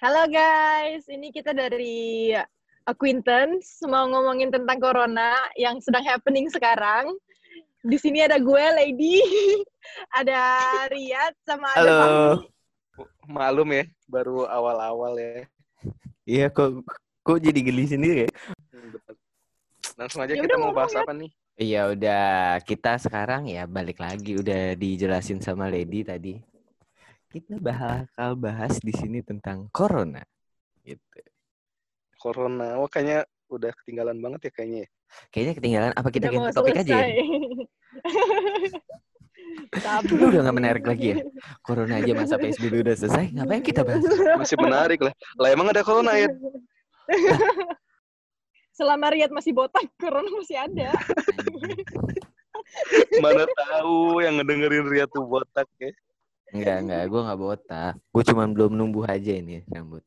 Halo 0.00 0.24
guys, 0.32 1.04
ini 1.12 1.28
kita 1.28 1.52
dari 1.52 2.32
Acquaintance 2.88 3.84
mau 3.84 4.08
ngomongin 4.08 4.48
tentang 4.48 4.80
corona 4.80 5.36
yang 5.60 5.76
sedang 5.76 6.00
happening 6.00 6.48
sekarang. 6.48 7.20
Di 7.84 8.00
sini 8.00 8.24
ada 8.24 8.40
gue, 8.40 8.64
Lady, 8.80 9.20
ada 10.24 10.40
Riyad, 10.88 11.36
sama 11.44 11.68
ada 11.76 11.80
Halo. 11.84 11.92
Fahmi. 12.00 12.48
Malum 13.28 13.68
ya, 13.76 13.84
baru 14.08 14.48
awal-awal 14.48 15.20
ya. 15.20 15.44
Iya 16.24 16.46
kok 16.48 16.80
kok 17.20 17.36
jadi 17.36 17.60
geli 17.60 17.84
sendiri 17.84 18.24
ya? 18.24 18.30
Hmm. 18.72 18.96
Langsung 20.00 20.24
aja 20.24 20.32
Ya 20.32 20.40
kita 20.40 20.56
udah, 20.56 20.64
mau 20.64 20.72
bahas 20.72 20.96
ngomong 20.96 21.04
ya. 21.04 21.04
apa 21.04 21.12
nih? 21.12 21.30
Iya 21.60 21.80
udah 21.92 22.24
kita 22.64 22.96
sekarang 23.04 23.52
ya 23.52 23.68
balik 23.68 24.00
lagi 24.00 24.40
udah 24.40 24.80
dijelasin 24.80 25.44
sama 25.44 25.68
Lady 25.68 26.08
tadi. 26.08 26.40
Kita 27.30 27.62
bakal 27.62 28.34
bahas 28.34 28.82
di 28.82 28.90
sini 28.90 29.22
tentang 29.22 29.70
corona. 29.70 30.18
Gitu. 30.82 31.22
Corona. 32.18 32.74
Wah 32.74 32.90
kayaknya 32.90 33.22
udah 33.46 33.70
ketinggalan 33.78 34.18
banget 34.18 34.50
ya 34.50 34.52
kayaknya. 34.58 34.78
ya. 34.82 34.88
Kayaknya 35.30 35.54
ketinggalan 35.62 35.92
apa 35.94 36.08
kita 36.10 36.26
ganti 36.26 36.50
topik 36.50 36.82
aja 36.82 36.90
ya? 36.90 37.06
Lu 40.10 40.26
udah 40.34 40.42
nggak 40.42 40.58
menarik 40.58 40.84
lagi 40.86 41.14
ya? 41.14 41.22
Corona 41.62 42.02
aja 42.02 42.12
masa 42.18 42.34
PSBB 42.34 42.82
udah 42.82 42.94
selesai, 42.98 43.30
ngapain 43.30 43.62
kita 43.62 43.86
bahas? 43.86 44.02
Masih 44.34 44.58
menarik 44.58 44.98
lah. 44.98 45.14
Lah 45.38 45.48
emang 45.54 45.70
ada 45.70 45.86
corona 45.86 46.18
ya? 46.18 46.26
Selama 48.78 49.14
Riyad 49.14 49.30
masih 49.30 49.54
botak, 49.54 49.86
corona 50.02 50.30
masih 50.34 50.58
ada. 50.58 50.90
Mana 53.22 53.46
tahu 53.50 54.22
yang 54.22 54.38
ngedengerin 54.38 54.86
Ria 54.86 55.06
tuh 55.10 55.26
botak 55.26 55.66
ya. 55.78 55.90
Enggak, 56.50 56.76
enggak, 56.82 57.02
gue 57.06 57.20
nggak 57.22 57.40
botak. 57.40 57.92
Gue 58.10 58.22
cuma 58.26 58.44
belum 58.50 58.72
numbuh 58.74 59.06
aja 59.06 59.32
ini 59.32 59.62
rambut. 59.70 60.02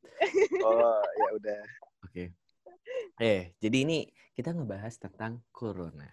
Oh 0.63 1.03
ya 1.15 1.29
udah. 1.39 1.61
Oke. 2.03 2.35
Eh, 3.21 3.55
jadi 3.61 3.77
ini 3.87 4.07
kita 4.35 4.51
ngebahas 4.51 4.95
tentang 4.99 5.39
corona. 5.55 6.09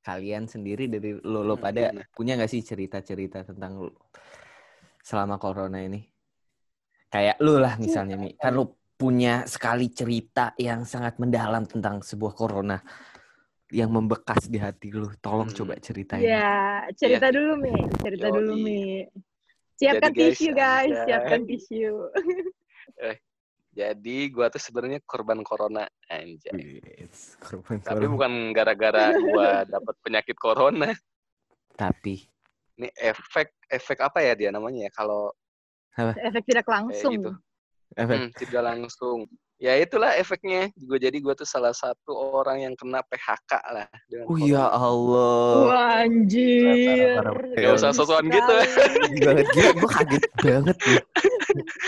Kalian 0.00 0.46
sendiri 0.46 0.86
dari 0.86 1.18
lo, 1.20 1.42
lo 1.42 1.58
Hmm, 1.58 1.64
pada 1.66 1.84
punya 2.14 2.38
nggak 2.38 2.48
sih 2.48 2.62
cerita-cerita 2.62 3.42
tentang 3.42 3.82
lo- 3.84 3.98
selama 5.02 5.36
corona 5.36 5.82
ini? 5.82 6.00
Kayak 7.10 7.36
lu 7.42 7.58
lah 7.58 7.74
misalnya, 7.76 8.16
Mi. 8.16 8.32
Kan 8.38 8.54
lu 8.56 8.70
punya 8.96 9.44
sekali 9.44 9.92
cerita 9.92 10.56
yang 10.56 10.88
sangat 10.88 11.20
mendalam 11.20 11.68
tentang 11.68 12.00
sebuah 12.00 12.32
corona 12.32 12.80
yang 13.74 13.90
membekas 13.90 14.46
di 14.46 14.56
hati 14.62 14.94
lu. 14.94 15.10
Tolong 15.18 15.50
Hmm. 15.50 15.58
coba 15.62 15.74
ceritain. 15.82 16.22
Ya, 16.22 16.86
cerita 16.94 17.28
dulu, 17.34 17.60
Mi. 17.60 17.74
Cerita 17.98 18.30
Yoi. 18.30 18.36
dulu, 18.40 18.52
Mi. 18.62 18.80
Siapkan 19.76 20.12
Jadi, 20.12 20.20
guys, 20.20 20.36
tisu, 20.40 20.50
guys. 20.56 20.96
Siapkan 21.04 21.40
tisu. 21.44 21.92
Jadi 23.76 24.32
gua 24.32 24.48
tuh 24.48 24.56
sebenarnya 24.56 25.04
korban 25.04 25.44
corona 25.44 25.84
anjay. 26.08 26.80
Wih, 26.80 26.80
korban 27.36 27.76
Tapi 27.84 28.08
corona. 28.08 28.12
bukan 28.16 28.32
gara-gara 28.56 29.12
gua 29.20 29.48
dapat 29.76 29.94
penyakit 30.00 30.36
corona. 30.40 30.96
Tapi 31.76 32.24
Ini 32.76 32.88
efek 32.92 33.52
efek 33.68 33.98
apa 34.04 34.20
ya 34.24 34.32
dia 34.36 34.48
namanya 34.52 34.88
ya 34.88 34.92
kalau 34.92 35.32
Efek 35.96 36.44
tidak 36.44 36.68
langsung. 36.68 37.12
gitu. 37.16 37.32
efek 37.96 38.16
Hmm, 38.20 38.28
tidak 38.36 38.62
langsung. 38.64 39.18
Ya 39.56 39.72
itulah 39.80 40.12
efeknya. 40.12 40.68
Gue 40.76 41.00
jadi 41.00 41.16
gue 41.16 41.32
tuh 41.32 41.48
salah 41.48 41.72
satu 41.72 42.12
orang 42.12 42.60
yang 42.60 42.74
kena 42.76 43.00
PHK 43.00 43.52
lah. 43.72 43.88
Dengan 44.04 44.28
Oh 44.28 44.36
ya. 44.36 44.68
Allah. 44.68 45.56
Wah, 45.64 46.04
anjir. 46.04 47.24
Nggak 47.56 47.72
usah 47.80 47.90
sosokan 47.96 48.28
gitu. 48.28 48.52
sekali. 48.52 49.16
banget 49.24 49.46
gila 49.56 49.70
gue 49.72 49.88
kaget 49.88 50.24
banget 50.36 50.76
nih 50.84 51.00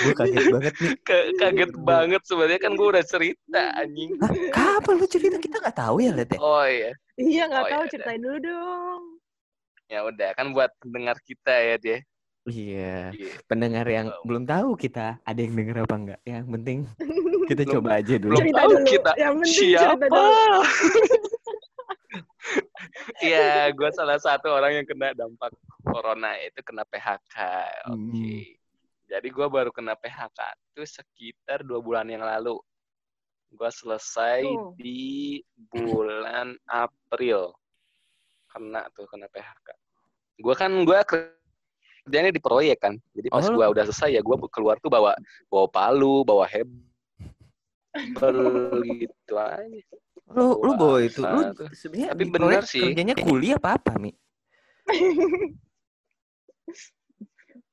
gue 0.00 0.14
kaget 0.16 0.44
banget 0.48 0.74
nih 0.80 0.90
Ka- 1.04 1.30
kaget 1.36 1.72
banget 1.76 2.22
sebenarnya 2.24 2.60
kan 2.62 2.72
gue 2.72 2.88
udah 2.88 3.04
cerita 3.04 3.62
anjing. 3.76 4.10
Hah, 4.16 4.32
kapan 4.48 4.94
lu 4.96 5.06
cerita 5.06 5.36
kita 5.36 5.56
nggak 5.60 5.76
tahu 5.76 5.96
ya 6.00 6.10
Let 6.16 6.30
ya? 6.32 6.38
Oh 6.40 6.64
iya. 6.64 6.92
Iya, 7.20 7.42
nggak 7.52 7.64
Oh, 7.64 7.68
tahu. 7.68 7.82
iya, 7.84 7.90
Ceritain 7.92 8.20
dulu 8.22 8.38
dong. 8.40 9.02
Ya 9.88 9.98
udah 10.04 10.30
kan 10.32 10.46
buat 10.56 10.70
pendengar 10.80 11.16
kita 11.20 11.52
ya 11.52 11.76
dia. 11.76 11.98
Iya 12.48 13.10
Iya. 13.10 13.32
pendengar 13.44 13.86
yang 13.86 14.08
belum 14.22 14.44
tahu 14.44 14.74
kita 14.74 15.20
ada 15.20 15.38
yang 15.38 15.54
denger 15.54 15.84
apa 15.84 15.94
enggak 15.94 16.20
yang 16.24 16.44
penting 16.48 16.78
kita 17.48 17.62
Belum- 17.62 17.74
coba 17.80 17.90
aja 17.96 18.14
dulu 18.16 18.32
belum 18.32 18.42
cerita 18.42 18.58
tahu 18.58 18.70
dulu. 18.74 18.86
kita 18.86 19.10
Yang 19.14 19.34
Siapa? 19.48 20.06
Iya, 23.20 23.68
gue 23.74 23.90
salah 23.92 24.16
satu 24.16 24.48
orang 24.48 24.80
yang 24.80 24.86
kena 24.88 25.12
dampak 25.12 25.52
corona 25.84 26.32
itu 26.40 26.60
kena 26.64 26.86
PHK. 26.86 27.36
Oke. 27.92 27.92
Hmm. 27.92 28.40
Jadi 29.08 29.28
gue 29.28 29.46
baru 29.48 29.68
kena 29.68 29.96
PHK 29.96 30.38
itu 30.72 30.82
sekitar 30.84 31.64
dua 31.64 31.80
bulan 31.80 32.08
yang 32.08 32.24
lalu. 32.24 32.56
Gue 33.48 33.68
selesai 33.68 34.44
Oh. 34.44 34.72
di 34.76 35.40
bulan 35.68 36.56
April. 36.64 37.52
Kena 38.48 38.88
tuh 38.92 39.04
kena 39.08 39.28
PHK. 39.28 39.68
Gue 40.40 40.54
kan 40.54 40.72
gue 40.72 40.98
kerjanya 42.08 42.30
di 42.30 42.40
proyek 42.40 42.80
kan. 42.80 42.96
Jadi 43.12 43.28
pas 43.28 43.44
Oh, 43.44 43.52
gue 43.52 43.66
udah 43.68 43.84
selesai 43.84 44.10
ya 44.10 44.20
gue 44.20 44.32
keluar 44.48 44.76
tuh 44.76 44.88
bawa 44.88 45.12
bawa 45.46 45.66
palu, 45.68 46.24
bawa 46.24 46.48
hebel 46.48 46.72
gitu 48.98 49.34
aja. 49.34 49.68
lu 50.28 50.56
lu 50.58 50.72
bawa 50.74 50.98
itu 51.00 51.20
lu 51.20 51.40
sebenarnya 51.70 52.08
Tapi 52.12 52.24
proyek 52.26 52.62
sih. 52.64 52.82
kerjanya 52.82 53.14
kuliah 53.14 53.56
apa 53.56 53.76
apa 53.76 53.92
mi 53.96 54.12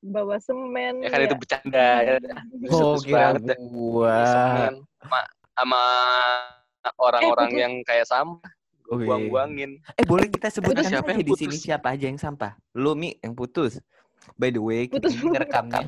Bawa 0.06 0.38
semen. 0.38 1.02
Ya 1.02 1.10
kan 1.10 1.20
itu 1.20 1.34
bercanda 1.34 1.86
ya. 1.98 2.14
oh 2.70 2.94
Serius 2.94 3.02
kira 3.02 3.18
banget 3.34 3.42
dah. 3.44 3.56
gua 3.66 4.18
sama 4.30 5.20
sama 5.52 5.82
orang-orang 6.96 7.48
putus. 7.50 7.58
yang 7.58 7.72
kayak 7.82 8.06
sampah 8.06 8.50
Oh, 8.86 9.02
iya. 9.02 9.10
buang-buangin 9.10 9.82
eh 9.98 10.06
boleh 10.06 10.30
kita 10.30 10.46
sebutkan 10.46 10.86
Siapa 10.86 11.10
aja 11.10 11.18
yang 11.18 11.26
di 11.26 11.34
sini 11.34 11.50
putus? 11.50 11.58
siapa 11.58 11.90
aja 11.90 12.06
yang 12.06 12.22
sampah 12.22 12.54
lu 12.72 12.94
mi 12.94 13.18
yang 13.18 13.34
putus 13.34 13.82
by 14.34 14.50
the 14.50 14.62
way 14.62 14.90
kita 14.90 15.06
Putus. 15.06 15.14
ini 15.14 15.28
ngerekamnya. 15.34 15.86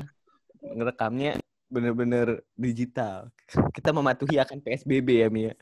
Ngerekamnya 0.59 1.31
bener-bener 1.69 2.27
digital. 2.55 3.29
Kita 3.75 3.91
mematuhi 3.91 4.39
akan 4.39 4.63
psbb 4.63 5.07
ya 5.25 5.27
mi 5.27 5.51
ya. 5.51 5.55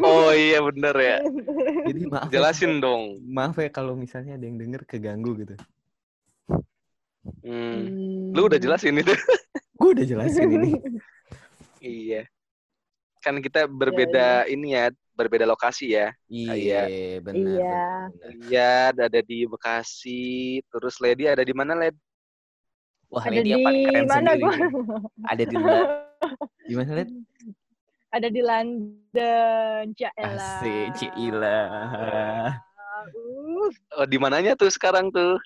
Oh 0.00 0.30
iya 0.32 0.62
bener 0.64 0.94
ya. 0.96 1.16
Jadi 1.90 2.00
maaf 2.08 2.28
ya, 2.30 2.40
jelasin 2.40 2.80
dong. 2.80 3.20
Maaf 3.26 3.58
ya 3.58 3.68
kalau 3.70 3.98
misalnya 3.98 4.38
ada 4.38 4.44
yang 4.46 4.56
denger 4.58 4.86
keganggu 4.86 5.34
gitu. 5.38 5.54
Hmm. 7.40 8.32
lu 8.36 8.48
udah 8.48 8.60
jelasin 8.60 9.00
itu? 9.00 9.12
Gue 9.80 9.96
udah 9.96 10.04
jelasin 10.04 10.48
ini. 10.48 10.72
Iya 11.84 12.24
kan 13.24 13.40
kita 13.40 13.64
berbeda 13.64 14.44
ini 14.46 14.76
ya 14.76 14.92
berbeda 15.16 15.48
lokasi 15.48 15.96
ya. 15.96 16.12
Iya 16.28 16.84
benar 17.24 17.56
Iya. 17.56 17.80
benar. 18.12 18.30
Iya. 18.44 18.72
Ada 19.08 19.20
di 19.24 19.48
Bekasi 19.48 20.24
terus 20.68 21.00
Lady 21.00 21.24
ada 21.24 21.40
di 21.40 21.50
mana 21.50 21.72
Led? 21.72 21.96
Wah 23.08 23.24
Ada 23.24 23.32
Lady 23.32 23.50
yang 23.50 23.64
paling 23.64 23.80
di 23.80 23.86
keren 23.88 24.04
mana 24.04 24.30
sendiri. 24.30 24.42
gua? 24.42 24.54
ada 25.24 25.42
di 25.42 25.56
La- 25.56 25.90
di 26.62 26.74
mana 26.78 26.92
Led? 26.92 27.08
Ada 28.14 28.28
di 28.30 28.42
London, 28.42 29.82
Jaela. 29.90 30.38
asik 30.38 30.86
Cila 30.94 31.62
Uh, 33.04 33.68
oh 34.00 34.06
di 34.06 34.16
mananya 34.16 34.54
tuh 34.54 34.70
sekarang 34.70 35.12
tuh 35.12 35.36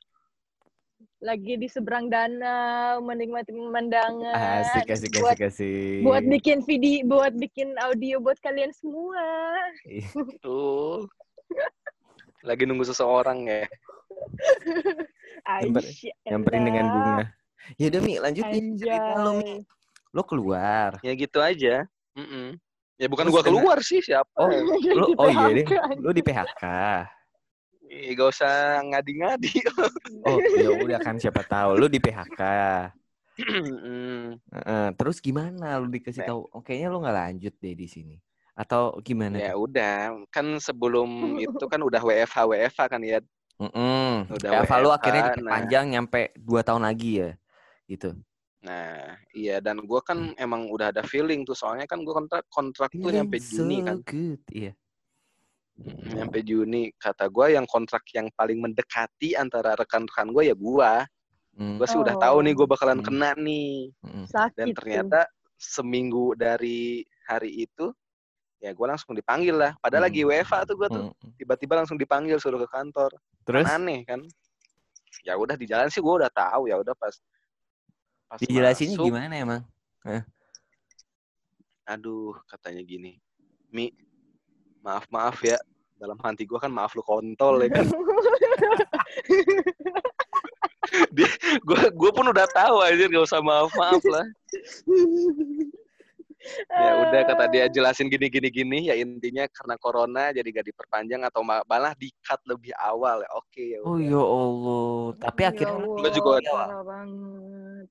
lagi 1.19 1.59
di 1.59 1.67
seberang 1.67 2.07
danau, 2.07 3.03
menikmati 3.03 3.51
pemandangan. 3.51 4.63
asik 4.63 4.87
asik 4.87 5.11
buat, 5.19 5.35
asik. 5.35 5.51
asik 5.51 6.03
buat 6.07 6.23
bikin 6.23 6.59
video, 6.63 7.03
buat 7.11 7.35
bikin 7.35 7.75
audio 7.83 8.23
buat 8.23 8.39
kalian 8.39 8.71
semua. 8.71 9.19
tuh 10.39 11.11
lagi 12.47 12.63
nunggu 12.71 12.87
seseorang 12.87 13.51
ya. 13.51 13.67
Nyamperin 16.31 16.63
dengan 16.63 16.87
bunga. 16.87 17.25
Ya 17.77 17.91
udah 17.91 18.01
mi 18.01 18.15
lanjut 18.23 18.45
nih 18.47 18.63
cerita 18.79 19.13
lo 19.19 19.33
mi. 19.43 19.67
Lo 20.15 20.23
keluar. 20.23 21.03
Ya 21.03 21.13
gitu 21.19 21.43
aja. 21.43 21.85
Mm-mm. 22.15 22.59
ya 22.99 23.07
bukan 23.07 23.31
Terus 23.31 23.35
gua 23.35 23.43
kena- 23.47 23.63
keluar 23.63 23.79
sih 23.79 24.03
siapa? 24.03 24.27
Oh 24.39 24.51
lo 24.99 25.07
oh 25.19 25.31
iya 25.31 25.47
deh. 25.55 25.67
Lo 25.99 26.11
di 26.15 26.23
PHK 26.23 26.63
Ih, 27.89 28.13
gak 28.13 28.29
usah 28.37 28.85
ngadi-ngadi 28.85 29.65
oh 30.29 30.39
ya 30.61 30.69
udah 30.77 30.99
kan 31.01 31.17
siapa 31.17 31.41
tahu 31.45 31.81
lo 31.81 31.89
di 31.89 31.99
PHK 31.99 32.43
Mm. 33.39 34.43
Terus 34.99 35.23
gimana 35.23 35.79
lu 35.79 35.87
dikasih 35.87 36.27
Nah. 36.27 36.35
tahu? 36.35 36.41
Oh, 36.51 36.59
kayaknya 36.59 36.91
lu 36.91 36.99
nggak 36.99 37.19
lanjut 37.23 37.55
deh 37.63 37.75
di 37.79 37.87
sini. 37.87 38.19
Atau 38.59 38.99
gimana? 38.99 39.39
ya 39.39 39.55
tuh? 39.55 39.71
udah 39.71 39.95
kan 40.35 40.59
sebelum 40.59 41.39
itu 41.39 41.65
kan 41.71 41.79
udah 41.79 42.03
WFH 42.03 42.35
WFH 42.35 42.81
kan 42.91 42.99
ya 43.07 43.23
Mm-mm. 43.59 44.27
Udah 44.31 44.51
Kayak 44.55 44.67
Eva 44.67 44.77
lu 44.83 44.91
WFH, 44.91 44.97
akhirnya 44.99 45.23
nah. 45.23 45.31
diperpanjang 45.35 45.85
nyampe 45.95 46.23
dua 46.35 46.61
tahun 46.67 46.83
lagi 46.83 47.11
ya, 47.23 47.31
gitu. 47.87 48.11
nah 48.59 49.15
iya 49.39 49.63
dan 49.63 49.79
gua 49.87 50.03
kan 50.03 50.35
emang 50.35 50.67
udah 50.67 50.91
ada 50.91 51.07
feeling 51.07 51.47
tuh 51.47 51.55
soalnya 51.55 51.87
kan 51.87 52.03
gua 52.03 52.19
kontrak 52.19 52.43
kontrak 52.51 52.91
tuh 52.91 53.15
nyampe 53.15 53.39
Juni 53.39 53.79
so 53.79 53.87
kan 53.87 53.97
good. 54.03 54.43
Iya. 54.51 54.73
Mm, 54.75 54.88
nyampe 56.09 56.43
Juni 56.43 56.91
kata 56.99 57.31
gua 57.31 57.49
yang 57.55 57.65
kontrak 57.65 58.03
yang 58.11 58.27
paling 58.35 58.59
mendekati 58.59 59.39
antara 59.39 59.79
rekan-rekan 59.79 60.31
gua 60.31 60.43
ya 60.43 60.55
gua 60.59 61.07
Mm, 61.59 61.75
gua 61.75 61.87
sih 61.91 61.99
udah 61.99 62.15
Oh. 62.15 62.23
tahu 62.23 62.37
nih 62.47 62.55
gua 62.55 62.67
bakalan 62.71 63.03
Hmm. 63.03 63.07
kena 63.11 63.31
nih. 63.35 63.91
Sakit 64.31 64.55
dan 64.55 64.67
ternyata 64.79 65.21
seminggu 65.59 66.39
dari 66.39 67.03
hari 67.27 67.67
itu 67.67 67.91
ya 68.59 68.71
gue 68.75 68.87
langsung 68.87 69.15
dipanggil 69.15 69.55
lah 69.55 69.75
padahal 69.79 70.07
Hmm. 70.07 70.11
lagi 70.11 70.23
WFA 70.27 70.67
tuh 70.67 70.75
gue 70.79 70.89
tuh 70.91 71.05
Mm. 71.15 71.35
tiba-tiba 71.35 71.75
langsung 71.79 71.99
dipanggil 71.99 72.39
suruh 72.39 72.59
ke 72.63 72.67
kantor 72.71 73.11
Terus 73.47 73.67
Kan 73.67 73.87
aneh 73.87 74.03
kan 74.03 74.23
ya 75.23 75.35
udah 75.35 75.55
di 75.59 75.67
jalan 75.67 75.87
sih 75.91 75.99
gue 76.03 76.11
udah 76.11 76.31
tahu 76.31 76.67
ya 76.71 76.79
udah 76.79 76.95
pas 76.95 77.15
pas 78.27 78.39
dijelasinnya 78.39 78.99
masuk, 78.99 79.07
gimana 79.11 79.35
emang? 79.35 79.63
aduh 81.87 82.37
katanya 82.47 82.83
gini 82.85 83.17
mi 83.73 83.91
maaf 84.89 85.05
maaf 85.13 85.37
ya. 85.45 85.61
Dalam 85.99 86.17
hati 86.17 86.49
gue 86.49 86.57
kan 86.57 86.73
maaf 86.73 86.97
lu 86.97 87.05
kontol 87.05 87.61
ya 87.61 87.69
kan? 87.69 87.85
Dia 91.13 91.29
gue 91.61 91.81
gue 91.93 92.11
pun 92.15 92.25
udah 92.33 92.49
tahu 92.49 92.81
aja 92.81 93.05
gak 93.05 93.25
usah 93.29 93.45
maaf 93.45 93.69
maaf 93.77 94.01
lah. 94.09 94.25
Ya 96.71 96.93
udah 97.03 97.21
kata 97.29 97.45
dia 97.51 97.67
jelasin 97.69 98.09
gini 98.09 98.31
gini 98.33 98.49
gini. 98.49 98.79
Ya 98.89 98.95
intinya 98.97 99.45
karena 99.51 99.75
corona 99.77 100.33
jadi 100.33 100.49
gak 100.49 100.67
diperpanjang 100.71 101.27
atau 101.29 101.45
ma- 101.45 101.67
malah 101.69 101.93
di 101.93 102.09
cut 102.25 102.41
lebih 102.49 102.73
awal. 102.79 103.21
Ya 103.21 103.31
oke 103.37 103.63
ya 103.63 103.79
Oh 103.85 103.99
ya 104.01 104.17
Allah. 104.17 105.13
Tapi 105.19 105.41
Ya 105.45 105.49
akhirnya 105.53 105.77
Allah, 105.77 105.99
Gua 105.99 106.11
juga- 106.15 106.41
parah 106.41 106.83
banget. 106.87 107.87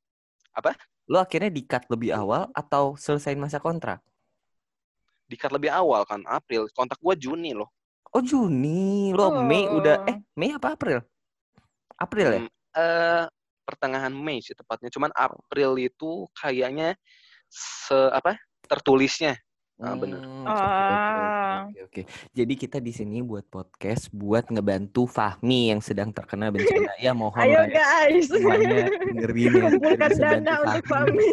lo 1.07 1.17
akhirnya 1.21 1.51
di 1.53 1.63
cut 1.63 1.85
lebih 1.87 2.11
awal 2.11 2.49
atau 2.51 2.97
selesai 2.97 3.37
masa 3.37 3.61
kontrak? 3.61 4.01
Di 5.27 5.35
cut 5.35 5.51
lebih 5.51 5.69
awal 5.69 6.07
kan 6.07 6.23
April 6.25 6.71
kontak 6.71 6.97
gue 7.03 7.15
Juni 7.19 7.51
loh 7.53 7.69
Oh 8.15 8.23
Juni, 8.23 9.11
lo 9.11 9.43
Mei 9.43 9.67
Oh. 9.67 9.83
udah 9.83 10.07
eh 10.07 10.17
Mei 10.39 10.55
apa 10.55 10.79
April? 10.79 11.03
April 11.99 12.27
ya? 12.31 12.39
Hmm, 12.39 12.49
eh 12.73 13.25
pertengahan 13.67 14.15
Mei 14.15 14.39
sih 14.39 14.55
tepatnya 14.55 14.87
cuman 14.87 15.11
April 15.11 15.75
itu 15.75 16.23
kayaknya 16.31 16.95
se 17.51 17.93
apa 18.15 18.39
tertulisnya 18.63 19.35
Ah, 19.77 19.93
bener. 19.93 20.17
Hmm, 20.17 20.41
Ah. 20.43 21.69
oke, 21.69 21.85
oke, 21.85 22.01
oke. 22.01 22.01
Jadi 22.33 22.53
kita 22.55 22.77
di 22.77 22.89
sini 22.89 23.21
buat 23.21 23.45
podcast 23.45 24.09
buat 24.09 24.47
ngebantu 24.47 25.05
Fahmi 25.05 25.69
yang 25.69 25.79
sedang 25.79 26.09
terkena 26.09 26.49
bencana. 26.49 26.97
Ya 26.97 27.13
mohon 27.13 27.37
Ayo 27.37 27.61
lah 27.61 27.69
guys, 27.69 28.25
semuanya 28.25 28.89
dengerin 28.89 29.51
ya. 29.53 29.61
kumpulkan 29.69 30.11
dana 30.15 30.53
untuk 30.63 30.85
Fahmi. 30.87 31.29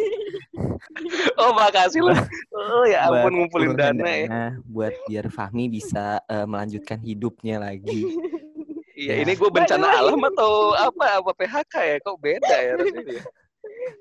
oh 1.41 1.51
makasih 1.51 1.99
loh 2.01 2.15
oh 2.53 2.83
ya 2.85 3.09
Buat 3.09 3.17
ampun 3.19 3.31
ngumpulin 3.35 3.67
kumpulkan 3.73 3.95
dana 3.97 4.11
ya 4.13 4.27
buat 4.63 4.93
biar 5.05 5.27
Fahmi 5.27 5.67
bisa 5.67 6.21
eh, 6.23 6.45
melanjutkan 6.45 7.01
hidupnya 7.01 7.59
lagi. 7.59 8.07
iya 8.93 9.19
Ya. 9.19 9.27
ini 9.27 9.35
gue 9.35 9.49
bencana 9.49 9.99
alam 9.99 10.15
atau 10.23 10.71
apa 10.71 11.19
apa 11.19 11.31
PHK 11.33 11.73
ya 11.75 11.97
kok 11.99 12.15
beda 12.17 12.55
ya 12.55 12.71
rasanya 12.77 13.03
ya? 13.11 13.23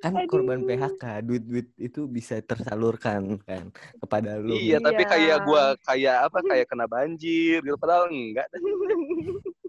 Kan 0.01 0.13
Aduh. 0.15 0.29
korban 0.29 0.61
PHK, 0.63 1.05
duit-duit 1.21 1.69
itu 1.77 2.05
bisa 2.07 2.41
tersalurkan 2.41 3.37
kan 3.41 3.69
kepada 3.99 4.37
lu. 4.37 4.53
iya 4.55 4.77
tapi 4.79 5.01
Iya. 5.01 5.11
kayak 5.11 5.39
gue 5.43 5.65
kayak 5.83 6.17
apa 6.25 6.39
kayak 6.43 6.67
kena 6.67 6.87
banjir 6.87 7.59
gitu 7.59 7.77
padahal 7.77 8.09
enggak 8.09 8.49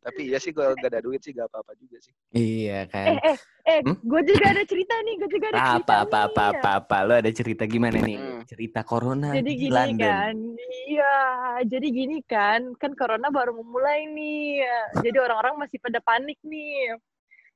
tapi 0.00 0.20
iya 0.28 0.36
sih 0.36 0.52
gue 0.52 0.60
gak 0.60 0.84
ada 0.84 1.00
duit 1.00 1.16
sih 1.18 1.32
gak 1.32 1.48
apa-apa 1.48 1.72
juga 1.74 1.96
sih 1.96 2.12
Iya 2.30 2.84
eh 2.84 2.92
kan. 2.92 3.06
eh 3.16 3.36
eh, 3.64 3.80
Hmm? 3.80 3.96
gue 3.96 4.20
juga 4.22 4.46
ada 4.52 4.62
cerita 4.62 4.92
nih, 5.00 5.14
gue 5.16 5.28
juga 5.30 5.46
ada 5.48 5.60
cerita 5.66 5.92
Apa 5.96 6.04
apa 6.04 6.18
nih. 6.20 6.28
apa 6.28 6.44
apa 6.52 6.70
apa 6.76 6.96
lo 7.00 7.12
ada 7.16 7.30
cerita 7.30 7.64
gimana 7.64 7.96
nih? 7.96 8.18
Hmm. 8.20 8.40
Cerita 8.44 8.80
corona 8.82 9.32
Jadi 9.32 9.48
di 9.48 9.56
gini 9.56 9.72
London. 9.72 10.04
kan, 10.04 10.36
iya, 10.84 11.16
jadi 11.64 11.86
gini 11.88 12.18
kan, 12.22 12.76
kan 12.76 12.92
corona 12.92 13.32
baru 13.32 13.56
memulai 13.56 14.04
nih, 14.06 14.60
jadi 15.00 15.16
orang-orang 15.16 15.56
masih 15.58 15.80
pada 15.80 16.04
panik 16.04 16.36
nih. 16.44 17.00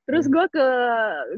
Terus 0.09 0.25
Hmm. 0.25 0.33
gue 0.33 0.45
ke, 0.49 0.67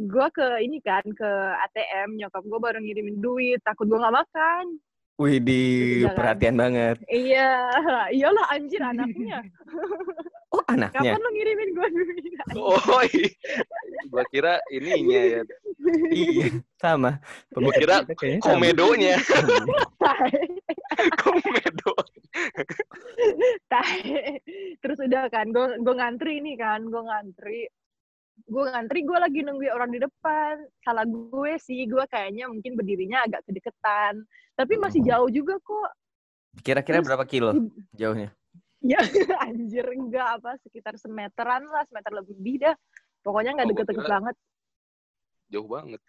gue 0.07 0.27
ke 0.31 0.47
ini 0.63 0.79
kan, 0.79 1.03
ke 1.03 1.31
ATM, 1.67 2.15
nyokap 2.15 2.39
gue 2.41 2.55
baru 2.55 2.79
ngirimin 2.79 3.19
duit, 3.19 3.59
takut 3.67 3.83
gue 3.83 3.99
nggak 3.99 4.15
makan. 4.15 4.79
Wih 5.19 5.37
di 5.37 5.61
Gitu, 5.61 6.07
jangan. 6.07 6.15
perhatian 6.15 6.55
banget. 6.55 6.95
Iya, 7.05 7.51
iyalah 8.15 8.45
anjir 8.49 8.79
anaknya. 8.79 9.43
Oh 10.51 10.59
anaknya. 10.67 11.15
Kapan 11.15 11.23
lo 11.23 11.29
ngirimin 11.31 11.69
gue 11.71 11.87
duit? 11.95 12.35
oh 12.59 13.03
gue 14.11 14.23
kira 14.35 14.59
ininya 14.67 15.21
ya 15.23 15.41
iya 16.11 16.47
sama. 16.75 17.23
Gua 17.55 17.71
kira 17.71 18.03
komedonya 18.43 19.15
komedo 21.15 21.93
tai. 23.71 24.43
Terus 24.83 24.99
udah 24.99 25.31
kan, 25.31 25.55
gue 25.55 25.79
gue 25.79 25.95
ngantri 25.95 26.43
nih 26.43 26.59
kan, 26.59 26.83
gue 26.83 26.99
ngantri. 26.99 27.71
Gue 28.41 28.67
ngantri, 28.67 29.07
gue 29.07 29.15
lagi 29.15 29.39
nungguin 29.43 29.71
orang 29.71 29.91
di 29.91 29.99
depan. 29.99 30.59
Salah 30.83 31.07
gue 31.07 31.55
sih, 31.55 31.87
gue 31.87 32.03
kayaknya 32.07 32.51
mungkin 32.51 32.75
berdirinya 32.75 33.23
agak 33.23 33.47
kedeketan. 33.47 34.27
Tapi 34.55 34.73
masih 34.75 34.99
jauh 35.01 35.31
juga 35.31 35.55
kok. 35.63 35.91
Kira-kira 36.59 36.99
Terus- 36.99 37.07
berapa 37.07 37.23
kilo 37.23 37.55
jauhnya? 37.95 38.35
Ya 38.81 38.97
anjir, 39.45 39.85
enggak 39.93 40.41
apa, 40.41 40.57
sekitar 40.65 40.97
semeteran 40.97 41.63
lah, 41.69 41.85
semeter 41.87 42.11
lebih 42.11 42.59
dah. 42.59 42.75
Pokoknya 43.21 43.53
nggak 43.53 43.67
Oh, 43.67 43.71
deket-deket 43.71 44.07
banget. 44.09 44.35
jauh 45.51 45.67
banget 45.67 45.99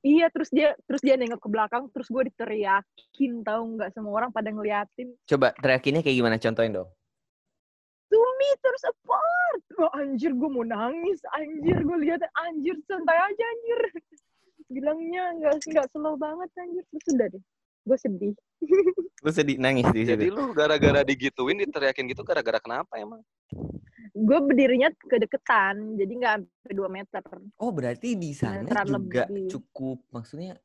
Iya, 0.00 0.32
terus 0.32 0.48
dia 0.48 0.72
terus 0.88 1.04
dia 1.04 1.12
nengok 1.20 1.44
ke 1.44 1.48
belakang, 1.52 1.92
terus 1.92 2.08
gue 2.08 2.32
diteriakin, 2.32 3.44
tahu 3.44 3.62
nggak 3.76 3.92
semua 3.92 4.16
orang 4.16 4.32
pada 4.32 4.48
ngeliatin. 4.48 5.12
Coba 5.28 5.52
teriakinnya 5.60 6.00
kayak 6.00 6.16
gimana? 6.16 6.36
Contohin 6.40 6.72
dong. 6.72 6.88
Two 8.10 8.26
meters 8.42 8.82
apart. 8.90 9.62
Wah, 9.78 9.92
anjir, 10.02 10.34
gue 10.34 10.50
mau 10.50 10.66
nangis. 10.66 11.22
Anjir, 11.32 11.78
gue 11.80 11.98
lihat 12.04 12.20
anjir, 12.44 12.76
santai 12.84 13.16
aja 13.16 13.44
anjir. 13.46 13.80
Bilangnya 14.68 15.22
nggak 15.38 15.54
nggak 15.70 15.86
slow 15.94 16.18
banget 16.18 16.50
anjir. 16.58 16.84
Terus 16.90 17.06
udah 17.14 17.26
deh, 17.32 17.42
gue 17.86 17.96
sedih. 17.96 18.34
Lu 19.24 19.30
sedih 19.30 19.56
nangis 19.60 19.84
di 19.92 20.08
jadi 20.08 20.32
situ. 20.32 20.36
lu 20.36 20.56
gara-gara 20.56 21.04
digituin 21.04 21.60
diteriakin 21.60 22.08
gitu 22.08 22.24
gara-gara 22.24 22.56
kenapa 22.56 22.96
emang 22.96 23.20
Gue 24.16 24.40
berdirinya 24.42 24.88
kedeketan, 24.96 25.94
jadi 26.00 26.12
nggak 26.12 26.34
sampai 26.40 26.74
dua 26.74 26.88
meter. 26.88 27.22
Oh 27.60 27.68
berarti 27.70 28.16
di 28.16 28.32
sana 28.32 28.64
juga 28.64 29.28
lebih. 29.28 29.52
cukup 29.52 30.00
maksudnya 30.08 30.56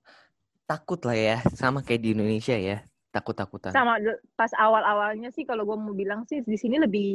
takut 0.65 0.97
lah 1.03 1.13
ya 1.19 1.37
sama 1.53 1.83
kayak 1.83 2.01
di 2.01 2.09
Indonesia 2.17 2.55
ya 2.57 2.79
takut-takutan. 3.15 3.71
Sama 3.71 3.95
pas 4.35 4.51
awal-awalnya 4.53 5.31
sih, 5.31 5.47
kalau 5.47 5.63
gue 5.63 5.73
mau 5.73 5.95
bilang 5.95 6.27
sih 6.27 6.43
di 6.43 6.59
sini 6.59 6.75
lebih 6.75 7.09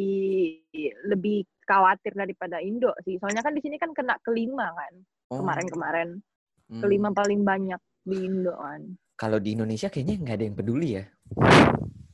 lebih 1.05 1.45
khawatir 1.63 2.17
daripada 2.17 2.57
Indo 2.59 2.97
sih. 3.05 3.21
Soalnya 3.21 3.45
kan 3.45 3.53
di 3.53 3.61
sini 3.61 3.77
kan 3.77 3.93
kena 3.93 4.17
kelima 4.25 4.73
kan 4.73 4.95
Oh, 5.31 5.45
kemarin-kemarin. 5.45 6.19
hmm. 6.67 6.81
Kelima 6.81 7.13
paling 7.13 7.45
banyak 7.45 7.79
di 8.03 8.17
Indo 8.25 8.57
kan. 8.57 8.83
Kalau 9.15 9.37
di 9.37 9.53
Indonesia 9.53 9.87
kayaknya 9.87 10.17
nggak 10.19 10.37
ada 10.37 10.45
yang 10.45 10.57
peduli 10.57 10.89
ya. 10.97 11.05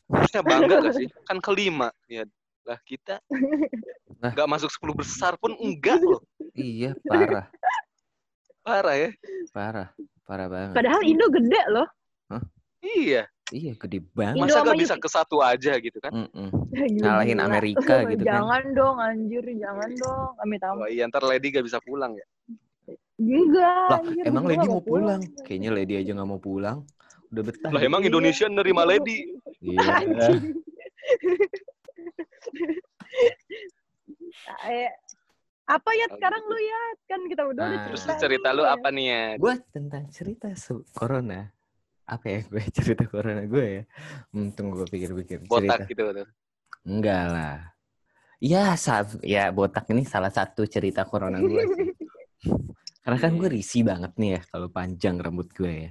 harusnya 0.07 0.39
bangga 0.39 0.75
gak 0.81 0.95
sih 0.97 1.09
kan 1.27 1.43
kelima 1.43 1.91
ya 2.07 2.23
lah 2.63 2.79
kita 2.83 3.19
Nah. 4.17 4.31
nggak 4.33 4.47
masuk 4.49 4.71
10 4.71 4.95
besar 4.97 5.33
pun 5.35 5.51
enggak 5.59 5.99
loh 5.99 6.23
Iya 6.55 6.95
parah, 7.03 7.51
parah 8.63 8.97
ya 8.97 9.11
parah, 9.51 9.89
parah 10.25 10.47
banget. 10.47 10.75
Padahal 10.79 11.03
Indo 11.03 11.27
gede 11.29 11.63
loh. 11.69 11.89
iya 12.81 13.27
Iya 13.47 13.79
gede 13.79 14.03
banget. 14.11 14.43
Masa 14.43 14.59
gak 14.61 14.75
bisa 14.75 14.95
ke 14.99 15.07
satu 15.07 15.39
aja 15.39 15.79
gitu 15.79 15.99
kan 15.99 16.11
Mm-mm. 16.11 16.51
Gila. 16.75 17.03
Ngalahin 17.23 17.39
Amerika 17.39 18.03
gitu 18.11 18.23
kan. 18.23 18.43
Jangan 18.43 18.63
dong, 18.75 18.97
anjir, 18.99 19.45
jangan 19.47 19.91
dong. 19.95 20.31
Amit 20.39 20.61
amit. 20.61 20.81
Wah, 20.83 20.89
iya 20.91 21.07
ntar 21.07 21.23
Lady 21.23 21.51
gak 21.51 21.63
bisa 21.63 21.79
pulang 21.79 22.13
ya 22.13 22.27
Enggak, 23.17 23.89
Lah, 23.89 23.99
anjir. 24.03 24.23
emang 24.25 24.45
Lady 24.45 24.67
mau 24.67 24.79
pulang? 24.79 25.21
Kayaknya 25.43 25.71
Lady 25.73 25.95
aja 25.97 26.11
nggak 26.13 26.29
mau 26.29 26.37
pulang. 26.37 26.85
Udah 27.27 27.43
betah. 27.43 27.71
lah 27.71 27.81
emang 27.81 28.03
Iya. 28.03 28.09
Indonesia 28.11 28.47
nerima 28.47 28.83
Lady 28.83 29.25
Iya. 29.59 29.83
Eh, 34.67 34.91
apa 35.67 35.91
ya 35.93 36.07
sekarang 36.09 36.43
lu 36.45 36.59
ya? 36.59 36.81
Kan 37.07 37.21
kita 37.25 37.43
udah 37.45 37.65
Nah. 37.65 37.85
terus 37.89 38.03
cerita 38.05 38.21
cerita 38.21 38.49
nih. 38.49 38.57
lu 38.57 38.65
apa 38.65 38.89
nih 38.93 39.07
ya 39.07 39.23
gue 39.37 39.55
tentang 39.73 40.05
cerita 40.09 40.47
corona. 40.93 41.51
Apa 42.07 42.25
ya 42.31 42.39
gue 42.47 42.63
cerita 42.77 43.05
corona 43.11 43.43
gue 43.43 43.67
ya? 43.67 43.83
Hmm, 44.31 44.55
tunggu 44.55 44.83
gue 44.83 44.89
pikir-pikir. 44.89 45.43
Cerita. 45.43 45.51
botak 45.51 45.79
gitu 45.91 46.03
tuh 46.07 46.29
Enggak 46.87 47.25
lah. 47.27 47.57
Ya, 48.39 48.79
sa- 48.79 49.21
ya 49.27 49.51
botak 49.51 49.91
ini 49.91 50.07
salah 50.07 50.31
satu 50.31 50.63
cerita 50.71 51.03
corona 51.03 51.43
gue 51.43 51.63
sih. 51.67 51.91
Karena 53.03 53.19
kan 53.23 53.33
gue 53.39 53.49
risih 53.51 53.83
banget 53.87 54.15
nih 54.19 54.31
ya 54.39 54.41
kalau 54.51 54.67
panjang 54.71 55.19
rambut 55.19 55.51
gue 55.51 55.91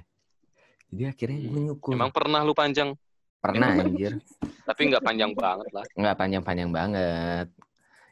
Jadi 0.92 1.02
akhirnya 1.04 1.38
gue 1.48 1.60
nyukur. 1.72 1.92
emang 1.92 2.12
pernah 2.12 2.40
lu 2.44 2.52
panjang 2.56 2.96
pernah 3.40 3.76
anjir. 3.76 4.16
tapi 4.68 4.80
nggak 4.90 5.04
panjang 5.04 5.30
banget 5.32 5.68
lah 5.70 5.84
Enggak 5.96 6.16
panjang-panjang 6.16 6.70
banget. 6.72 7.46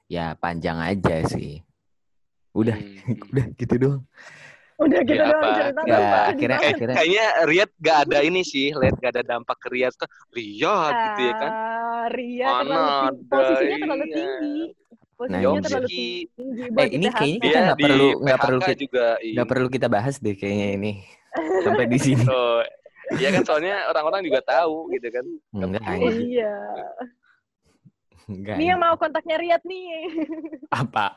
Ya 0.08 0.36
panjang 0.36 0.76
aja 0.80 1.24
sih. 1.24 1.64
Udah, 2.52 2.76
Hmm. 2.76 3.28
udah 3.32 3.46
gitu 3.56 3.74
doang. 3.80 4.02
Udah 4.84 5.00
gitu 5.00 5.14
Ya, 5.14 5.24
doang 5.24 5.40
apa? 5.40 5.54
cerita. 5.54 5.80
Ya, 5.80 5.96
akhirnya- 6.28 6.58
banget. 6.60 6.70
akhirnya- 6.70 6.96
kayaknya 6.96 7.24
Riyad 7.44 7.70
gak 7.78 7.98
ada 8.04 8.18
ini 8.20 8.40
sih 8.42 8.66
lihat 8.70 8.94
gak 8.96 9.12
ada 9.12 9.22
dampak 9.26 9.56
ke 9.56 9.68
Riyad 9.68 9.94
kan 9.94 10.08
Riyad 10.30 10.94
gitu 11.08 11.20
ya 11.22 11.34
kan 11.34 11.52
Ah, 11.94 12.06
Ria 12.06 12.46
Mana 12.46 12.60
terlalu 12.60 12.84
tinggi. 13.16 13.24
Posisinya 13.24 13.76
terlalu 13.80 14.04
iya. 14.04 14.14
tinggi. 14.14 14.56
Nah, 14.60 15.16
Posisinya 15.16 15.40
ini- 15.48 15.64
terlalu 15.64 15.86
Ki- 15.86 16.26
tinggi. 16.28 16.62
Eh, 16.74 16.88
ini 16.90 17.06
kayaknya 17.08 17.40
kita 17.40 17.58
nggak 17.62 17.78
perlu- 17.80 18.16
nggak 18.20 18.38
perlu 18.38 18.60
kita- 18.60 18.76
juga 18.76 19.06
iya. 19.18 19.34
Nggak 19.34 19.48
perlu 19.48 19.68
kita 19.68 19.86
bahas 19.88 20.14
deh 20.18 20.34
kayaknya 20.34 20.68
ini. 20.74 20.92
sampai 21.66 21.86
di 21.86 21.98
sini. 21.98 22.24
Oh, 22.26 22.60
iya 23.14 23.28
kan 23.30 23.42
soalnya 23.42 23.74
orang-orang 23.86 24.20
juga 24.22 24.40
tahu 24.40 24.86
gitu 24.90 25.08
kan. 25.08 25.24
Enggak. 25.54 25.82
Iya. 26.12 26.54
enggak. 28.26 28.56
Nih 28.56 28.66
yang 28.66 28.78
mau 28.78 28.94
kontaknya 28.94 29.36
Riyad 29.36 29.62
nih. 29.62 29.84
apa? 30.70 31.12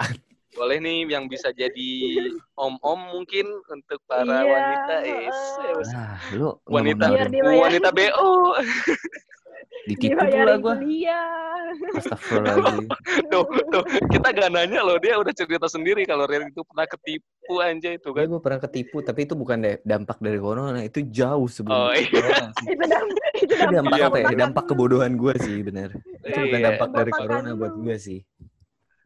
Boleh 0.57 0.77
nih 0.77 1.05
yang 1.07 1.29
bisa 1.29 1.53
jadi 1.53 1.89
om-om 2.57 2.99
mungkin 3.13 3.45
untuk 3.67 4.01
para 4.03 4.25
Iya, 4.25 4.41
wanita 4.43 4.95
is. 5.05 5.39
heeh. 5.55 5.85
Lah, 5.87 6.17
lu 6.33 6.49
Wanita 6.65 7.05
wanita 7.37 7.89
BO. 7.93 8.31
ditipu 9.87 10.19
pula 10.19 10.59
gua. 10.59 10.75
kuliah. 10.75 11.71
Astagfirullahaladzim. 11.95 12.87
Tuh, 13.31 13.43
tuh, 13.69 13.83
kita 14.09 14.27
gak 14.29 14.49
nanya 14.49 14.81
loh, 14.81 14.97
dia 14.97 15.15
udah 15.15 15.31
cerita 15.31 15.63
sendiri 15.65 16.03
kalau 16.03 16.23
Rian 16.23 16.43
itu 16.45 16.59
pernah 16.61 16.83
ketipu 16.85 17.23
aja 17.57 17.89
itu 17.93 18.07
Gue 18.07 18.17
kan. 18.17 18.27
gue 18.27 18.41
pernah 18.41 18.59
ketipu, 18.61 18.97
tapi 18.99 19.23
itu 19.23 19.33
bukan 19.33 19.57
da- 19.57 19.79
dampak 19.81 20.17
dari 20.17 20.35
corona, 20.37 20.79
itu 20.81 20.99
jauh 21.05 21.45
sebelum 21.45 21.75
Oh, 21.77 21.91
iya. 21.91 22.03
Itu 22.03 22.83
dampak, 22.83 23.31
itu 23.37 23.53
dampak 23.55 23.97
Iya, 23.97 24.05
apa 24.05 24.17
ya? 24.17 24.25
dampak- 24.25 24.39
Dampak 24.41 24.63
kebodohan 24.65 25.11
gue 25.13 25.33
sih, 25.39 25.57
bener. 25.61 25.89
Itu 26.21 26.35
bukan 26.37 26.51
Iya. 26.53 26.65
dampak 26.67 26.87
dari 26.89 27.03
Dampak 27.05 27.19
corona 27.21 27.49
buat 27.53 27.73
gue 27.77 27.95
sih. 27.97 28.19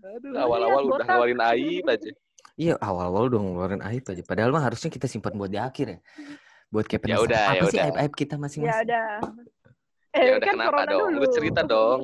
Aduh, 0.01 0.33
awal-awal 0.33 0.81
Lihat, 0.81 0.95
udah 0.97 1.05
ngeluarin 1.07 1.41
aib 1.53 1.85
aja. 1.85 2.09
Iya, 2.57 2.73
awal-awal 2.77 3.23
udah 3.29 3.39
ngeluarin 3.39 3.83
aib 3.85 4.03
aja. 4.03 4.21
Padahal 4.25 4.49
mah 4.49 4.63
harusnya 4.65 4.89
kita 4.89 5.05
simpan 5.05 5.33
buat 5.33 5.49
di 5.49 5.57
akhir 5.57 5.85
ya. 5.87 5.99
Buat 6.67 6.85
kayak 6.87 7.01
Ya 7.05 7.17
penasaran. 7.17 7.27
udah, 7.27 7.41
apa 7.43 7.55
ya 7.55 7.69
sih 7.69 7.79
aib-aib 7.79 8.13
kita 8.13 8.35
Ya 8.35 8.41
masing-masing? 8.41 8.81
udah. 8.85 9.09
Ya 10.11 10.19
Eh, 10.21 10.27
udah, 10.35 10.39
kan 10.43 10.55
kenapa 10.55 10.81
dong? 10.89 11.01
dulu. 11.07 11.19
Lu 11.23 11.27
cerita 11.31 11.61
dong. 11.63 11.99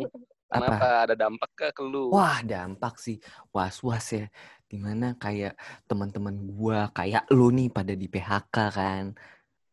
Apa? 0.48 0.64
Kenapa 0.64 0.88
ada 1.04 1.16
dampak 1.16 1.50
ke 1.54 1.68
ke 1.76 1.84
lu? 1.84 2.08
Wah, 2.08 2.40
dampak 2.40 2.96
sih. 2.98 3.20
Was-was 3.52 4.08
ya. 4.16 4.26
Di 4.64 4.80
mana 4.80 5.16
kayak 5.16 5.56
teman-teman 5.88 6.36
gua, 6.48 6.88
kayak 6.92 7.28
lu 7.32 7.52
nih 7.52 7.68
pada 7.68 7.92
di 7.92 8.08
PHK 8.08 8.56
kan. 8.72 9.04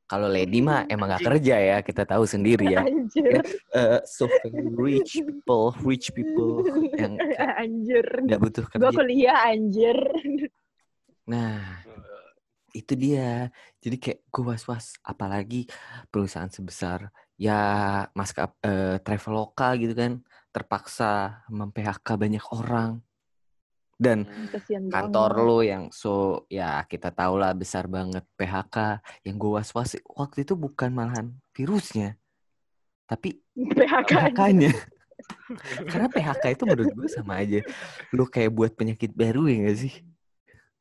Kalau 0.04 0.28
Lady 0.28 0.60
mah 0.60 0.84
emang 0.84 1.08
gak 1.16 1.24
kerja 1.24 1.56
ya, 1.56 1.76
kita 1.80 2.04
tahu 2.04 2.28
sendiri 2.28 2.76
ya. 2.76 2.84
Anjir. 2.84 3.40
Eh, 3.72 4.00
so 4.04 4.28
rich 4.76 5.16
people, 5.24 5.72
rich 5.80 6.12
people 6.12 6.60
yang 6.92 7.16
Anjir. 7.64 8.04
nggak 8.28 8.40
butuh 8.40 8.64
kerja. 8.68 8.92
kuliah 8.92 9.48
anjir. 9.48 9.96
Nah, 11.24 11.80
itu 12.76 12.92
dia. 12.92 13.48
Jadi 13.80 13.96
kayak 13.96 14.20
gue 14.28 14.44
was-was. 14.44 15.00
Apalagi 15.00 15.64
perusahaan 16.12 16.52
sebesar 16.52 17.08
ya 17.40 18.04
maskap 18.12 18.60
eh, 18.60 19.00
Traveloka 19.00 19.72
gitu 19.80 19.96
kan 19.96 20.20
terpaksa 20.52 21.42
mem-PHK 21.48 22.08
banyak 22.14 22.44
orang. 22.52 23.00
Dan 23.94 24.26
Kasian 24.50 24.90
kantor 24.90 25.30
banget. 25.32 25.46
lo 25.46 25.58
yang 25.60 25.84
so 25.88 26.12
ya 26.46 26.82
kita 26.84 27.08
tahu 27.08 27.38
lah 27.38 27.52
besar 27.52 27.86
banget 27.86 28.26
PHK. 28.34 28.98
Yang 29.22 29.36
gue 29.36 29.50
was-was 29.52 29.90
waktu 30.08 30.42
itu 30.42 30.54
bukan 30.54 30.90
malahan 30.90 31.26
virusnya, 31.50 32.18
tapi 33.04 33.38
PHK. 33.78 34.10
PHK-nya. 34.10 34.72
Karena 35.90 36.08
PHK 36.08 36.44
itu 36.52 36.64
menurut 36.64 36.90
gue 36.90 37.08
sama 37.08 37.38
aja. 37.38 37.62
Lu 38.10 38.26
kayak 38.26 38.50
buat 38.50 38.72
penyakit 38.74 39.14
baru 39.14 39.46
ya 39.46 39.56
gak 39.64 39.78
sih? 39.78 39.94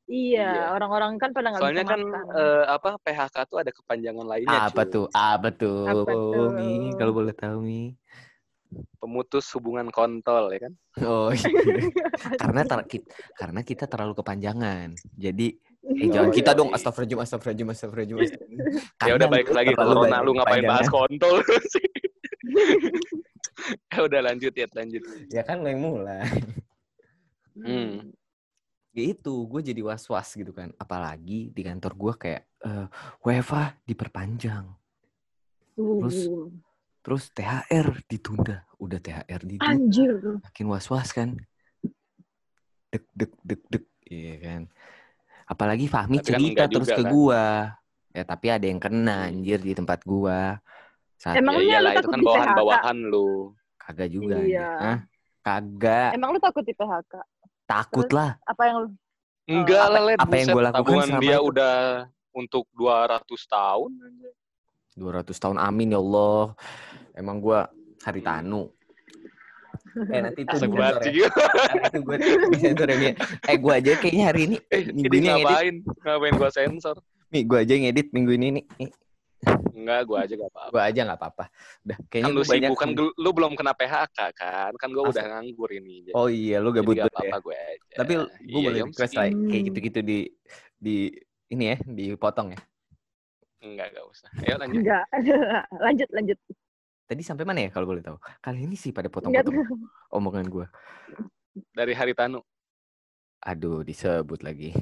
Iya, 0.04 0.44
Iya. 0.44 0.64
orang-orang 0.70 1.16
kan 1.16 1.32
pada 1.32 1.48
nggak 1.48 1.62
Soalnya 1.64 1.86
bisa 1.86 1.92
kan 1.96 2.02
makan. 2.04 2.36
eh, 2.36 2.64
apa 2.68 2.90
PHK 3.00 3.36
tuh 3.48 3.58
ada 3.58 3.72
kepanjangan 3.72 4.26
lainnya. 4.28 4.60
Apa 4.68 4.84
cuy. 4.84 4.92
tuh? 4.92 5.06
Apa 5.10 5.48
tuh? 5.50 5.80
Apa 5.88 6.12
tuh? 6.12 6.46
Mi, 6.52 6.92
kalau 7.00 7.14
boleh 7.14 7.32
tahu 7.32 7.64
Mi. 7.64 7.96
Pemutus 8.98 9.46
hubungan 9.54 9.88
kontol 9.90 10.52
ya 10.52 10.60
kan. 10.64 10.74
Oh 11.02 11.30
iya. 11.30 11.50
karena 12.42 12.62
tar- 12.64 12.86
ki- 12.86 13.06
karena 13.34 13.62
kita 13.62 13.86
terlalu 13.86 14.14
kepanjangan. 14.16 14.94
Jadi 15.14 15.48
eh 16.00 16.08
jangan 16.08 16.32
Oh, 16.32 16.36
kita 16.36 16.52
iya. 16.52 16.60
dong 16.60 16.70
astagfirullahaladzim 16.72 17.20
astagfirullahaladzim 17.20 18.18
astagfirullahaladzim. 18.24 19.08
Ya 19.08 19.14
udah 19.14 19.28
baik 19.28 19.48
lagi 19.52 19.74
corona 19.74 20.18
lu 20.20 20.32
ngapain 20.34 20.64
bahas 20.64 20.88
kontol 20.88 21.44
sih. 21.68 21.88
ya 23.90 24.00
udah 24.02 24.22
lanjut 24.24 24.54
ya 24.54 24.68
lanjut. 24.72 25.04
Ya 25.30 25.42
kan 25.44 25.60
lo 25.60 25.68
yang 25.68 25.82
mulai. 25.82 26.24
Hmm. 27.54 28.12
Ya 28.94 29.04
itu, 29.10 29.34
gue 29.44 29.62
jadi 29.64 29.82
was-was 29.82 30.34
gitu 30.34 30.54
kan. 30.54 30.70
Apalagi 30.78 31.50
di 31.50 31.62
kantor 31.62 31.94
gue 31.94 32.14
kayak 32.16 32.42
eh 32.62 32.86
WFA 33.22 33.76
diperpanjang. 33.84 34.66
Terus- 35.74 36.30
Uh, 36.30 36.48
Terus 37.04 37.24
THR 37.30 37.88
ditunda. 38.08 38.64
Udah 38.80 38.98
THR 38.98 39.42
ditunda. 39.44 39.68
anjir. 39.70 40.16
makin 40.40 40.66
was-was 40.72 41.12
kan. 41.12 41.36
Dek 42.90 43.04
dek 43.12 43.34
dek 43.44 43.62
dek, 43.68 43.86
iya 44.06 44.36
kan. 44.40 44.62
Apalagi 45.44 45.92
Fahmi 45.92 46.18
Tapi 46.18 46.24
kan 46.24 46.28
cerita 46.32 46.48
enggak 46.64 46.68
terus 46.72 46.88
juga, 46.88 46.96
ke 46.96 47.04
kan? 47.04 47.12
gua. 47.12 47.44
Ya 48.14 48.24
tapi 48.24 48.48
ada 48.48 48.66
yang 48.70 48.80
kena 48.80 49.18
anjir 49.28 49.60
di 49.60 49.74
tempat 49.74 50.00
gua. 50.06 50.62
Saat 51.20 51.36
Emang 51.40 51.60
ya 51.60 51.60
lu 51.60 51.68
iyalah 51.68 51.92
itu 51.92 52.00
takut 52.00 52.12
kan 52.12 52.20
di 52.20 52.26
bawahan-bawahan 52.26 52.98
lu. 53.04 53.30
kagak 53.76 54.10
juga. 54.10 54.36
Iya. 54.40 54.70
Hah? 54.80 54.98
Kagak. 55.44 56.10
Emang 56.16 56.30
lu 56.32 56.40
takut 56.40 56.64
di 56.64 56.72
PHK? 56.72 57.14
Takut 57.68 58.08
terus- 58.08 58.16
lah. 58.16 58.32
Apa 58.48 58.64
yang 58.64 58.78
lu 58.80 58.88
Enggak 59.44 59.86
lah, 59.92 60.02
Led. 60.08 60.18
apa 60.24 60.36
yang 60.40 60.48
gua 60.56 60.64
lakukan 60.72 60.80
tabungan 60.88 61.08
selama 61.12 61.20
dia 61.20 61.36
itu? 61.36 61.48
udah 61.52 61.76
untuk 62.32 62.64
200 62.72 63.42
tahun. 63.44 63.92
200 64.96 65.34
tahun 65.34 65.58
amin 65.58 65.94
ya 65.94 66.00
Allah. 66.00 66.54
Emang 67.14 67.38
gua 67.38 67.70
haritanu. 68.04 68.70
Eh 70.10 70.22
nanti 70.22 70.42
itu 70.42 70.56
banget 70.66 71.14
ya. 71.14 71.30
Nanti 71.70 71.86
itu 71.86 72.00
gue 72.02 72.16
disensor 72.50 72.88
ya 72.90 72.98
Mi. 72.98 73.10
Eh 73.46 73.58
gua 73.58 73.74
aja 73.78 73.92
kayaknya 73.94 74.24
hari 74.26 74.42
ini 74.48 74.58
Eh, 74.68 74.82
minggu 74.90 75.14
ini 75.14 75.28
ngapain? 75.30 75.76
Ngapain 76.02 76.34
gua 76.34 76.50
sensor? 76.50 76.98
Mi, 77.30 77.46
gua 77.46 77.62
aja 77.62 77.74
yang 77.74 77.86
edit 77.86 78.10
minggu 78.10 78.32
ini 78.34 78.48
nih. 78.58 78.66
Nih, 78.80 78.90
Enggak, 79.74 80.02
gua 80.08 80.18
aja 80.24 80.34
gak 80.34 80.50
apa-apa. 80.50 80.70
Gua 80.72 80.82
aja 80.88 81.00
nggak 81.04 81.20
apa-apa. 81.20 81.46
Udah 81.84 81.98
kayaknya 82.08 82.24
Kan 82.24 82.32
lu 82.32 82.42
banyak 82.48 82.72
kan 82.74 82.90
lu 82.96 83.30
belum 83.36 83.52
kena 83.54 83.74
PHK 83.76 84.18
kan? 84.34 84.72
Kan 84.80 84.90
gua 84.90 85.04
Asik. 85.04 85.14
udah 85.14 85.26
nganggur 85.30 85.70
ini. 85.70 85.96
Jadi, 86.08 86.14
Oh 86.16 86.28
iya, 86.32 86.58
lu 86.58 86.70
jadi 86.70 86.78
gabut 86.80 86.94
gak 86.96 87.04
banget 87.04 87.14
ya. 87.14 87.20
apa-apa 87.20 87.38
gue 87.44 87.58
aja. 87.60 87.96
Tapi 88.00 88.12
gue 88.16 88.28
Iya, 88.48 88.66
boleh 88.66 88.82
request 88.88 89.12
sih. 89.12 89.18
lah 89.20 89.26
kayak 89.30 89.62
gitu-gitu 89.68 90.00
di 90.02 90.18
di 90.80 90.96
ini 91.50 91.64
ya, 91.70 91.78
dipotong 91.84 92.48
ya. 92.56 92.60
Enggak, 93.64 93.96
enggak 93.96 94.06
usah. 94.12 94.28
Ayo 94.44 94.56
lanjut. 94.60 94.80
enggak? 94.84 95.04
lanjut, 95.86 96.10
lanjut. 96.12 96.38
Tadi 97.08 97.22
sampai 97.24 97.46
mana 97.48 97.60
ya 97.68 97.70
kalau 97.72 97.88
boleh 97.88 98.04
tahu? 98.04 98.20
Kali 98.44 98.68
ini 98.68 98.76
sih 98.76 98.92
pada 98.92 99.08
potong-potong 99.08 99.64
omongan 100.12 100.46
gue. 100.52 100.66
Dari 101.72 101.96
Haritanu. 101.96 102.44
Aduh, 103.44 103.84
disebut 103.84 104.40
lagi. 104.40 104.72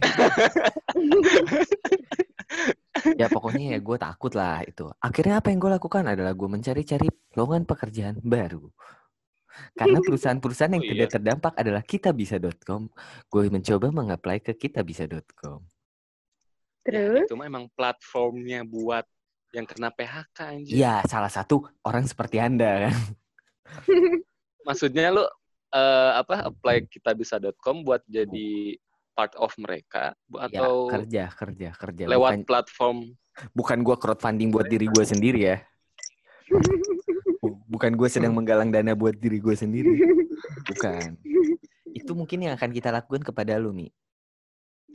ya 3.20 3.26
pokoknya 3.26 3.74
ya 3.78 3.80
gue 3.82 3.98
takut 3.98 4.30
lah 4.38 4.62
itu. 4.62 4.86
Akhirnya 5.02 5.42
apa 5.42 5.50
yang 5.50 5.58
gue 5.58 5.72
lakukan 5.74 6.06
adalah 6.06 6.38
gue 6.38 6.46
mencari-cari 6.46 7.10
lowongan 7.34 7.66
pekerjaan 7.66 8.22
baru. 8.22 8.70
Karena 9.74 9.98
perusahaan-perusahaan 10.06 10.78
yang 10.78 10.86
Oh, 10.86 10.90
tidak 10.94 11.10
iya. 11.10 11.14
terdampak 11.18 11.54
adalah 11.58 11.82
kitabisa.com. 11.82 12.94
Gue 13.34 13.50
mencoba 13.50 13.90
mengapply 13.90 14.46
ke 14.46 14.54
kitabisa.com. 14.54 15.66
Terus? 16.82 17.26
Itu 17.30 17.36
mah 17.36 17.46
emang 17.46 17.66
platformnya 17.74 18.66
buat 18.66 19.06
yang 19.52 19.68
kena 19.68 19.92
PHK 19.92 20.38
anjir. 20.48 20.74
Iya, 20.80 21.04
salah 21.06 21.28
satu 21.30 21.68
orang 21.84 22.08
seperti 22.08 22.40
Anda 22.40 22.88
kan. 22.90 22.96
Maksudnya 24.68 25.12
lu 25.12 25.24
eh, 25.72 26.12
apa 26.16 26.48
apply 26.48 26.88
kitabisa.com 26.88 27.84
buat 27.84 28.02
jadi 28.08 28.78
part 29.12 29.36
of 29.36 29.52
mereka 29.60 30.16
Ya, 30.32 30.48
atau 30.48 30.88
kerja, 30.88 31.24
kerja, 31.36 31.70
kerja. 31.76 32.04
lewat 32.08 32.42
Bukan, 32.42 32.48
platform 32.48 32.98
bukan 33.52 33.78
gue 33.84 33.96
crowdfunding 33.96 34.50
buat 34.52 34.68
diri 34.68 34.88
gue 34.88 35.04
sendiri 35.04 35.40
ya. 35.52 35.58
Bu- 37.40 37.60
Bukan 37.68 37.96
gue 37.96 38.10
sedang 38.12 38.36
menggalang 38.36 38.72
dana 38.72 38.92
buat 38.92 39.16
diri 39.16 39.40
gue 39.40 39.56
sendiri. 39.56 39.92
Bukan. 40.72 41.16
Itu 41.92 42.12
mungkin 42.16 42.44
yang 42.48 42.54
akan 42.56 42.72
kita 42.72 42.92
lakukan 42.92 43.24
kepada 43.24 43.56
lu, 43.56 43.72
Mi. 43.72 43.88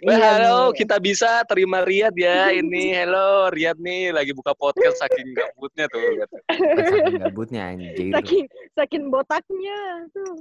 Wah, 0.04 0.12
Iya, 0.12 0.28
halo, 0.28 0.56
Mi. 0.68 0.84
kita 0.84 0.96
bisa 1.00 1.40
terima 1.48 1.80
Riyad 1.80 2.12
ya. 2.12 2.52
Ini 2.52 2.82
hello, 3.00 3.48
Riyad 3.48 3.80
nih 3.80 4.12
lagi 4.12 4.36
buka 4.36 4.52
podcast 4.52 5.00
saking 5.00 5.32
gabutnya 5.32 5.88
tuh. 5.88 6.04
Saking 6.52 7.16
gabutnya 7.24 7.62
anjir. 7.72 8.12
Saking, 8.12 8.44
saking 8.76 9.02
botaknya 9.08 10.04
tuh. 10.12 10.36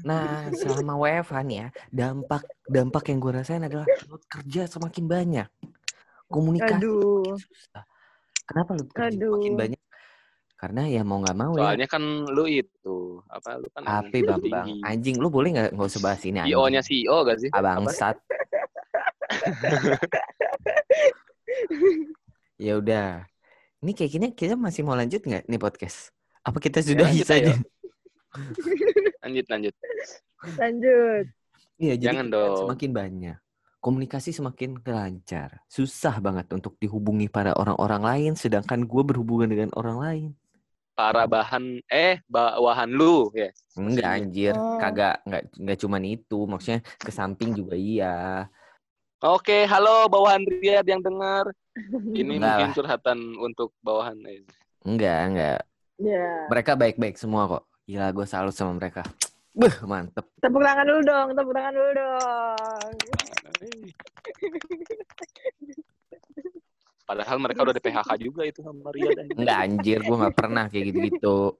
Nah, 0.00 0.48
selama 0.56 0.96
WFH 0.96 1.36
nih 1.44 1.56
ya, 1.60 1.68
dampak 1.92 2.48
dampak 2.72 3.04
yang 3.12 3.18
gue 3.20 3.32
rasain 3.36 3.60
adalah 3.68 3.84
load 4.08 4.24
kerja 4.32 4.64
semakin 4.64 5.04
banyak. 5.04 5.48
Komunikasi 6.32 6.80
Aduh. 6.80 7.36
susah. 7.36 7.84
Kenapa 8.48 8.80
load 8.80 8.90
kerja 8.96 9.12
semakin 9.12 9.52
Aduh. 9.52 9.60
banyak? 9.60 9.80
Karena 10.56 10.88
ya 10.88 11.04
mau 11.04 11.20
nggak 11.20 11.36
mau 11.36 11.52
ya. 11.52 11.68
Soalnya 11.68 11.88
kan 11.92 12.02
lu 12.32 12.48
itu 12.48 13.20
apa 13.28 13.60
lu 13.60 13.68
kan 13.76 14.08
yang 14.08 14.24
Bambang. 14.24 14.68
Anjing, 14.88 15.20
lu 15.20 15.28
boleh 15.28 15.52
nggak 15.52 15.68
nggak 15.76 15.88
usah 15.92 16.00
bahas 16.00 16.24
ini 16.24 16.40
anjing. 16.40 16.56
CEO-nya 16.56 16.80
CEO 16.80 17.16
gak 17.28 17.38
sih? 17.44 17.50
Abang 17.52 17.84
Apa? 17.84 17.92
Sat. 17.92 18.16
ya 22.56 22.78
udah. 22.78 23.26
Ini 23.82 23.92
kayak 23.92 24.10
gini 24.10 24.26
kita 24.32 24.54
masih 24.56 24.82
mau 24.82 24.96
lanjut 24.96 25.20
nggak 25.20 25.46
nih 25.46 25.60
podcast? 25.60 26.10
Apa 26.42 26.58
kita 26.58 26.80
sudah 26.80 27.06
lanjut 27.06 27.26
saja? 27.26 27.52
Lanjut 29.22 29.46
lanjut. 29.48 29.74
Lanjut. 30.56 31.24
Iya, 31.76 31.94
jadi 32.00 32.16
Jangan 32.16 32.26
dong. 32.32 32.56
semakin 32.66 32.92
banyak. 32.92 33.38
komunikasi 33.76 34.34
semakin 34.34 34.82
lancar. 34.82 35.62
Susah 35.70 36.18
banget 36.18 36.50
untuk 36.50 36.74
dihubungi 36.74 37.30
pada 37.30 37.54
orang-orang 37.54 38.02
lain, 38.02 38.32
sedangkan 38.34 38.82
gue 38.82 39.02
berhubungan 39.06 39.46
dengan 39.46 39.70
orang 39.78 39.96
lain. 40.02 40.30
Para 40.90 41.22
bahan 41.30 41.78
eh 41.86 42.18
bawahan 42.26 42.90
lu 42.90 43.30
ya. 43.30 43.54
Enggak 43.78 44.10
anjir, 44.10 44.58
Oh. 44.58 44.74
kagak 44.82 45.22
enggak 45.22 45.42
enggak 45.54 45.78
cuman 45.78 46.02
itu, 46.02 46.38
maksudnya 46.50 46.80
ke 46.98 47.14
samping 47.14 47.54
juga 47.54 47.78
iya. 47.78 48.50
Oke, 49.26 49.66
halo 49.66 50.06
bawahan 50.06 50.46
Riyad 50.46 50.86
yang 50.86 51.02
dengar. 51.02 51.50
Ini 52.14 52.38
Enggak 52.38 52.38
mungkin 52.38 52.70
lah. 52.70 52.74
curhatan 52.78 53.18
untuk 53.42 53.74
bawahan. 53.82 54.14
Enggak, 54.86 55.18
enggak. 55.34 55.66
Ya. 55.98 56.46
Mereka 56.46 56.78
baik-baik 56.78 57.18
semua 57.18 57.50
kok. 57.50 57.66
Gila, 57.90 58.14
gue 58.14 58.22
salut 58.22 58.54
sama 58.54 58.78
mereka. 58.78 59.02
Beuh, 59.50 59.74
mantep. 59.82 60.30
Tepuk 60.38 60.62
tangan 60.62 60.86
dulu 60.86 61.02
dong, 61.02 61.34
tepuk 61.34 61.58
tangan 61.58 61.74
dulu 61.74 61.90
dong. 61.98 62.94
Padahal 67.06 67.38
mereka 67.42 67.66
udah 67.66 67.74
di 67.74 67.82
PHK 67.82 68.10
juga 68.22 68.46
itu 68.46 68.62
sama 68.62 68.94
Riyad. 68.94 69.26
Enggak 69.34 69.58
anjir, 69.58 70.06
gue 70.06 70.16
nggak 70.22 70.38
pernah 70.38 70.70
kayak 70.70 70.94
gitu-gitu. 70.94 71.50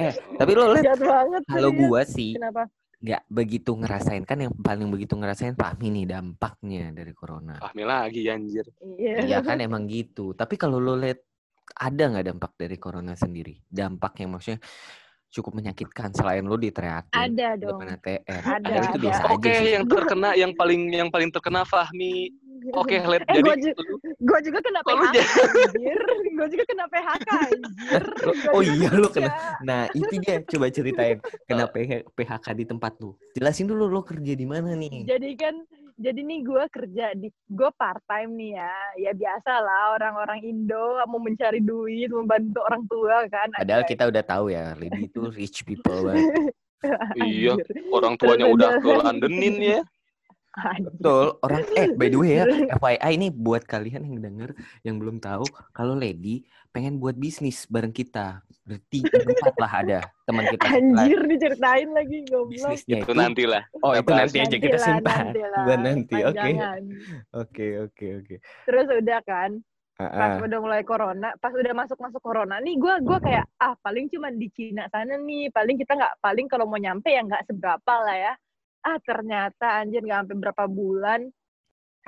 Eh, 0.00 0.16
tapi 0.40 0.56
lo 0.56 0.72
liat, 0.72 0.96
kalau 1.44 1.44
serius. 1.44 1.76
gue 1.76 2.00
sih 2.08 2.32
Kenapa? 2.32 2.64
Nggak 3.00 3.22
begitu 3.32 3.72
ngerasain 3.72 4.28
kan 4.28 4.44
yang 4.44 4.52
paling 4.60 4.92
begitu 4.92 5.16
ngerasain 5.16 5.56
Fahmi 5.56 5.88
nih 5.88 6.04
dampaknya 6.04 6.92
dari 6.92 7.16
corona. 7.16 7.56
Fahmi 7.56 7.82
lagi 7.88 8.28
anjir. 8.28 8.68
Iya. 9.00 9.24
Iya 9.24 9.38
kan 9.40 9.56
emang 9.66 9.88
gitu. 9.88 10.36
Tapi 10.36 10.60
kalau 10.60 10.76
lo 10.76 11.00
lihat 11.00 11.16
ada 11.80 12.02
nggak 12.12 12.26
dampak 12.28 12.52
dari 12.60 12.76
corona 12.76 13.16
sendiri? 13.16 13.56
Dampak 13.64 14.20
yang 14.20 14.36
maksudnya 14.36 14.60
cukup 15.30 15.62
menyakitkan 15.62 16.10
selain 16.10 16.42
lo 16.42 16.58
diteriakin 16.58 17.14
Ada 17.14 17.54
dong. 17.56 17.78
depan 17.78 17.94
ATM. 17.96 18.42
Ada, 18.44 18.68
itu 18.68 18.90
ada. 18.90 18.98
biasa 18.98 19.22
Oke, 19.30 19.48
aja 19.48 19.60
sih. 19.62 19.72
yang 19.78 19.84
terkena 19.86 20.30
yang 20.36 20.52
paling 20.52 20.80
yang 20.92 21.08
paling 21.08 21.30
terkena 21.32 21.62
Fahmi. 21.64 22.34
Oke, 22.72 22.96
Led. 22.98 23.22
Eh, 23.22 23.34
Jadi 23.34 23.42
gua 23.42 23.56
ju- 23.56 23.76
lu- 23.78 24.00
Gue 24.20 24.38
juga 24.44 24.58
kena 24.60 24.80
lu 24.80 24.88
PHK, 24.92 25.16
anjir. 25.16 25.98
Gue 26.30 26.46
juga 26.48 26.64
kena 26.68 26.84
PHK, 26.86 27.28
anjir. 27.30 28.02
Gua 28.20 28.52
oh 28.52 28.62
iya 28.62 28.90
lo 28.92 29.08
kena. 29.08 29.32
Nah 29.60 29.82
itu 29.90 30.12
dia 30.20 30.34
coba 30.44 30.66
ceritain 30.68 31.16
kena 31.44 31.64
PH 31.66 31.90
PHK 32.12 32.46
di 32.52 32.64
tempat 32.64 32.92
lo. 33.00 33.16
Jelasin 33.32 33.64
dulu 33.64 33.88
lo 33.88 34.00
kerja 34.02 34.32
di 34.32 34.44
mana 34.44 34.76
nih? 34.76 35.08
Jadi 35.08 35.30
kan, 35.34 35.54
jadi 35.96 36.20
nih 36.20 36.40
gue 36.42 36.64
kerja 36.68 37.06
di, 37.12 37.28
gue 37.28 37.70
part 37.74 38.04
time 38.04 38.36
nih 38.36 38.50
ya. 38.56 38.74
Ya 39.00 39.12
biasa 39.12 39.52
lah 39.56 39.96
orang-orang 39.96 40.44
Indo 40.44 41.00
mau 41.08 41.18
mencari 41.18 41.60
duit, 41.60 42.12
membantu 42.12 42.60
orang 42.60 42.84
tua 42.86 43.24
kan. 43.28 43.48
Padahal 43.52 43.84
kita 43.84 44.04
udah 44.04 44.22
tahu 44.22 44.52
ya, 44.52 44.76
Lady 44.76 45.08
itu 45.08 45.20
rich 45.32 45.64
people 45.64 46.04
banget. 46.04 46.52
Iya, 47.12 47.60
orang 47.92 48.16
tuanya 48.16 48.48
Terus 48.48 48.56
udah 48.56 48.70
ke 48.80 48.88
Londonin 48.88 49.54
ya. 49.60 49.80
Betul, 50.58 51.38
orang 51.46 51.62
eh 51.78 51.88
by 51.94 52.08
the 52.10 52.18
way 52.18 52.30
ya, 52.42 52.44
FYI 52.82 53.10
ini 53.14 53.28
buat 53.30 53.62
kalian 53.62 54.02
yang 54.02 54.18
denger 54.18 54.50
yang 54.82 54.98
belum 54.98 55.22
tahu 55.22 55.46
kalau 55.70 55.94
Lady 55.94 56.42
pengen 56.74 56.98
buat 56.98 57.14
bisnis 57.14 57.70
bareng 57.70 57.94
kita. 57.94 58.42
Berarti 58.66 59.02
berempat 59.02 59.54
lah 59.58 59.72
ada 59.72 59.98
teman 60.26 60.44
kita. 60.50 60.66
Anjir 60.70 61.20
diceritain 61.26 61.90
lagi 61.90 62.18
goblok. 62.26 62.54
Bisnisnya 62.54 62.98
Itu 63.02 63.12
itu. 63.14 63.18
nantilah. 63.18 63.62
Oh, 63.82 63.92
itu 63.94 64.10
nanti 64.10 64.38
aja 64.42 64.56
kita 64.58 64.78
simpan. 64.78 65.24
Buat 65.66 65.80
nanti, 65.82 66.16
oke. 66.22 66.50
Oke, 67.34 67.66
oke, 67.86 68.06
oke. 68.22 68.34
Terus 68.66 68.86
udah 68.90 69.20
kan, 69.26 69.50
Ah, 70.00 70.08
pas 70.16 70.32
ah. 70.40 70.48
udah 70.48 70.58
mulai 70.64 70.80
corona, 70.80 71.36
pas 71.44 71.52
udah 71.52 71.76
masuk 71.76 72.00
masuk 72.00 72.24
corona 72.24 72.56
nih, 72.64 72.80
gue 72.80 73.04
gua 73.04 73.20
kayak 73.20 73.44
ah 73.60 73.76
paling 73.84 74.08
cuman 74.08 74.32
di 74.40 74.48
Cina 74.48 74.88
sana 74.88 75.20
nih, 75.20 75.52
paling 75.52 75.76
kita 75.76 75.92
nggak 75.92 76.24
paling 76.24 76.48
kalau 76.48 76.64
mau 76.64 76.80
nyampe 76.80 77.12
ya 77.12 77.20
nggak 77.20 77.44
seberapa 77.44 77.94
lah 78.00 78.16
ya. 78.16 78.32
Ah 78.80 78.96
ternyata 79.04 79.84
anjir 79.84 80.00
nggak 80.00 80.24
sampai 80.24 80.36
berapa 80.40 80.64
bulan. 80.64 81.20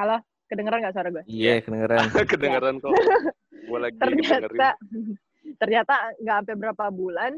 Halo, 0.01 0.17
kedengeran 0.49 0.79
nggak 0.81 0.95
suara 0.97 1.09
gue? 1.13 1.25
Iya, 1.29 1.61
kedengeran. 1.61 2.07
Kedengeran 2.33 2.75
kok. 2.81 2.93
Gue 3.69 3.79
lagi 3.79 3.95
dengerin. 3.95 4.41
Ternyata 4.49 4.69
ternyata 5.61 5.95
nggak 6.19 6.37
sampai 6.43 6.57
berapa 6.57 6.85
bulan. 6.91 7.33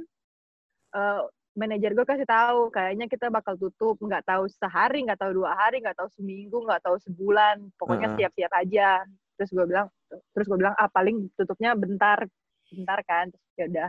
eh 0.95 1.23
manajer 1.55 1.95
gue 1.95 2.07
kasih 2.07 2.27
tahu 2.27 2.71
kayaknya 2.75 3.07
kita 3.07 3.31
bakal 3.31 3.55
tutup 3.55 3.95
nggak 3.99 4.27
tahu 4.27 4.51
sehari 4.51 5.07
nggak 5.07 5.23
tahu 5.23 5.43
dua 5.43 5.55
hari 5.55 5.79
nggak 5.79 5.95
tahu 5.95 6.11
seminggu 6.19 6.67
nggak 6.67 6.83
tahu 6.83 6.99
sebulan 7.07 7.71
pokoknya 7.79 8.19
siap-siap 8.19 8.53
aja 8.59 9.07
terus 9.39 9.51
gue 9.55 9.67
bilang 9.67 9.87
terus 10.35 10.47
gue 10.51 10.59
bilang 10.59 10.75
ah 10.75 10.91
paling 10.91 11.31
tutupnya 11.39 11.79
bentar 11.79 12.27
bentar 12.75 12.99
kan 13.07 13.31
terus 13.31 13.47
ya 13.55 13.65
udah 13.71 13.89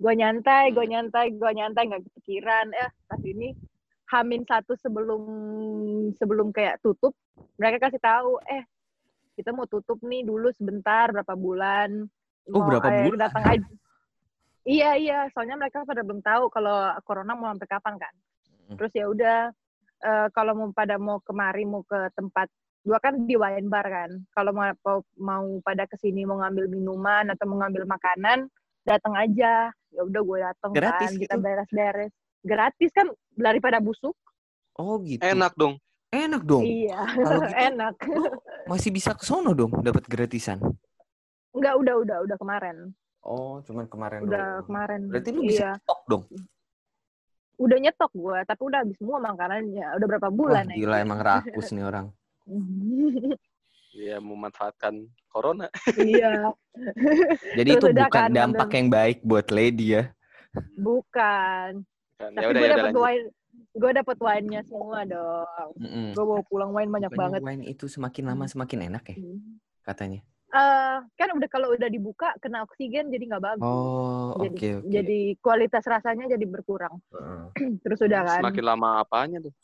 gue 0.00 0.12
nyantai 0.18 0.64
gue 0.74 0.86
nyantai 0.90 1.26
gue 1.38 1.50
nyantai 1.54 1.82
nggak 1.86 2.02
kepikiran 2.10 2.66
eh 2.74 2.90
pas 3.06 3.22
ini 3.22 3.54
hamin 4.10 4.42
satu 4.42 4.74
sebelum 4.74 5.22
sebelum 6.18 6.50
kayak 6.50 6.82
tutup 6.82 7.14
mereka 7.54 7.88
kasih 7.88 8.02
tahu 8.02 8.42
eh 8.50 8.66
kita 9.38 9.54
mau 9.54 9.64
tutup 9.64 10.02
nih 10.04 10.26
dulu 10.26 10.52
sebentar 10.52 11.08
berapa 11.08 11.32
bulan? 11.32 12.04
Oh, 12.50 12.60
Mau 12.60 12.68
berapa 12.68 12.90
yang 12.90 13.14
bulan? 13.14 13.20
datang 13.30 13.44
aja 13.46 13.70
iya 14.66 14.90
iya 14.98 15.18
soalnya 15.32 15.56
mereka 15.56 15.86
pada 15.86 16.04
belum 16.04 16.20
tahu 16.20 16.52
kalau 16.52 16.92
corona 17.06 17.32
mau 17.32 17.48
sampai 17.54 17.70
kapan 17.70 17.94
kan. 17.96 18.14
Terus 18.76 18.92
ya 18.92 19.06
udah 19.08 19.38
eh, 20.04 20.26
kalau 20.36 20.52
mau 20.58 20.68
pada 20.74 21.00
mau 21.00 21.18
kemari 21.24 21.64
mau 21.64 21.82
ke 21.86 22.12
tempat 22.12 22.50
gua 22.84 22.98
kan 23.00 23.24
di 23.24 23.34
wine 23.38 23.70
bar 23.70 23.86
kan. 23.86 24.10
Kalau 24.34 24.52
mau 24.52 24.68
mau 25.16 25.44
pada 25.64 25.88
ke 25.88 25.96
sini 25.96 26.28
mau 26.28 26.38
ngambil 26.42 26.68
minuman 26.68 27.30
atau 27.32 27.48
mau 27.48 27.62
ngambil 27.64 27.88
makanan 27.88 28.46
datang 28.84 29.14
aja. 29.16 29.72
Ya 29.90 30.00
udah 30.06 30.22
gue 30.22 30.38
datang 30.38 30.70
kan 30.70 31.10
kita 31.18 31.34
gitu? 31.34 31.42
beres-beres 31.42 32.14
gratis 32.40 32.90
kan 32.90 33.06
daripada 33.30 33.78
busuk 33.78 34.16
Oh, 34.72 34.96
gitu. 35.00 35.20
Enak 35.20 35.52
dong. 35.54 35.76
Enak 36.08 36.40
dong. 36.42 36.64
iya 36.64 37.04
Kalau 37.04 37.44
gitu, 37.44 37.52
enak 37.68 37.94
Masih 38.64 38.88
bisa 38.88 39.12
ke 39.12 39.22
sono 39.22 39.52
dong 39.52 39.70
dapat 39.78 40.02
gratisan. 40.04 40.56
Enggak, 41.50 41.74
udah, 41.76 41.94
udah, 41.98 42.16
udah 42.24 42.36
kemarin. 42.36 42.76
Oh, 43.20 43.60
cuman 43.60 43.84
kemarin 43.84 44.24
Udah 44.24 44.40
doang. 44.56 44.64
kemarin. 44.64 45.00
Berarti 45.06 45.28
lu 45.30 45.42
Iya. 45.42 45.46
bisa 45.46 45.66
stok 45.78 46.00
dong. 46.06 46.22
Udah 47.58 47.76
nyetok 47.76 48.08
gue, 48.10 48.38
tapi 48.42 48.62
udah 48.64 48.78
habis 48.80 48.96
semua 48.96 49.18
makanannya. 49.20 49.86
Udah 49.92 50.06
berapa 50.08 50.26
Wah, 50.26 50.32
bulan 50.32 50.64
ya. 50.66 50.76
gila 50.78 50.96
emang 50.98 51.20
rakus 51.20 51.68
nih 51.70 51.84
orang. 51.84 52.06
Iya, 53.90 54.22
memanfaatkan 54.22 55.02
corona. 55.26 55.66
iya, 55.98 56.46
Jadi 57.52 57.68
Terus 57.68 57.78
itu 57.82 57.86
udah 57.90 58.06
bukan 58.06 58.22
kan, 58.22 58.30
dampak 58.30 58.70
yang 58.70 58.86
baik 58.88 59.18
buat 59.20 59.50
Lady 59.50 59.98
ya. 59.98 60.14
bukan. 60.78 61.82
Kan, 62.20 62.36
Tapi 62.36 62.44
ya 62.44 62.48
udah 62.52 62.60
gue 62.60 62.60
ya 62.60 62.68
udah 62.68 62.76
dapet 62.76 62.92
lanjut. 62.92 63.00
wine, 63.00 63.24
gue 63.72 63.90
dapet 63.96 64.16
wine-nya 64.20 64.60
semua 64.68 64.98
dong. 65.08 65.70
Mm-mm. 65.80 66.06
Gue 66.12 66.24
bawa 66.28 66.42
pulang 66.44 66.70
wine 66.76 66.90
banyak 66.92 67.10
Bukannya 67.16 67.40
banget. 67.40 67.40
wine 67.48 67.64
itu 67.64 67.84
semakin 67.88 68.24
lama 68.28 68.44
semakin 68.44 68.78
enak 68.92 69.04
ya 69.08 69.16
katanya. 69.80 70.20
Eh, 70.50 70.96
kan 71.14 71.28
udah 71.30 71.48
kalau 71.48 71.70
udah 71.72 71.86
dibuka 71.86 72.34
kena 72.42 72.66
oksigen 72.66 73.08
jadi 73.08 73.24
nggak 73.24 73.44
bagus. 73.54 73.64
Oh, 73.64 74.34
oke 74.36 74.52
jadi, 74.58 74.82
oke. 74.82 74.90
jadi 74.90 75.20
kualitas 75.40 75.84
rasanya 75.86 76.26
jadi 76.28 76.44
berkurang. 76.44 77.00
Heeh. 77.14 77.78
Terus 77.80 77.98
udah 78.04 78.20
kan. 78.26 78.40
Semakin 78.44 78.64
lama 78.66 79.00
apanya 79.00 79.38
tuh? 79.40 79.54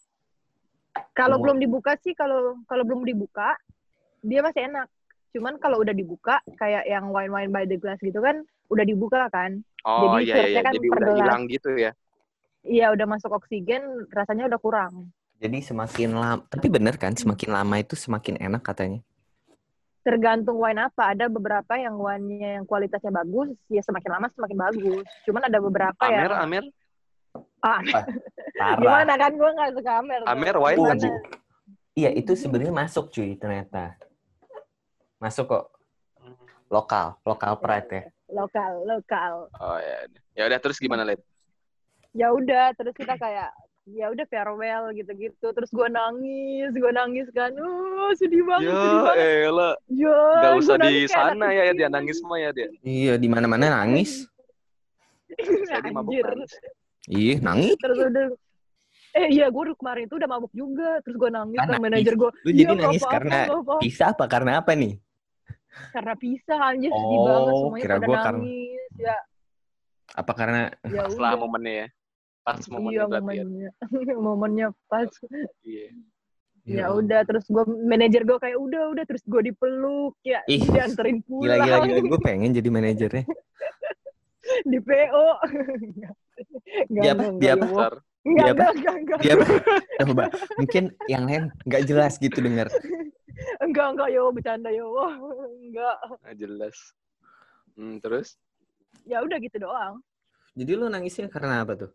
Kalau 1.12 1.36
belum 1.36 1.60
dibuka 1.60 1.92
sih, 2.00 2.16
kalau 2.16 2.56
kalau 2.64 2.86
belum 2.88 3.04
dibuka 3.04 3.52
dia 4.24 4.40
masih 4.40 4.70
enak. 4.72 4.88
Cuman 5.36 5.60
kalau 5.60 5.84
udah 5.84 5.92
dibuka 5.92 6.40
kayak 6.56 6.88
yang 6.88 7.12
wine 7.12 7.28
wine 7.28 7.52
by 7.52 7.68
the 7.68 7.76
glass 7.76 8.00
gitu 8.00 8.22
kan 8.24 8.40
udah 8.72 8.84
dibuka 8.86 9.28
kan. 9.28 9.60
Oh 9.84 10.16
Jadi 10.16 10.32
iya 10.32 10.34
iya, 10.34 10.38
virusnya 10.38 10.62
kan 10.62 10.72
jadi 10.72 10.88
udah 10.88 11.08
hilang 11.18 11.42
gitu 11.50 11.70
ya. 11.76 11.92
Iya 12.66 12.90
udah 12.90 13.06
masuk 13.06 13.30
oksigen 13.30 14.10
rasanya 14.10 14.50
udah 14.50 14.58
kurang. 14.58 15.14
Jadi 15.38 15.62
semakin 15.62 16.10
lama, 16.16 16.42
tapi 16.50 16.66
bener 16.66 16.98
kan 16.98 17.14
semakin 17.14 17.54
lama 17.54 17.74
itu 17.78 17.94
semakin 17.94 18.42
enak 18.42 18.62
katanya. 18.66 19.00
Tergantung 20.02 20.58
wine 20.58 20.86
apa. 20.86 21.14
Ada 21.14 21.30
beberapa 21.30 21.78
yang 21.78 21.98
wine-nya 21.98 22.62
yang 22.62 22.64
kualitasnya 22.66 23.14
bagus, 23.14 23.54
ya 23.70 23.82
semakin 23.84 24.10
lama 24.18 24.26
semakin 24.34 24.58
bagus. 24.58 25.06
Cuman 25.28 25.42
ada 25.46 25.58
beberapa 25.62 26.02
Amer, 26.02 26.30
yang 26.30 26.42
Amer, 26.42 26.64
ah, 27.62 27.80
Parah. 27.82 28.78
gimana 28.80 29.12
kan 29.18 29.32
gue 29.34 29.50
nggak 29.50 29.72
suka 29.76 29.92
Amer. 30.02 30.20
Amer 30.26 30.56
wine 30.56 30.78
Gimana? 30.78 30.94
kan? 30.94 31.14
Iya, 31.96 32.10
itu 32.12 32.32
sebenarnya 32.36 32.74
masuk 32.74 33.08
cuy 33.12 33.36
ternyata. 33.36 33.96
Masuk 35.16 35.48
kok. 35.48 35.64
Lokal, 36.66 37.14
lokal 37.22 37.56
pride 37.62 37.88
ya. 37.88 38.02
Lokal, 38.26 38.82
lokal. 38.82 39.46
Oh 39.54 39.78
ya. 39.78 40.02
Ya 40.34 40.42
udah 40.50 40.58
terus 40.58 40.82
gimana, 40.82 41.06
Led? 41.06 41.22
Ya 42.16 42.32
udah 42.32 42.72
terus 42.72 42.92
kita 42.92 43.14
kayak 43.14 43.52
ya 43.86 44.10
udah 44.10 44.26
farewell 44.26 44.90
gitu-gitu 44.90 45.46
terus 45.46 45.70
gue 45.70 45.88
nangis 45.88 46.72
gue 46.72 46.90
nangis 46.90 47.28
kan 47.30 47.54
uh 47.54 48.10
sedih 48.12 48.42
banget 48.42 48.66
sedih 48.66 48.90
Ya 48.90 49.04
banget 49.04 49.16
elah, 49.46 49.74
ya 49.86 50.16
nggak 50.34 50.50
gua 50.50 50.58
usah 50.58 50.74
di 50.74 50.82
nangis 50.82 51.08
sana 51.08 51.46
ya, 51.48 51.62
kecil 51.62 51.76
dia 51.76 51.88
nangis 51.88 52.18
mah 52.20 52.38
ya 52.40 52.50
dia. 52.50 52.68
Iya, 52.82 53.14
di 53.14 53.28
mana-mana 53.28 53.66
nangis. 53.70 54.26
Jadi 55.70 55.88
mabuk 55.90 56.10
Anjir. 56.10 56.26
nangis. 56.26 56.52
Iya, 57.06 57.34
nangis. 57.38 57.72
terus 57.76 57.98
udah 58.00 58.26
eh 59.14 59.28
iya 59.30 59.46
gue 59.46 59.62
kemarin 59.72 60.04
itu 60.04 60.14
udah 60.14 60.28
mabuk 60.28 60.52
juga 60.52 60.98
terus 61.00 61.16
gue 61.16 61.30
nangis 61.30 61.56
nangis. 61.56 61.78
manajer 61.78 62.14
gue 62.14 62.30
Lu 62.42 62.50
jadi 62.50 62.64
"Iya, 62.66 62.74
nangis 62.76 63.00
nggak 63.00 63.12
karena 63.14 63.36
nggak 63.38 63.48
apa-apa." 63.54 63.74
pisah 63.80 64.08
apa 64.10 64.24
karena 64.26 64.52
apa 64.58 64.72
nih? 64.74 64.94
karena 65.92 66.14
pisah 66.16 66.58
anjir 66.66 66.90
sedih 66.90 67.18
Oh, 67.18 67.24
banget 67.24 67.52
semuanya 67.54 67.80
kira 67.80 67.94
pada 67.94 68.02
gua 68.02 68.16
karena- 68.18 68.40
nangis 68.42 68.90
ya 68.98 69.16
Apa 70.16 70.32
karena 70.32 70.60
ya 70.82 71.02
Setelah 71.06 71.32
momennya 71.36 71.72
ya. 71.76 71.86
Pas 72.46 72.62
iya 72.62 72.70
momennya 72.70 73.04
berarti 73.10 73.34
ya. 73.34 73.42
momennya 73.42 73.70
momennya 74.30 74.66
pas 74.86 75.10
Iya. 75.66 75.88
ya 76.66 76.86
udah 76.90 77.20
terus 77.22 77.46
gue 77.46 77.62
manajer 77.86 78.22
gue 78.22 78.38
kayak 78.38 78.58
udah 78.58 78.82
udah 78.90 79.04
terus 79.06 79.22
gue 79.22 79.42
dipeluk 79.44 80.14
ya 80.22 80.42
Ih, 80.46 80.62
dianterin 80.62 81.22
Gila, 81.22 81.26
pulang 81.26 81.58
gila, 81.62 81.76
gila. 81.82 82.00
Gue 82.10 82.20
pengen 82.22 82.50
jadi 82.54 82.68
manajernya. 82.70 83.24
di 84.70 84.78
PO 84.78 85.26
Enggak, 85.86 86.14
Dia 86.94 87.10
apa? 87.12 87.24
Dia 87.38 87.52
apa? 87.54 87.66
Enggak, 87.66 87.90
Dia 88.26 88.50
apa? 88.50 88.50
enggak, 88.50 88.72
enggak, 88.74 88.96
enggak. 88.98 89.18
Dia 89.22 89.34
apa? 89.34 89.46
Coba. 90.02 90.24
Mungkin 90.58 90.84
yang 91.06 91.22
lain 91.26 91.42
nggak 91.62 91.82
jelas 91.86 92.12
gitu 92.18 92.38
denger. 92.38 92.66
Enggak, 93.62 93.86
enggak, 93.94 94.08
yo, 94.10 94.22
bercanda, 94.34 94.70
yo. 94.70 94.86
Enggak. 95.62 95.96
Nggak 96.26 96.36
jelas. 96.36 96.76
Hmm, 97.78 98.02
terus? 98.02 98.34
Ya 99.06 99.22
udah 99.22 99.38
gitu 99.38 99.62
doang. 99.62 100.02
Jadi 100.58 100.72
lu 100.74 100.90
nangisnya 100.90 101.30
karena 101.30 101.62
apa 101.62 101.78
tuh? 101.78 101.90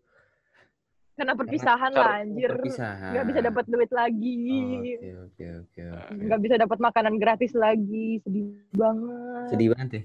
Karena 1.11 1.33
perpisahan 1.33 1.91
lah, 1.91 2.19
anjir. 2.19 2.49
Perpisahan. 2.49 3.11
Nggak 3.11 3.25
bisa 3.25 3.39
dapat 3.43 3.65
duit 3.67 3.91
lagi. 3.91 4.35
Oh, 4.41 4.81
Oke, 4.81 4.93
oke, 5.21 5.45
oke, 5.59 5.81
oke. 5.83 6.13
Nggak 6.17 6.39
bisa 6.41 6.55
dapat 6.57 6.77
makanan 6.79 7.15
gratis 7.15 7.51
lagi. 7.53 8.07
Sedih 8.21 8.47
banget. 8.71 9.45
Sedih 9.47 9.67
banget 9.71 9.89
ya. 9.91 10.03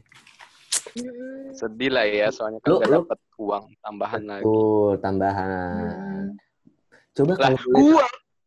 Mm. 0.97 1.45
Sedih 1.53 1.91
lah 1.91 2.05
ya, 2.05 2.27
soalnya 2.29 2.59
kan 2.59 2.69
Lu- 2.69 2.79
nggak 2.79 2.93
dapat 2.95 3.19
uang 3.37 3.65
tambahan 3.79 4.23
lagi. 4.25 4.43
Betul, 4.43 4.93
tambahan. 4.99 5.81
Mm. 5.81 6.27
Coba 7.13 7.33
Lah, 7.33 7.39
kalau 7.39 7.59
gua 7.73 8.07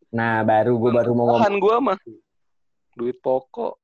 Nah, 0.10 0.42
baru 0.42 0.74
gue 0.76 0.92
baru 0.92 1.12
mau 1.14 1.26
ngomong. 1.32 1.58
gua 1.60 1.76
mah 1.80 1.98
duit 2.94 3.18
pokok. 3.20 3.78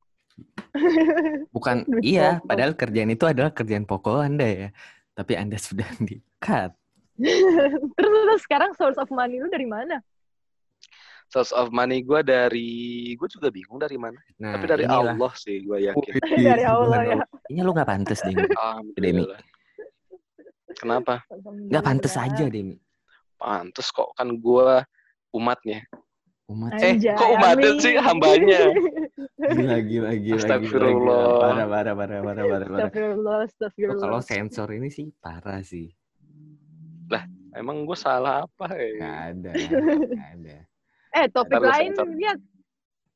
Bukan, 1.56 1.86
Duit 1.86 2.04
iya, 2.04 2.38
pokok. 2.38 2.48
padahal 2.48 2.74
kerjaan 2.74 3.10
itu 3.10 3.26
adalah 3.26 3.52
kerjaan 3.52 3.86
pokok 3.86 4.20
Anda 4.20 4.46
ya. 4.46 4.68
Tapi 5.14 5.34
Anda 5.36 5.56
sudah 5.56 5.86
di-cut. 6.02 6.74
terus, 7.96 8.12
terus 8.26 8.42
sekarang 8.44 8.72
source 8.76 9.00
of 9.00 9.08
money 9.10 9.40
lu 9.40 9.48
dari 9.48 9.64
mana? 9.64 10.00
Source 11.26 11.50
of 11.52 11.74
money 11.74 12.06
gua 12.06 12.22
dari 12.22 12.70
gua 13.18 13.26
juga 13.26 13.50
bingung 13.50 13.82
dari 13.82 13.98
mana. 13.98 14.20
Nah, 14.38 14.56
Tapi 14.56 14.66
dari 14.70 14.84
inilah. 14.86 15.16
Allah 15.18 15.32
sih 15.34 15.64
gua 15.66 15.82
yakin. 15.82 16.14
Dari 16.46 16.64
Allah 16.64 17.00
ya. 17.02 17.16
Ini 17.50 17.60
lu 17.62 17.74
gak 17.74 17.90
pantes, 17.90 18.22
Demi. 18.22 18.46
Alhamdulillah. 18.46 19.42
Kenapa? 20.78 21.24
Gak 21.72 21.84
pantes 21.84 22.14
aja, 22.14 22.46
Demi. 22.46 22.78
Pantes 23.42 23.90
kok 23.90 24.14
kan 24.14 24.30
gua 24.38 24.86
umatnya. 25.34 25.82
Umat 26.46 26.78
Eh, 26.78 26.94
Anjay, 26.94 27.18
kok 27.18 27.30
umatnya 27.34 27.70
amin. 27.74 27.82
sih 27.82 27.94
hambanya? 27.98 28.62
gila, 29.50 29.78
gila, 29.82 30.12
gila, 30.14 30.38
Astagfirullah. 30.38 31.26
Parah, 31.42 31.66
parah, 31.66 31.94
parah, 31.98 32.20
parah, 32.22 32.44
parah, 32.46 32.46
parah. 32.46 32.86
Astagfirullah, 32.86 33.38
astagfirullah. 33.50 34.02
kalau 34.06 34.20
sensor 34.22 34.70
ini 34.78 34.94
sih 34.94 35.10
parah 35.18 35.66
sih. 35.66 35.90
Emang 37.56 37.88
gua 37.88 37.96
salah 37.96 38.44
apa 38.44 38.68
Gak 38.68 39.00
ya? 39.00 39.32
ada, 39.32 39.50
gak 39.52 39.72
ada. 40.36 40.56
Eh, 41.16 41.26
topik 41.32 41.56
Ntar 41.56 41.72
lain 41.72 41.92
sensor. 41.94 42.08
lihat. 42.12 42.40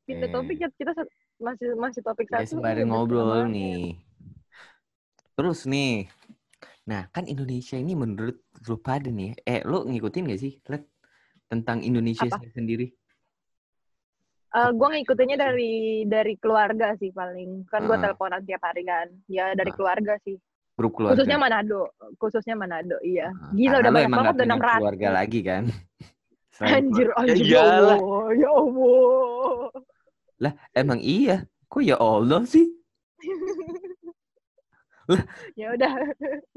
Pindah 0.05 0.25
Eh. 0.25 0.31
topik 0.31 0.57
ya 0.57 0.69
kita 0.71 0.91
masih 1.37 1.67
masih 1.75 2.01
topik 2.01 2.27
Ya 2.27 2.39
satu. 2.41 2.55
sembari 2.55 2.83
ngobrol 2.83 3.45
nih. 3.45 3.99
Terus 5.35 5.63
nih, 5.65 6.07
nah 6.83 7.07
kan 7.09 7.23
Indonesia 7.23 7.75
ini 7.75 7.93
menurut 7.93 8.39
lu 8.63 8.75
pada 8.75 9.07
nih, 9.07 9.35
eh 9.41 9.63
lu 9.63 9.83
ngikutin 9.83 10.27
gak 10.27 10.39
sih, 10.39 10.59
Let, 10.65 10.83
tentang 11.45 11.79
Indonesia 11.79 12.23
Apa? 12.25 12.39
sendiri? 12.49 12.91
Eh, 14.49 14.69
gue 14.71 14.87
ngikutinnya 14.89 15.37
dari 15.37 15.73
dari 16.05 16.33
keluarga 16.35 16.95
sih 16.95 17.11
paling. 17.11 17.67
Kan 17.67 17.85
gue 17.85 17.93
Ah. 17.93 18.01
teleponan 18.01 18.41
tiap 18.41 18.63
hari 18.63 18.81
kan. 18.81 19.07
Ya 19.27 19.53
dari 19.53 19.69
Ah. 19.69 19.75
keluarga 19.75 20.15
sih. 20.23 20.39
Grup 20.79 20.95
keluarga. 20.95 21.19
Khususnya 21.19 21.35
Manado. 21.35 21.91
Khususnya 22.15 22.55
Manado, 22.55 22.95
iya. 23.03 23.35
Ah, 23.35 23.51
Gila 23.51 23.67
karena 23.67 23.83
udah 23.83 23.91
banyak 23.91 24.11
banget, 24.15 24.31
udah 24.31 24.39
punya 24.39 24.55
600. 24.55 24.79
keluarga 24.79 25.07
lagi 25.11 25.39
kan? 25.43 25.63
Anjir, 26.59 27.07
anjir, 27.15 27.39
ya 27.39 27.63
iyalah. 27.63 27.95
Allah. 27.99 28.27
Ya 28.35 28.49
Allah. 28.51 29.71
Lah, 30.39 30.53
emang 30.71 30.99
iya. 30.99 31.47
Kok 31.67 31.83
ya 31.83 31.95
Allah 31.95 32.43
sih? 32.43 32.67
ya 35.59 35.67
udah. 35.71 35.91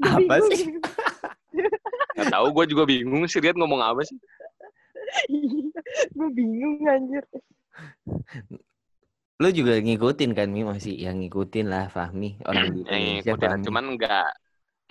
Apa 0.03 0.19
Bingung. 0.19 0.51
sih? 0.51 0.67
Gak 2.19 2.27
tahu 2.31 2.47
gua 2.51 2.65
juga 2.67 2.83
bingung 2.83 3.23
sih 3.25 3.39
Riat 3.39 3.55
ngomong 3.55 3.79
apa 3.79 4.03
sih. 4.03 4.17
gue 6.15 6.29
bingung 6.33 6.83
anjir. 6.85 7.23
Lu 9.41 9.49
juga 9.49 9.81
ngikutin 9.81 10.31
kan, 10.37 10.47
Mi? 10.49 10.61
Masih 10.61 10.93
yang 10.93 11.17
ngikutin 11.19 11.65
lah, 11.65 11.89
Fahmi. 11.89 12.37
Orang 12.45 12.69
di 12.69 12.81
Indonesia, 12.85 13.33
ngikutin 13.33 13.49
Fahmi. 13.49 13.65
cuman 13.65 13.85
nggak 13.97 14.29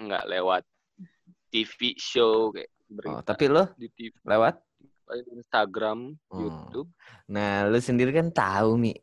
nggak 0.02 0.24
lewat 0.26 0.62
TV 1.52 1.94
show 1.94 2.50
kayak 2.50 2.70
berita 2.90 3.14
Oh, 3.14 3.22
tapi 3.22 3.44
lu 3.46 3.62
di 3.78 3.88
TV, 3.92 4.12
lewat? 4.26 4.56
Instagram, 5.12 6.16
Oh. 6.32 6.40
YouTube. 6.40 6.88
Nah, 7.28 7.68
lu 7.68 7.76
sendiri 7.76 8.16
kan 8.16 8.32
tahu, 8.32 8.80
Mi. 8.80 8.96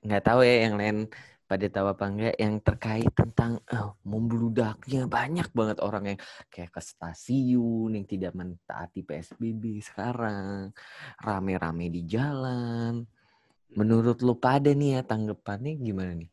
Nggak 0.00 0.22
tahu 0.22 0.40
ya 0.46 0.70
yang 0.70 0.78
lain 0.78 0.96
pada 1.46 1.66
tahu 1.70 1.86
apa 1.86 2.04
enggak 2.10 2.34
yang 2.42 2.54
terkait 2.58 3.10
tentang 3.14 3.62
oh, 3.70 3.94
membludaknya 4.02 5.06
banyak 5.06 5.46
banget 5.54 5.78
orang 5.78 6.04
yang 6.14 6.18
kayak 6.50 6.74
ke 6.74 6.82
stasiun 6.82 7.94
yang 7.94 8.02
tidak 8.02 8.34
mentaati 8.34 9.06
PSBB 9.06 9.78
sekarang 9.78 10.74
rame-rame 11.22 11.86
di 11.86 12.02
jalan 12.02 13.06
menurut 13.76 14.18
lu 14.18 14.34
pada 14.34 14.72
nih 14.72 14.96
ya 14.96 15.02
tanggapannya 15.02 15.76
gimana 15.76 16.12
nih 16.16 16.30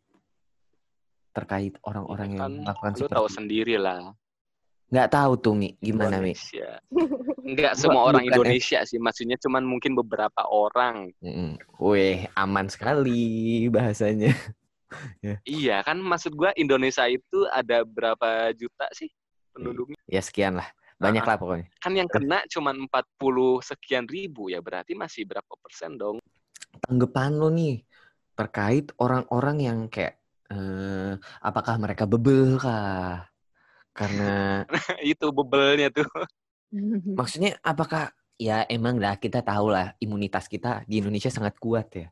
terkait 1.33 1.75
orang-orang 1.83 2.29
yang 2.31 2.39
kan 2.39 2.51
melakukan 2.61 2.91
lu 2.91 2.97
seperti 2.99 3.15
tahu 3.17 3.27
sendiri 3.27 3.75
lah. 3.75 4.13
nggak 4.87 5.09
tahu 5.09 5.31
tuh 5.35 5.53
Mi 5.53 5.73
gimana 5.81 6.21
Mi 6.21 6.37
Indonesia. 6.37 6.69
Enggak 7.41 7.73
Gua 7.73 7.79
semua 7.81 8.01
orang 8.05 8.23
bukan. 8.23 8.33
Indonesia 8.37 8.79
sih, 8.85 9.01
maksudnya 9.01 9.41
cuman 9.41 9.65
mungkin 9.65 9.97
beberapa 9.97 10.45
orang. 10.45 11.09
Weh 11.75 12.29
aman 12.33 12.69
sekali 12.69 13.65
bahasanya 13.67 14.29
Iya 15.49 15.81
kan 15.81 15.97
maksud 15.97 16.37
gua 16.37 16.53
Indonesia 16.53 17.09
itu 17.09 17.49
ada 17.49 17.81
berapa 17.81 18.53
juta 18.53 18.85
sih 18.93 19.09
penduduknya? 19.49 19.97
ya 20.05 20.21
sekian 20.21 20.61
lah 20.61 20.69
banyak 21.01 21.25
Ah. 21.25 21.29
lah 21.33 21.37
pokoknya 21.41 21.65
Kan 21.81 21.97
yang 21.97 22.05
kena 22.05 22.45
cuman 22.45 22.85
40 22.85 23.65
sekian 23.65 24.05
ribu 24.05 24.53
ya 24.53 24.61
berarti 24.61 24.93
masih 24.93 25.25
berapa 25.25 25.49
persen 25.57 25.97
dong? 25.97 26.21
Tanggapan 26.83 27.31
lo 27.39 27.47
nih 27.49 27.81
terkait 28.37 28.91
orang-orang 28.99 29.57
yang 29.63 29.79
kayak 29.87 30.19
eh, 30.51 31.15
apakah 31.39 31.79
mereka 31.79 32.03
bebel 32.05 32.59
kah? 32.59 33.25
Karena 33.93 34.63
itu 35.01 35.25
bebelnya 35.31 35.89
tuh. 35.93 36.07
maksudnya 37.19 37.55
apakah 37.61 38.09
ya 38.35 38.65
emang 38.65 38.97
lah 38.97 39.15
kita 39.21 39.45
tahu 39.45 39.69
lah 39.69 39.93
imunitas 40.01 40.49
kita 40.49 40.81
di 40.89 40.97
Indonesia 40.99 41.29
sangat 41.29 41.61
kuat 41.61 41.87
ya 41.93 42.09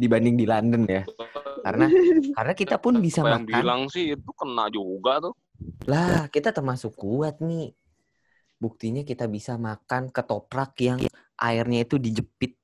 dibanding 0.00 0.36
di 0.40 0.46
London 0.48 0.88
ya. 0.88 1.04
Karena 1.60 1.86
karena 2.32 2.52
kita 2.56 2.80
pun 2.80 2.96
bisa 3.04 3.20
Apa 3.20 3.36
yang 3.36 3.44
makan. 3.44 3.52
bilang 3.52 3.82
sih 3.92 4.16
itu 4.16 4.30
kena 4.32 4.72
juga 4.72 5.20
tuh. 5.20 5.34
Lah, 5.84 6.24
kita 6.32 6.56
termasuk 6.56 6.96
kuat 6.96 7.44
nih. 7.44 7.76
Buktinya 8.56 9.04
kita 9.04 9.28
bisa 9.28 9.60
makan 9.60 10.08
ketoprak 10.08 10.72
yang 10.80 10.98
airnya 11.36 11.84
itu 11.84 11.96
dijepit 12.00 12.59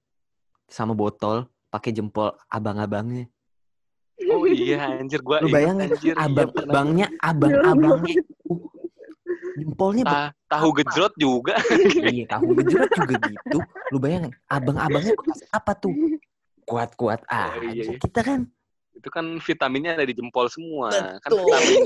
sama 0.66 0.92
botol 0.92 1.46
pakai 1.70 1.94
jempol 1.94 2.34
abang-abangnya. 2.50 3.26
Oh 4.32 4.48
iya 4.48 4.96
anjir 4.96 5.20
gua 5.20 5.44
Lu 5.44 5.52
bayangin 5.52 5.92
anjir, 5.92 6.16
iya, 6.16 6.24
abang-abangnya, 6.24 7.06
abang-abangnya 7.20 8.12
itu 8.16 8.54
jempolnya 9.56 10.04
Ta- 10.04 10.32
tahu 10.48 10.68
gejrot 10.82 11.14
juga. 11.16 11.54
Iya, 12.12 12.24
tahu 12.28 12.56
gejrot 12.60 12.90
juga 12.92 13.14
gitu. 13.20 13.58
Lu 13.92 13.96
bayangin, 14.00 14.32
abang-abangnya 14.48 15.12
bekas 15.16 15.44
apa 15.52 15.72
tuh? 15.76 15.92
Kuat-kuat 16.66 17.22
Oh, 17.24 17.32
aja. 17.32 17.60
iya, 17.70 17.82
iya. 17.94 17.98
Kita 18.00 18.20
kan 18.24 18.48
itu 18.96 19.12
kan 19.12 19.36
vitaminnya 19.36 19.92
ada 20.00 20.08
di 20.08 20.16
jempol 20.16 20.48
semua. 20.48 20.88
Kan 21.20 21.30
Betul. 21.30 21.44
vitamin. 21.44 21.78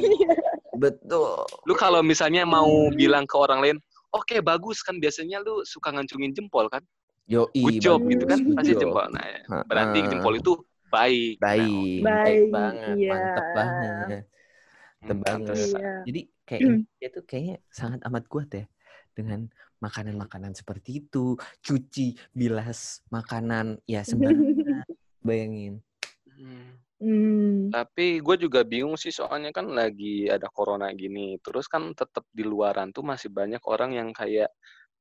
betul. 0.79 1.43
Lu 1.67 1.75
kalau 1.75 2.01
misalnya 2.07 2.47
mau 2.47 2.71
bilang 2.95 3.27
ke 3.27 3.35
orang 3.35 3.59
lain, 3.59 3.77
oke 4.15 4.39
bagus 4.41 4.81
kan 4.87 5.03
biasanya 5.03 5.43
lu 5.43 5.67
suka 5.67 5.91
ngancungin 5.91 6.31
jempol 6.31 6.71
kan? 6.71 6.81
Yo, 7.31 7.47
Good 7.55 7.79
job 7.79 8.03
gitu 8.11 8.27
kan 8.27 8.43
pasti 8.59 8.75
jempol. 8.75 9.07
Nah, 9.15 9.23
Heeh. 9.23 9.63
berarti 9.71 9.99
jempol 10.11 10.35
itu 10.35 10.53
baik. 10.91 11.39
Nah, 11.39 11.55
baik, 11.55 12.03
Baik, 12.03 12.03
baik 12.03 12.43
banget, 12.51 12.97
iya. 12.99 13.11
mantep 13.15 13.47
banget. 13.55 14.23
hmm, 14.99 15.19
banget. 15.23 15.55
Iya. 15.55 15.93
Jadi 16.11 16.21
kayak 16.43 16.61
Indonesia 16.67 17.09
tuh 17.15 17.25
kayaknya 17.31 17.57
sangat 17.71 18.01
amat 18.11 18.25
kuat 18.27 18.51
ya 18.51 18.67
dengan 19.15 19.47
makanan-makanan 19.79 20.59
seperti 20.59 21.07
itu, 21.07 21.39
cuci, 21.63 22.19
bilas 22.35 23.07
makanan 23.15 23.79
ya 23.87 24.03
sembarangan. 24.03 24.83
Bayangin. 25.27 25.79
Hmm. 26.27 26.83
Hmm. 27.01 27.73
Tapi 27.73 28.21
gue 28.21 28.37
juga 28.37 28.61
bingung 28.67 28.99
sih 28.99 29.15
soalnya 29.15 29.55
kan 29.55 29.71
lagi 29.71 30.27
ada 30.27 30.51
corona 30.51 30.91
gini. 30.93 31.39
Terus 31.41 31.71
kan 31.71 31.95
tetap 31.95 32.27
di 32.35 32.43
luaran 32.43 32.91
tuh 32.91 33.07
masih 33.07 33.31
banyak 33.31 33.63
orang 33.71 33.95
yang 33.95 34.11
kayak 34.11 34.51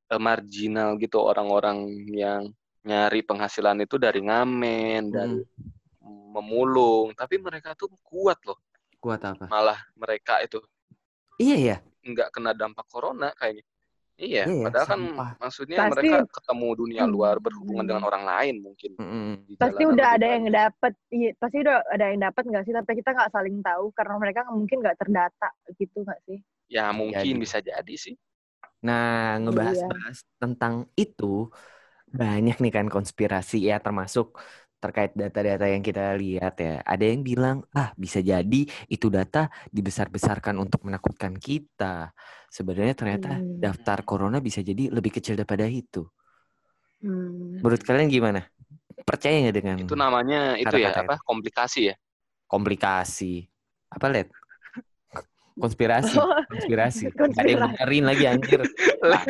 eh, 0.10 0.17
marginal 0.19 0.98
gitu 0.98 1.22
orang-orang 1.22 1.78
yang 2.08 2.50
nyari 2.82 3.22
penghasilan 3.22 3.78
itu 3.80 3.95
dari 3.95 4.19
ngamen, 4.19 5.04
dari 5.08 5.39
memulung. 6.30 7.13
Tapi 7.13 7.38
mereka 7.38 7.74
tuh 7.74 7.89
kuat 8.02 8.39
loh. 8.43 8.58
Kuat 8.98 9.22
apa? 9.22 9.45
Malah 9.45 9.80
mereka 9.93 10.41
itu 10.41 10.60
Iya 11.38 11.56
ya. 11.56 11.78
nggak 12.02 12.30
kena 12.32 12.52
dampak 12.52 12.84
corona 12.86 13.32
kayaknya. 13.34 13.63
Iya, 14.19 14.43
Iya 14.43 14.52
ya, 14.52 14.63
padahal 14.67 14.84
kan 14.86 15.00
sampah. 15.00 15.30
maksudnya 15.39 15.78
Pasti- 15.80 15.91
mereka 16.04 16.17
ketemu 16.28 16.67
dunia 16.76 17.04
luar 17.08 17.39
berhubungan 17.39 17.80
Hmm. 17.80 17.89
dengan 17.89 18.04
orang 18.04 18.24
lain 18.26 18.56
mungkin. 18.60 18.91
Mm-mm. 18.93 19.32
Di 19.48 19.54
pasti 19.56 19.80
jalanan 19.80 19.93
udah 19.95 20.04
lebih 20.04 20.17
ada 20.19 20.28
yang 20.28 20.43
banyak. 20.43 20.60
dapat 20.60 20.93
iya 21.10 21.30
pasti 21.34 21.58
udah 21.58 21.76
ada 21.88 22.06
yang 22.06 22.19
dapat 22.22 22.43
nggak 22.43 22.63
sih 22.65 22.74
tapi 22.76 22.91
kita 22.93 23.10
nggak 23.10 23.32
saling 23.32 23.58
tahu 23.62 23.86
karena 23.93 24.15
mereka 24.17 24.39
mungkin 24.50 24.78
nggak 24.78 24.98
terdata 24.98 25.50
gitu 25.74 25.98
nggak 26.02 26.19
sih 26.26 26.39
Ya 26.67 26.86
mungkin 26.91 27.34
Jadi. 27.34 27.39
bisa 27.39 27.58
jadi 27.60 27.95
sih. 27.95 28.13
Nah, 28.88 29.36
ngebahas-bahas 29.44 30.18
tentang 30.42 30.76
itu 31.02 31.26
banyak 32.20 32.56
nih 32.63 32.72
kan 32.78 32.88
konspirasi 32.96 33.56
ya 33.70 33.76
termasuk 33.86 34.28
terkait 34.84 35.12
data-data 35.22 35.65
yang 35.74 35.84
kita 35.88 36.02
lihat 36.22 36.54
ya. 36.65 36.72
Ada 36.92 37.04
yang 37.12 37.22
bilang, 37.30 37.58
ah 37.78 37.89
bisa 38.04 38.20
jadi 38.32 38.58
itu 38.94 39.08
data 39.18 39.39
dibesar-besarkan 39.76 40.56
untuk 40.63 40.82
menakutkan 40.88 41.34
kita. 41.48 42.15
Sebenarnya 42.56 42.96
ternyata 43.00 43.30
Hmm. 43.30 43.60
daftar 43.63 44.00
corona 44.10 44.38
bisa 44.48 44.60
jadi 44.70 44.84
lebih 44.96 45.12
kecil 45.18 45.36
daripada 45.39 45.68
itu. 45.68 46.00
hmm. 47.02 47.63
Menurut 47.63 47.82
kalian 47.88 48.10
gimana? 48.12 48.39
Percaya 49.08 49.36
nggak 49.44 49.58
dengan 49.60 49.80
Itu 49.82 49.94
namanya 50.02 50.39
itu 50.63 50.76
ya 50.86 50.92
apa? 51.02 51.13
Komplikasi 51.28 51.80
ya. 51.89 51.96
komplikasi? 52.52 53.48
Apa, 53.89 54.08
Led? 54.13 54.28
Konspirasi, 55.60 56.15
konspirasi. 56.48 57.04
Gak 57.12 57.36
ada 57.36 57.43
yang 57.43 57.60
Konspirasi. 57.60 57.76
benerin 57.76 58.04
lagi 58.08 58.24
anjir. 58.26 58.60
Le- 59.04 59.26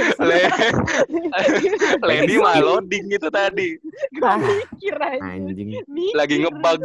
Lady 2.06 2.36
mah 2.38 2.56
loading 2.62 3.06
gitu 3.10 3.28
tadi. 3.34 3.82
Mikir 4.14 4.96
Anjing. 5.20 5.68
Mikir. 5.90 6.14
Lagi 6.14 6.36
ngebug. 6.42 6.82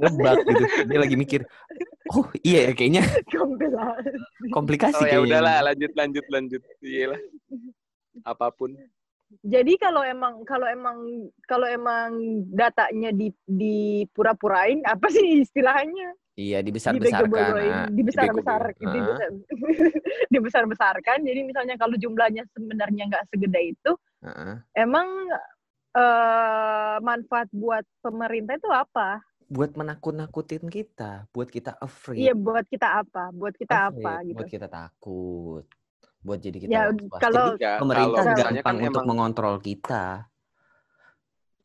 ngebug 0.00 0.38
gitu. 0.48 0.64
Dia 0.88 0.98
lagi 1.04 1.16
mikir, 1.20 1.40
oh 2.16 2.26
iya 2.40 2.68
ya 2.68 2.72
kayaknya 2.72 3.04
komplikasi 4.50 5.04
Oh 5.04 5.06
ya 5.06 5.18
udahlah 5.20 5.60
lanjut 5.68 5.92
lanjut 5.92 6.24
lanjut. 6.32 6.62
Iyalah. 6.80 7.20
Apa 8.24 8.48
pun. 8.50 8.72
Jadi 9.44 9.76
kalau 9.76 10.00
emang 10.00 10.40
kalau 10.48 10.64
emang 10.64 11.28
kalau 11.44 11.68
emang 11.68 12.16
datanya 12.48 13.12
di 13.12 13.28
dipura-purain 13.44 14.80
apa 14.88 15.12
sih 15.12 15.44
istilahnya? 15.44 16.16
Iya 16.38 16.62
dibesar-besarkan. 16.62 17.34
Ah. 17.34 17.90
dibesar-besar, 17.90 18.62
dibego-begoin. 18.78 18.86
Ah. 18.86 18.94
dibesar, 18.94 19.30
dibesar-besarkan. 20.32 21.18
Jadi 21.26 21.40
misalnya 21.42 21.74
kalau 21.74 21.98
jumlahnya 21.98 22.46
sebenarnya 22.54 23.10
nggak 23.10 23.26
segede 23.34 23.74
itu, 23.74 23.92
Ah, 24.22 24.30
ah. 24.30 24.56
emang 24.78 25.08
eh, 25.98 26.96
manfaat 27.02 27.50
buat 27.50 27.82
pemerintah 27.98 28.54
itu 28.54 28.70
apa? 28.70 29.18
Buat 29.50 29.74
menakut-nakutin 29.74 30.70
kita, 30.70 31.26
buat 31.34 31.50
kita 31.50 31.74
afraid. 31.74 32.22
Iya 32.22 32.34
buat 32.38 32.62
kita 32.70 33.02
apa? 33.02 33.34
Buat 33.34 33.58
kita 33.58 33.90
afraid, 33.90 34.06
apa 34.06 34.12
gitu? 34.22 34.36
Buat 34.38 34.50
kita 34.52 34.66
takut. 34.70 35.64
Buat 36.18 36.38
jadi 36.38 36.58
kita 36.60 36.70
Ya 36.70 36.82
was-was. 36.86 37.18
kalau 37.18 37.46
Jadi 37.50 37.64
Ya, 37.66 37.72
pemerintah 37.82 38.14
kalau 38.14 38.30
misalnya 38.30 38.60
gampang 38.62 38.76
kan 38.78 38.86
untuk 38.86 38.90
emang 38.94 39.06
mengontrol 39.10 39.56
kita. 39.58 40.04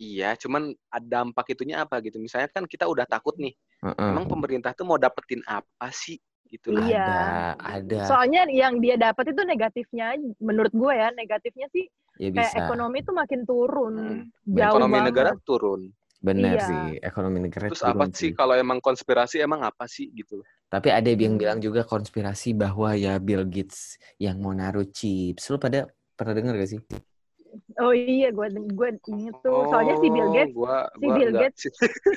iya, 0.02 0.34
cuman 0.36 0.74
ada 0.90 1.06
dampak 1.06 1.46
itunya 1.54 1.86
apa 1.86 2.02
gitu. 2.02 2.18
Misalnya 2.18 2.50
kan 2.50 2.66
kita 2.66 2.90
udah 2.90 3.06
takut 3.06 3.38
nih. 3.38 3.54
Heeh. 3.84 4.10
Emang 4.16 4.26
pemerintah 4.26 4.72
tuh 4.72 4.88
mau 4.88 4.96
dapetin 4.96 5.44
apa 5.44 5.92
sih 5.92 6.16
gitu 6.48 6.72
loh. 6.72 6.86
Iya. 6.86 7.04
Ada, 7.04 7.24
ada. 7.60 8.00
soalnya 8.08 8.48
yang 8.48 8.80
dia 8.80 8.96
dapat 8.96 9.36
itu 9.36 9.42
negatifnya, 9.44 10.16
menurut 10.40 10.72
gue 10.72 10.94
ya 10.94 11.10
negatifnya 11.12 11.68
sih 11.74 11.86
ya 12.16 12.30
kayak 12.30 12.54
bisa. 12.54 12.62
ekonomi 12.64 12.98
itu 13.02 13.12
makin 13.12 13.42
turun, 13.44 13.94
Hmm. 13.98 14.22
jauh 14.46 14.78
Ekonomi 14.80 14.94
banget. 14.96 15.08
negara 15.12 15.32
turun. 15.44 15.82
Benar 16.24 16.56
Iya. 16.56 16.64
sih, 16.64 16.84
ekonomi 17.04 17.38
negara 17.44 17.68
Terus 17.68 17.84
apa 17.84 18.08
turun 18.08 18.16
sih 18.16 18.32
kalau 18.32 18.56
emang 18.56 18.80
konspirasi 18.80 19.44
emang 19.44 19.60
apa 19.60 19.84
sih 19.92 20.08
gitu 20.16 20.40
loh. 20.40 20.48
Tapi 20.72 20.88
ada 20.88 21.06
yang 21.12 21.36
bilang 21.36 21.60
juga 21.60 21.84
konspirasi 21.84 22.56
bahwa 22.56 22.96
ya 22.96 23.20
Bill 23.20 23.44
Gates 23.44 24.00
yang 24.18 24.40
mau 24.40 24.56
naruh 24.56 24.88
chips. 24.88 25.52
Lu 25.52 25.60
pada 25.60 25.86
pernah 26.16 26.32
dengar 26.34 26.56
gak 26.56 26.70
sih? 26.72 26.80
Oh 27.78 27.94
iya, 27.94 28.30
gue 28.30 28.48
gue 28.50 28.90
inget 29.08 29.36
tuh. 29.42 29.70
Soalnya 29.70 29.96
si 30.02 30.08
Bill 30.10 30.26
Oh, 30.26 30.34
Gates, 30.34 30.54
gua, 30.54 30.78
si 30.92 31.06
gua 31.06 31.14
Bill 31.14 31.30
enggak 31.30 31.42
Gates 31.54 31.62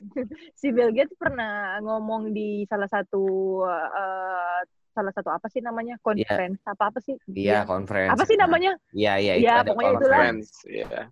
si 0.60 0.66
Bill 0.72 0.90
Gates 0.92 1.16
pernah 1.20 1.76
ngomong 1.80 2.32
di 2.32 2.64
salah 2.64 2.88
satu 2.88 3.24
eh, 3.68 4.60
salah 4.96 5.12
satu 5.12 5.28
apa 5.28 5.52
sih 5.52 5.60
namanya 5.60 6.00
conference 6.00 6.60
apa 6.64 6.88
apa 6.88 6.98
sih? 7.04 7.20
Iya, 7.28 7.62
Dia- 7.62 7.66
conference. 7.68 8.12
apa 8.12 8.24
sih 8.24 8.36
namanya? 8.36 8.72
Iya, 8.96 9.12
iya, 9.20 9.32
Iya, 9.36 9.54
itu 9.60 9.68
pokoknya 9.68 9.92
itulah. 9.92 10.20
conference. 10.24 10.48
Friends, 10.64 10.88
ya. 10.88 11.02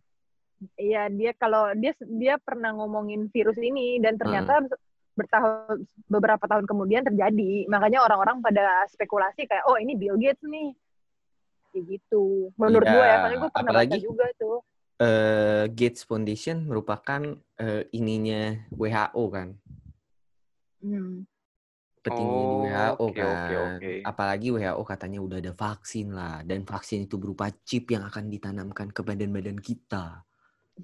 Iya 0.81 1.03
dia 1.13 1.33
kalau 1.37 1.77
dia 1.77 1.93
dia 2.09 2.35
pernah 2.41 2.73
ngomongin 2.73 3.29
virus 3.29 3.61
ini 3.61 4.01
dan 4.01 4.17
ternyata 4.17 4.65
bertahun 5.15 5.85
beberapa 6.09 6.41
tahun 6.49 6.65
kemudian 6.65 7.05
terjadi. 7.05 7.69
Makanya 7.69 8.01
orang-orang 8.01 8.41
pada 8.41 8.89
spekulasi 8.89 9.45
kayak 9.45 9.69
oh 9.69 9.77
ini 9.77 9.93
Bill 9.95 10.17
Gates 10.17 10.41
nih. 10.41 10.73
Kayak 11.75 11.87
gitu. 11.91 12.55
Menurut 12.55 12.87
Iya, 12.87 12.95
gue 12.95 13.03
ya, 13.03 13.15
soalnya 13.19 13.35
gue 13.35 13.51
pernah 13.51 13.67
apalagi- 13.67 13.91
baca 13.91 14.07
juga 14.07 14.27
tuh. 14.39 14.59
Eh, 14.95 15.65
Gates 15.75 16.03
Foundation 16.07 16.57
merupakan 16.65 17.21
eh, 17.59 17.83
ininya 17.91 18.43
WHO 18.71 19.25
kan. 19.29 19.49
Hmm. 20.79 21.27
Petinggi 21.99 22.31
di 22.37 22.47
Oh, 22.47 22.61
WHO 22.63 22.95
oke, 23.01 23.17
kan. 23.17 23.27
oke, 23.27 23.55
oke. 23.59 23.93
Apalagi 24.03 24.47
WHO 24.51 24.83
katanya 24.85 25.19
udah 25.19 25.39
ada 25.41 25.53
vaksin 25.53 26.07
lah 26.13 26.45
dan 26.45 26.63
vaksin 26.63 27.11
itu 27.11 27.17
berupa 27.17 27.51
chip 27.65 27.91
yang 27.91 28.05
akan 28.05 28.29
ditanamkan 28.29 28.93
ke 28.93 29.01
badan-badan 29.01 29.59
kita. 29.59 30.23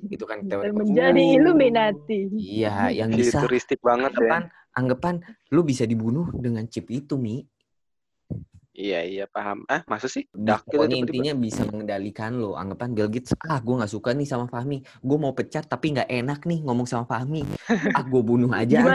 Itu 0.09 0.25
kan 0.25 0.43
teori 0.43 0.71
Dan 0.71 0.75
menjadi 0.75 1.23
Oh. 1.23 1.37
Illuminati. 1.37 2.21
Iya, 2.35 2.91
yang 2.91 3.11
bisa 3.13 3.39
Futuristik 3.39 3.79
banget 3.79 4.11
ya. 4.11 4.19
anggapan 4.19 4.43
anggapan 4.71 5.15
lu 5.51 5.61
bisa 5.63 5.83
dibunuh 5.85 6.31
dengan 6.33 6.65
chip 6.67 6.87
itu, 6.89 7.15
Mi. 7.15 7.43
Iya, 8.81 9.01
iya 9.05 9.25
paham. 9.27 9.61
Ah, 9.69 9.85
masa 9.85 10.09
sih? 10.09 10.25
Dak 10.33 10.65
gitu 10.65 10.81
Pokoknya 10.81 10.97
tiba-tiba. 10.97 11.13
intinya 11.13 11.33
bisa 11.37 11.63
mengendalikan 11.65 12.33
lo. 12.35 12.57
Anggapan 12.57 12.97
Bill 12.97 13.11
Gates, 13.11 13.37
ah 13.45 13.61
gue 13.61 13.75
nggak 13.77 13.93
suka 13.93 14.17
nih 14.17 14.25
sama 14.25 14.49
Fahmi. 14.49 14.81
Gue 14.99 15.19
mau 15.19 15.33
pecat 15.33 15.69
tapi 15.69 15.93
nggak 15.93 16.09
enak 16.09 16.41
nih 16.43 16.65
ngomong 16.65 16.89
sama 16.89 17.05
Fahmi. 17.05 17.45
Ah 17.93 18.01
gue 18.03 18.23
bunuh 18.23 18.49
aja. 18.51 18.81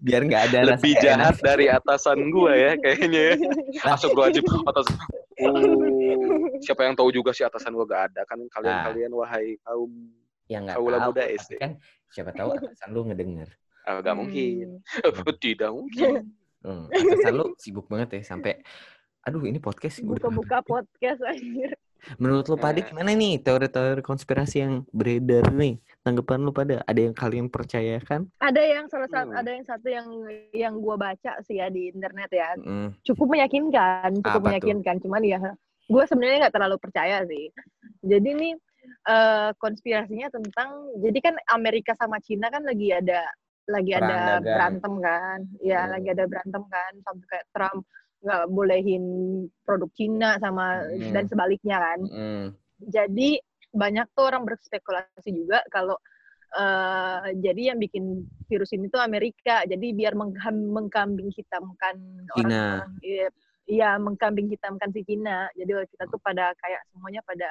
Biar 0.00 0.22
nggak 0.22 0.42
ada 0.48 0.58
rasa 0.64 0.70
Lebih 0.78 0.94
jahat 0.98 1.34
enak. 1.34 1.44
dari 1.44 1.66
atasan 1.68 2.18
gua 2.30 2.52
ya 2.54 2.72
kayaknya 2.78 3.20
ya. 3.22 3.34
Masuk 3.84 4.14
gua 4.14 4.30
aja 4.30 4.40
atas. 4.40 4.86
Oh, 5.36 5.52
siapa 6.64 6.82
yang 6.82 6.96
tahu 6.96 7.12
juga 7.12 7.30
sih 7.30 7.44
atasan 7.44 7.76
gua 7.76 7.84
gak 7.84 8.02
ada 8.10 8.22
kan 8.24 8.40
kalian-kalian 8.48 9.12
wahai 9.12 9.60
kaum 9.60 9.92
Yang 10.46 10.62
nggak 10.64 10.76
tahu. 10.78 11.10
muda 11.10 11.24
SD. 11.28 11.52
Kan 11.58 11.72
siapa 12.08 12.30
tahu 12.32 12.48
atasan 12.54 12.88
lu 12.90 13.00
ngedenger. 13.04 13.48
ah, 13.84 13.98
gak 14.00 14.16
mungkin. 14.16 14.80
Hmm. 14.82 15.36
Tidak 15.44 15.70
mungkin. 15.70 16.32
Hmm, 16.60 16.86
atasan 16.92 17.34
lu 17.34 17.52
sibuk 17.56 17.86
banget 17.86 18.16
ya 18.16 18.22
sampai 18.26 18.60
aduh 19.22 19.42
ini 19.42 19.58
podcast 19.58 19.98
Buka-buka 20.00 20.62
podcast 20.62 21.18
anjir. 21.20 21.74
menurut 22.16 22.46
lu 22.46 22.54
pada 22.54 22.78
Eh. 22.78 22.86
gimana 22.86 23.10
nih 23.10 23.40
teori-teori 23.40 23.98
konspirasi 23.98 24.56
yang 24.60 24.74
beredar 24.90 25.50
nih 25.50 25.74
tanggapan 26.00 26.38
lu 26.40 26.50
pada 26.50 26.78
ada 26.80 27.00
yang 27.00 27.10
kalian 27.10 27.48
percayakan 27.48 28.30
Ada 28.38 28.62
yang 28.62 28.86
salah 28.86 29.08
satu 29.08 29.26
Hmm. 29.26 29.36
ada 29.36 29.50
yang 29.50 29.64
satu 29.64 29.86
yang 29.88 30.06
yang 30.52 30.74
gua 30.78 30.94
baca 30.94 31.42
sih 31.42 31.56
ya 31.56 31.66
di 31.66 31.90
internet 31.90 32.30
ya. 32.30 32.54
Hmm, 32.54 32.94
cukup 33.02 33.26
meyakinkan, 33.28 34.22
cukup 34.22 34.30
Apa 34.30 34.38
tuh? 34.38 34.48
meyakinkan. 34.48 34.96
Cuman 35.00 35.22
ya, 35.22 35.40
gue 35.84 36.04
sebenarnya 36.04 36.46
nggak 36.46 36.54
terlalu 36.54 36.76
percaya 36.78 37.26
sih. 37.26 37.50
Jadi 38.00 38.30
nih 38.32 38.54
eh, 38.86 39.50
konspirasinya 39.56 40.30
tentang, 40.30 40.70
jadi 40.96 41.18
kan 41.20 41.34
Amerika 41.48 41.90
sama 41.94 42.22
Cina 42.22 42.46
kan 42.46 42.62
lagi 42.62 42.94
ada 42.94 43.26
lagi 43.66 43.92
Perang 43.94 44.06
ada 44.08 44.16
dagang. 44.38 44.44
berantem 44.46 44.94
kan, 45.02 45.38
ya 45.60 45.80
Hmm. 45.84 45.92
lagi 45.94 46.08
ada 46.14 46.24
berantem 46.30 46.62
kan, 46.70 46.92
sampai 47.02 47.26
kayak 47.30 47.46
Trump 47.54 47.80
nggak 48.24 48.42
bolehin 48.50 49.04
produk 49.66 49.90
Cina 49.94 50.30
sama 50.42 50.82
Hmm. 50.82 51.12
dan 51.14 51.24
sebaliknya 51.30 51.76
kan. 51.78 52.00
hmm, 52.06 52.44
Jadi 52.88 53.38
banyak 53.76 54.06
tuh 54.16 54.24
orang 54.30 54.42
berspekulasi 54.48 55.30
juga 55.34 55.60
kalau 55.70 55.96
eh, 56.56 57.36
jadi 57.36 57.74
yang 57.74 57.78
bikin 57.82 58.24
virus 58.48 58.72
ini 58.72 58.88
tuh 58.88 59.02
Amerika. 59.02 59.66
Jadi 59.68 59.92
biar 59.92 60.14
mengkambing 60.16 61.28
hitamkan 61.34 61.96
Cina. 62.32 62.32
orang-orang. 62.32 62.90
Iya, 63.04 63.28
Iya, 63.66 63.90
mengkambing 63.98 64.46
hitamkan 64.54 64.94
si 64.94 65.02
Cina. 65.02 65.50
Jadi 65.58 65.74
kita 65.90 66.06
tuh 66.06 66.22
pada 66.22 66.54
kayak 66.62 66.86
semuanya 66.94 67.18
pada 67.26 67.50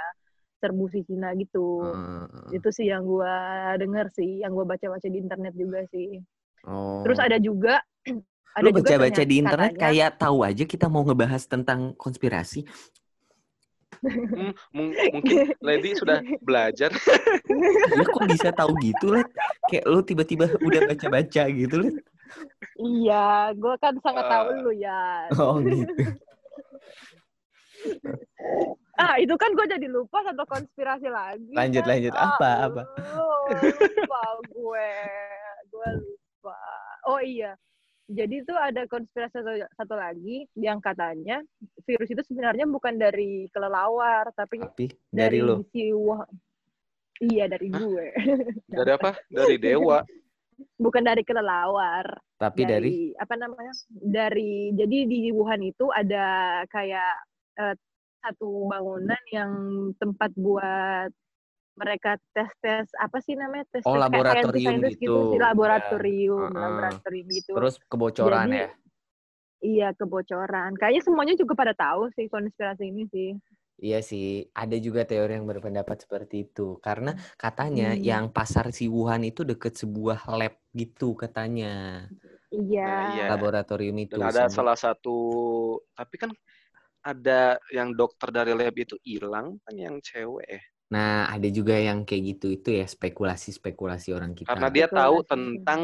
serbu 0.66 0.90
si 0.90 1.06
Cina 1.06 1.30
gitu. 1.38 1.86
hmm. 1.86 2.50
Itu 2.50 2.74
sih 2.74 2.90
yang 2.90 3.06
gua 3.06 3.30
denger 3.78 4.10
sih, 4.12 4.42
yang 4.42 4.58
gua 4.58 4.66
baca-baca 4.66 5.06
di 5.06 5.22
internet 5.22 5.54
juga 5.54 5.86
sih. 5.94 6.18
Oh. 6.66 7.06
Terus 7.06 7.22
ada 7.22 7.38
juga 7.38 7.78
ada 8.56 8.66
lu 8.66 8.74
baca-baca 8.74 9.22
di 9.22 9.36
internet 9.38 9.78
katanya- 9.78 9.84
kayak 9.86 10.12
tahu 10.18 10.38
aja 10.42 10.64
kita 10.66 10.90
mau 10.90 11.06
ngebahas 11.06 11.44
tentang 11.46 11.94
konspirasi. 11.94 12.66
Hmm, 14.06 14.52
mung- 14.70 14.94
mungkin 15.14 15.56
Lady 15.64 15.96
sudah 15.96 16.20
belajar. 16.44 16.92
Ya 17.96 18.04
kok 18.06 18.26
bisa 18.28 18.50
tahu 18.52 18.76
gitu, 18.84 19.14
Let? 19.14 19.30
Kayak 19.72 19.86
lu 19.88 20.00
tiba-tiba 20.04 20.46
udah 20.62 20.82
baca-baca 20.86 21.44
gitu, 21.50 21.76
Let. 21.80 21.96
Iya, 22.76 23.54
gua 23.56 23.76
kan 23.80 23.96
sangat 24.04 24.26
tahu 24.28 24.48
Eh. 24.52 24.58
lu 24.62 24.72
ya. 24.76 25.04
Oh, 25.38 25.58
gitu. 25.62 25.94
Ah, 28.96 29.20
itu 29.20 29.36
kan 29.36 29.52
gue 29.52 29.68
jadi 29.68 29.88
lupa 29.92 30.24
satu 30.24 30.48
konspirasi 30.48 31.12
lagi. 31.12 31.52
Lanjut, 31.52 31.84
kan. 31.84 31.90
lanjut. 31.92 32.14
Ah, 32.16 32.32
Apa, 32.32 32.50
apa? 32.72 32.82
oh, 33.20 33.44
lupa 33.52 34.24
gue. 34.48 34.90
Gue 35.68 35.90
lupa. 36.00 36.58
Oh 37.06 37.20
iya. 37.20 37.54
Jadi 38.06 38.46
tuh 38.46 38.54
ada 38.54 38.86
konspirasi 38.86 39.34
satu, 39.34 39.52
satu 39.76 39.96
lagi 39.98 40.46
yang 40.54 40.78
katanya 40.78 41.42
virus 41.84 42.08
itu 42.08 42.22
sebenarnya 42.24 42.70
bukan 42.70 42.96
dari 42.96 43.50
kelelawar, 43.50 44.30
tapi 44.38 44.62
Tapi 44.62 44.86
dari, 45.10 45.42
lo. 45.42 45.66
si 45.74 45.90
Wuhan. 45.90 46.30
Iya 47.18 47.50
dari 47.50 47.68
Hah? 47.74 47.80
gue. 47.82 48.06
Dari 48.70 48.92
apa? 48.94 49.12
Dari 49.28 49.56
dewa. 49.58 50.00
bukan 50.80 51.04
dari 51.04 51.24
kelelawar. 51.28 52.06
Tapi 52.40 52.62
dari, 52.64 53.12
apa 53.18 53.36
namanya? 53.36 53.74
Dari 53.90 54.72
jadi 54.72 54.98
di 55.04 55.20
Wuhan 55.36 55.60
itu 55.66 55.90
ada 55.92 56.62
kayak 56.72 57.14
eh, 57.60 57.76
satu 58.26 58.66
bangunan 58.66 59.22
yang 59.30 59.52
tempat 60.02 60.34
buat 60.34 61.14
mereka 61.76 62.16
tes-tes 62.32 62.88
apa 62.98 63.20
sih 63.22 63.36
namanya 63.36 63.68
tes 63.70 63.84
Oh, 63.84 63.94
laboratorium 63.94 64.80
scientist 64.82 64.98
gitu. 64.98 65.36
sih 65.36 65.38
laboratorium 65.38 66.40
Ya. 66.42 66.50
Heeh. 66.50 66.64
laboratorium 66.66 67.28
gitu 67.30 67.52
terus 67.54 67.76
kebocoran 67.86 68.48
Jadi, 68.48 68.58
ya. 68.58 68.70
iya 69.62 69.88
kebocoran 69.94 70.72
kayaknya 70.80 71.04
semuanya 71.04 71.36
juga 71.36 71.54
pada 71.54 71.74
tahu 71.76 72.10
sih 72.16 72.26
konspirasi 72.26 72.84
ini 72.90 73.06
sih 73.12 73.30
Iya 73.76 74.00
sih, 74.00 74.48
ada 74.56 74.72
juga 74.80 75.04
teori 75.04 75.36
yang 75.36 75.44
berpendapat 75.44 76.08
seperti 76.08 76.48
itu. 76.48 76.80
Karena 76.80 77.12
katanya 77.36 77.92
Hmm. 77.92 78.00
yang 78.08 78.26
pasar 78.32 78.72
si 78.72 78.88
Wuhan 78.88 79.28
itu 79.28 79.44
deket 79.44 79.76
sebuah 79.76 80.32
lab 80.32 80.56
gitu 80.72 81.12
katanya. 81.12 82.08
iya 82.56 82.88
Nah, 82.88 83.04
iya. 83.12 83.26
Laboratorium 83.36 84.00
itu. 84.00 84.16
Dan 84.16 84.32
ada 84.32 84.48
Sampai- 84.48 84.56
salah 84.56 84.78
satu, 84.80 85.18
tapi 85.92 86.16
kan 86.16 86.32
ada 87.06 87.62
yang 87.70 87.94
dokter 87.94 88.34
dari 88.34 88.58
lab 88.58 88.74
itu 88.74 88.98
hilang 89.06 89.62
kan 89.62 89.76
yang 89.78 90.02
cewek 90.02 90.50
ya. 90.50 90.62
Nah, 90.90 91.30
ada 91.30 91.46
juga 91.54 91.78
yang 91.78 92.02
kayak 92.02 92.24
gitu 92.36 92.48
itu 92.58 92.70
ya 92.82 92.86
spekulasi-spekulasi 92.90 94.10
orang 94.14 94.34
kita. 94.34 94.50
Karena 94.50 94.70
dia 94.74 94.90
tahu 94.90 95.22
tentang 95.26 95.82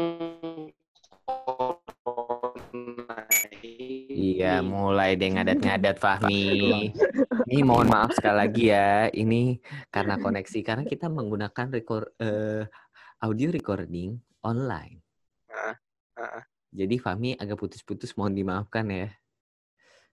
Iya, 4.12 4.58
mulai 4.62 5.14
deh 5.14 5.30
ngadat-ngadat 5.30 5.96
Fahmi. 6.02 6.90
Ini 7.46 7.62
mohon 7.62 7.86
maaf 7.90 8.14
sekali 8.18 8.36
lagi 8.42 8.64
ya. 8.74 9.06
Ini 9.10 9.58
karena 9.94 10.18
koneksi 10.18 10.58
karena 10.66 10.84
kita 10.86 11.06
menggunakan 11.06 11.70
record 11.70 12.10
eh, 12.18 12.66
audio 13.22 13.54
recording 13.54 14.18
online. 14.42 15.02
Jadi 16.72 16.96
Fahmi 16.98 17.36
agak 17.38 17.60
putus-putus 17.60 18.16
mohon 18.18 18.34
dimaafkan 18.34 18.88
ya. 18.90 19.08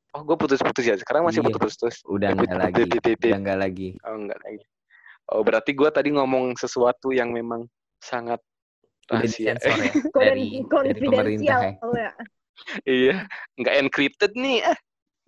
Oh, 0.10 0.26
gue 0.26 0.36
putus-putus 0.36 0.82
ya. 0.84 0.98
Sekarang 0.98 1.22
masih 1.22 1.45
Iya. 1.45 1.54
putus-putus. 1.54 2.02
Udah 2.10 2.34
Eh, 2.34 2.36
enggak 2.36 2.58
lagi. 2.58 2.82
titit-titit. 2.84 3.30
Udah 3.30 3.39
enggak 3.39 3.60
lagi. 3.62 3.89
Oh, 4.02 4.15
enggak 4.17 4.39
lagi. 4.41 4.65
Oh, 5.30 5.41
berarti 5.45 5.72
gue 5.78 5.89
tadi 5.93 6.10
ngomong 6.10 6.58
sesuatu 6.58 7.13
yang 7.13 7.30
memang 7.30 7.69
sangat 8.02 8.41
rahasia. 9.06 9.54
ya 9.54 9.56
dari 10.17 10.65
dari 10.65 10.91
pemerintah 10.98 11.06
konfidensial 11.06 11.62
ya. 11.62 11.74
ya. 11.93 12.12
iya, 12.84 13.15
nggak 13.56 13.76
encrypted 13.86 14.32
nih. 14.34 14.60
Ah. 14.65 14.78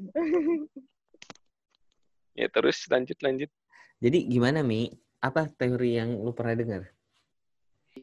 Ya 2.32 2.48
terus 2.48 2.88
lanjut 2.88 3.20
lanjut. 3.20 3.52
Jadi 4.00 4.24
gimana 4.26 4.64
Mi? 4.64 4.88
Apa 5.20 5.52
teori 5.52 6.00
yang 6.00 6.16
lu 6.16 6.32
pernah 6.32 6.56
dengar? 6.56 6.88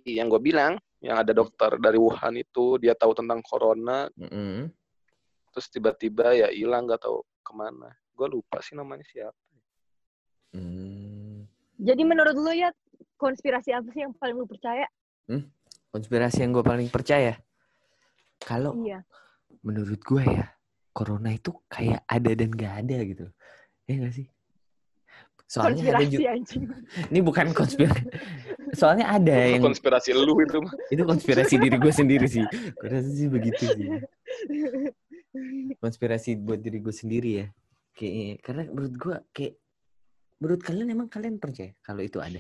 Yang 0.05 0.37
gue 0.37 0.43
bilang, 0.53 0.77
yang 1.01 1.17
ada 1.17 1.33
dokter 1.33 1.81
dari 1.81 1.97
Wuhan 1.97 2.37
itu 2.37 2.77
dia 2.77 2.93
tahu 2.93 3.17
tentang 3.17 3.41
corona, 3.41 4.07
Mm-mm. 4.15 4.69
Terus 5.59 5.75
tiba-tiba 5.75 6.39
ya 6.39 6.55
hilang 6.55 6.87
nggak 6.87 7.03
tahu 7.03 7.19
ke 7.43 7.51
mana. 7.51 7.91
Gue 8.15 8.31
lupa 8.31 8.63
sih 8.63 8.79
namanya 8.79 9.03
siapa. 9.03 9.35
Hmm. 10.55 11.45
jadi 11.77 12.09
menurut 12.09 12.33
lu 12.33 12.49
ya 12.57 12.73
konspirasi 13.21 13.69
apa 13.75 13.85
sih 13.93 14.01
yang 14.01 14.17
paling 14.17 14.33
lu 14.33 14.49
percaya 14.49 14.89
Konspirasi 15.93 16.41
yang 16.47 16.55
gue 16.55 16.63
paling 16.63 16.87
percaya. 16.89 17.37
Kalau 18.39 18.79
iya 18.87 19.03
menurut 19.67 19.99
gue 19.99 20.23
ya, 20.23 20.47
corona 20.95 21.35
itu 21.35 21.51
kayak 21.67 22.07
ada 22.07 22.31
dan 22.39 22.55
gak 22.55 22.75
ada 22.87 22.97
gitu. 23.03 23.27
Ya 23.91 23.95
gak 23.99 24.15
sih? 24.15 24.31
Soalnya 25.51 25.91
ada 25.91 26.05
konspirasi 26.05 26.13
juga, 26.13 26.29
anjing 26.39 26.63
ini 27.11 27.21
bukan 27.25 27.47
konspirasi. 27.51 28.05
Soalnya 28.79 29.07
ada 29.11 29.37
yang 29.49 29.65
Konspirasi 29.65 30.13
lu 30.15 30.39
itu 30.39 30.61
mah. 30.61 30.73
itu 30.93 31.03
konspirasi 31.03 31.55
diri 31.59 31.77
gue 31.81 31.93
sendiri 31.93 32.31
sih. 32.31 32.47
Gue 32.79 32.89
rasa 32.89 33.11
sih 33.11 33.27
begitu 33.27 33.65
sih. 33.65 33.89
Konspirasi 35.79 36.39
buat 36.39 36.59
diri 36.59 36.79
gue 36.83 36.95
sendiri 36.95 37.31
ya. 37.45 37.47
Kayaknya 37.95 38.27
karena 38.43 38.63
menurut 38.71 38.95
gue 38.95 39.17
kayak 39.35 39.55
menurut 40.39 40.61
kalian 40.63 40.89
emang 40.95 41.09
kalian 41.11 41.37
percaya 41.43 41.75
kalau 41.83 42.03
itu 42.03 42.23
ada? 42.23 42.39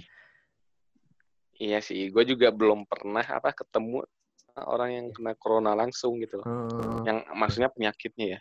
Iya 1.58 1.82
sih, 1.82 2.06
gue 2.14 2.22
juga 2.22 2.54
belum 2.54 2.86
pernah 2.86 3.26
apa 3.26 3.50
ketemu 3.50 4.06
orang 4.54 4.90
yang 4.94 5.06
kena 5.10 5.34
corona 5.34 5.74
langsung 5.74 6.22
gitu 6.22 6.38
loh. 6.42 6.46
Oh, 6.46 7.02
Yang 7.02 7.18
maksudnya 7.34 7.70
penyakitnya 7.74 8.26
ya. 8.38 8.40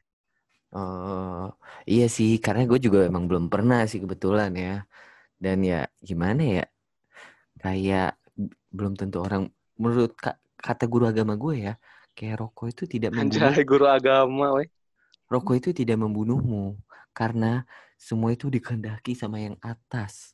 oh, 0.78 1.50
iya 1.89 2.06
sih, 2.06 2.38
karena 2.38 2.70
gue 2.70 2.78
juga 2.78 3.10
emang 3.10 3.26
belum 3.26 3.50
pernah 3.50 3.89
sih 3.89 4.02
kebetulan 4.02 4.54
ya. 4.54 4.86
Dan 5.38 5.65
ya 5.65 5.89
gimana 5.98 6.41
ya, 6.62 6.65
kayak 7.62 8.17
belum 8.70 8.93
tentu 8.98 9.22
orang 9.22 9.50
menurut 9.82 10.13
ka- 10.17 10.38
kata 10.58 10.86
guru 10.86 11.10
agama 11.10 11.34
gue 11.34 11.70
ya, 11.70 11.74
kayak 12.18 12.42
rokok 12.42 12.74
itu 12.74 12.84
tidak 12.90 13.14
membunuh, 13.14 13.54
Anjay, 13.54 13.62
guru 13.62 13.86
agama, 13.86 14.58
weh. 14.58 14.66
rokok 15.30 15.62
itu 15.62 15.70
tidak 15.70 16.02
membunuhmu 16.02 16.74
karena 17.14 17.62
semua 17.94 18.34
itu 18.34 18.50
dikehendaki 18.50 19.14
sama 19.14 19.38
yang 19.38 19.54
atas. 19.62 20.34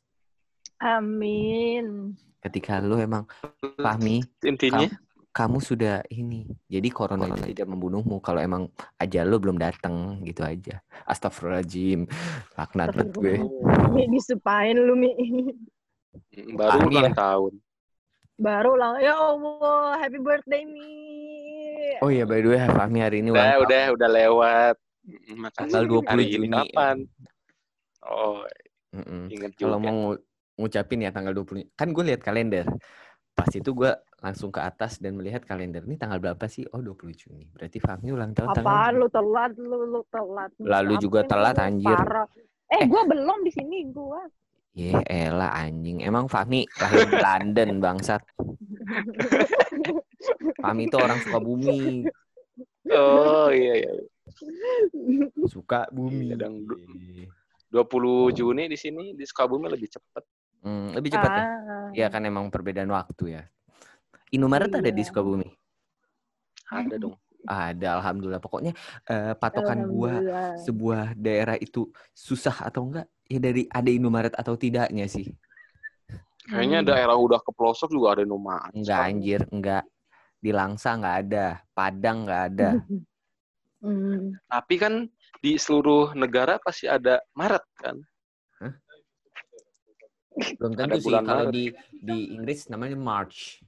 amin 0.80 2.16
Ketika 2.40 2.80
lu 2.80 2.96
emang 2.96 3.24
pahmi 3.76 4.20
Intinya, 4.44 4.84
kamu 5.32 5.58
sudah 5.64 6.04
ini. 6.12 6.44
Jadi 6.68 6.88
corona 6.94 7.26
itu 7.26 7.56
tidak 7.56 7.66
membunuhmu 7.72 8.20
kalau 8.20 8.38
emang 8.38 8.68
aja 9.00 9.24
lu 9.24 9.40
belum 9.40 9.56
datang 9.56 10.20
gitu 10.28 10.44
aja. 10.44 10.78
Astagfirullahaladzim. 11.08 12.04
Laknat 12.54 12.92
banget 12.92 13.16
gue. 13.16 13.34
Mi 13.96 14.06
disupain 14.12 14.76
lu 14.76 14.92
Mi 14.92 15.10
baru 16.54 16.86
ulang 16.86 17.10
ya? 17.10 17.16
tahun. 17.16 17.52
baru 18.34 18.74
lah 18.74 18.98
ya 18.98 19.14
Allah 19.14 19.94
happy 20.02 20.18
birthday 20.18 20.66
Mi 20.66 20.90
Oh 22.02 22.10
iya 22.12 22.24
by 22.24 22.40
the 22.40 22.48
way 22.52 22.60
Fahmi 22.60 22.98
hari 23.00 23.20
ini 23.24 23.30
Udah, 23.32 23.60
udah, 23.64 23.82
tahun. 23.88 23.96
udah 23.96 24.08
lewat. 24.10 24.76
Mm, 25.04 25.36
Makasih. 25.36 25.56
Tanggal 25.56 25.82
20 25.84 26.08
Hari 26.08 26.24
ini 26.24 26.32
Juni. 26.32 26.52
kapan? 26.52 26.96
Oh, 28.04 28.44
inget 29.28 29.52
Kalau 29.56 29.78
juga. 29.80 29.84
mau 29.88 29.94
ngu- 30.12 30.22
ngucapin 30.60 31.04
ya 31.04 31.10
tanggal 31.10 31.32
20. 31.32 31.64
Kan 31.72 31.88
gue 31.92 32.04
lihat 32.04 32.20
kalender. 32.20 32.68
Pas 33.34 33.50
itu 33.50 33.66
gue 33.74 33.90
langsung 34.22 34.54
ke 34.54 34.60
atas 34.62 35.02
dan 35.02 35.18
melihat 35.18 35.42
kalender. 35.42 35.82
Ini 35.82 35.98
tanggal 35.98 36.22
berapa 36.22 36.44
sih? 36.46 36.62
Oh 36.70 36.78
20 36.78 37.12
Juni. 37.12 37.44
Berarti 37.50 37.82
Fahmi 37.82 38.14
ulang 38.14 38.30
tahun 38.32 38.54
tanggal 38.54 38.62
apaan 38.64 38.92
lu 38.96 39.08
telat 39.10 39.52
lu 39.58 39.78
lu 39.90 40.00
telat 40.08 40.50
Lalu 40.62 40.94
juga 41.02 41.20
telat, 41.26 41.56
anjir. 41.58 41.96
Parah. 41.98 42.28
eh 42.64 42.88
gua 42.88 43.04
belum 43.04 43.44
di 43.44 43.52
sini 43.52 43.84
gua 43.92 44.24
Ye 44.74 44.90
elah 45.06 45.54
anjing. 45.54 46.02
Emang 46.02 46.26
Fahmi 46.26 46.66
lahir 46.82 47.06
di 47.06 47.14
London 47.16 47.70
bangsat. 47.78 48.22
Fahmi 50.58 50.90
itu 50.90 50.96
orang 50.98 51.22
Sukabumi. 51.22 52.02
Oh, 52.90 53.48
iya, 53.54 53.86
iya. 53.86 53.90
Suka 55.46 55.86
bumi. 55.94 56.34
Iya, 56.34 56.36
dong. 56.36 56.66
20 57.70 58.34
Juni 58.34 58.66
di 58.66 58.74
sini, 58.74 59.14
di 59.14 59.22
Sukabumi 59.22 59.70
lebih 59.70 59.88
cepet. 59.88 60.24
Hmm, 60.64 60.90
lebih 60.96 61.12
cepat 61.12 61.30
ya? 61.30 61.44
ah. 61.44 61.88
Iya 61.92 62.06
kan 62.08 62.24
emang 62.24 62.48
perbedaan 62.48 62.88
waktu 62.90 63.36
ya. 63.38 63.42
Indomaret 64.32 64.72
ada 64.74 64.90
di 64.90 65.00
Iya. 65.00 65.08
Sukabumi? 65.12 65.46
Ada 66.66 66.96
dong. 66.98 67.14
Ada, 67.44 68.00
alhamdulillah. 68.00 68.40
Pokoknya 68.40 68.72
eh, 69.06 69.36
patokan 69.36 69.84
gua 69.86 70.18
sebuah 70.58 71.12
daerah 71.14 71.54
itu 71.60 71.92
susah 72.10 72.64
atau 72.64 72.88
enggak 72.88 73.06
ya 73.26 73.38
dari 73.38 73.64
ada 73.68 73.90
Indomaret 73.90 74.34
atau 74.34 74.54
tidaknya 74.54 75.06
sih. 75.06 75.28
Kayaknya 76.44 76.80
Hmm. 76.84 76.88
daerah 76.92 77.16
udah 77.16 77.40
ke 77.40 77.50
pelosok 77.50 77.88
juga 77.88 78.16
ada 78.16 78.22
Indomaret. 78.22 78.72
Enggak 78.72 79.00
anjir, 79.00 79.40
enggak. 79.48 79.84
Di 80.38 80.50
Langsa 80.52 80.92
enggak 80.92 81.16
ada, 81.24 81.46
Padang 81.72 82.18
enggak 82.28 82.42
ada. 82.52 82.70
Hmm. 83.84 84.32
Tapi 84.48 84.80
kan 84.80 85.12
di 85.44 85.60
seluruh 85.60 86.16
negara 86.16 86.56
pasti 86.56 86.88
ada 86.88 87.20
Maret 87.36 87.60
kan? 87.76 88.00
Belum 90.56 90.72
Ada 90.72 90.96
tentu 90.96 90.98
sih 91.04 91.12
kalau 91.20 91.44
Maret. 91.44 91.52
di 91.52 91.64
di 92.00 92.18
Inggris 92.32 92.64
namanya 92.66 92.96
March. 92.96 93.60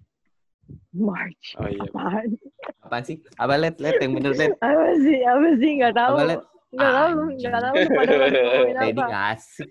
March 0.91 1.53
Oh 1.61 1.69
iya. 1.69 1.85
apaan 1.85 2.33
Apa 2.81 3.05
sih? 3.05 3.21
Apa 3.37 3.55
let 3.55 3.77
let 3.77 4.01
yang 4.01 4.17
bener 4.17 4.33
let? 4.35 4.57
apa 4.59 4.87
sih 4.99 5.21
apa 5.21 5.49
sih 5.61 5.71
nggak 5.79 5.95
tahu 5.95 6.15
Apa 6.17 6.25
let? 6.27 6.41
Nggak 6.69 6.91
tahu 6.91 7.07
Anjing. 7.07 7.39
nggak 7.47 7.63
tahu 7.63 7.75
lu 7.75 7.89
pada 7.89 8.15
lagi 8.17 8.37
ngomongin 8.37 8.75
Jadi 8.75 8.91
apa 8.91 9.05
nggak 9.07 9.27
asik. 9.33 9.69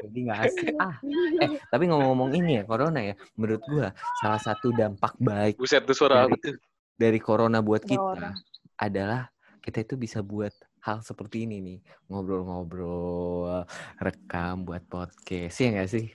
Jadi 0.00 0.18
nggak 0.20 0.38
asik. 0.40 0.66
Ah, 0.76 0.94
eh 1.40 1.50
tapi 1.66 1.84
ngomong-ngomong 1.86 2.30
ini 2.32 2.52
ya 2.52 2.62
corona 2.62 3.00
ya, 3.02 3.14
menurut 3.34 3.62
gua 3.64 3.88
salah 4.16 4.38
satu 4.38 4.70
dampak 4.70 5.12
baik 5.16 5.54
Buset 5.56 5.82
tuh 5.82 5.92
suara 5.92 6.22
Dari- 6.22 6.26
apa 6.26 6.36
tuh? 6.38 6.54
dari 6.94 7.18
corona 7.18 7.58
buat 7.58 7.82
Corona. 7.82 8.30
kita 8.30 8.30
adalah 8.78 9.22
kita 9.58 9.78
itu 9.80 9.94
bisa 9.96 10.20
buat 10.20 10.52
hal 10.80 11.00
seperti 11.00 11.44
ini 11.44 11.56
nih 11.60 11.78
ngobrol-ngobrol 12.08 13.64
rekam 13.96 14.62
buat 14.62 14.80
podcast 14.82 15.56
ya 15.56 15.68
nggak 15.70 15.90
sih 15.90 16.06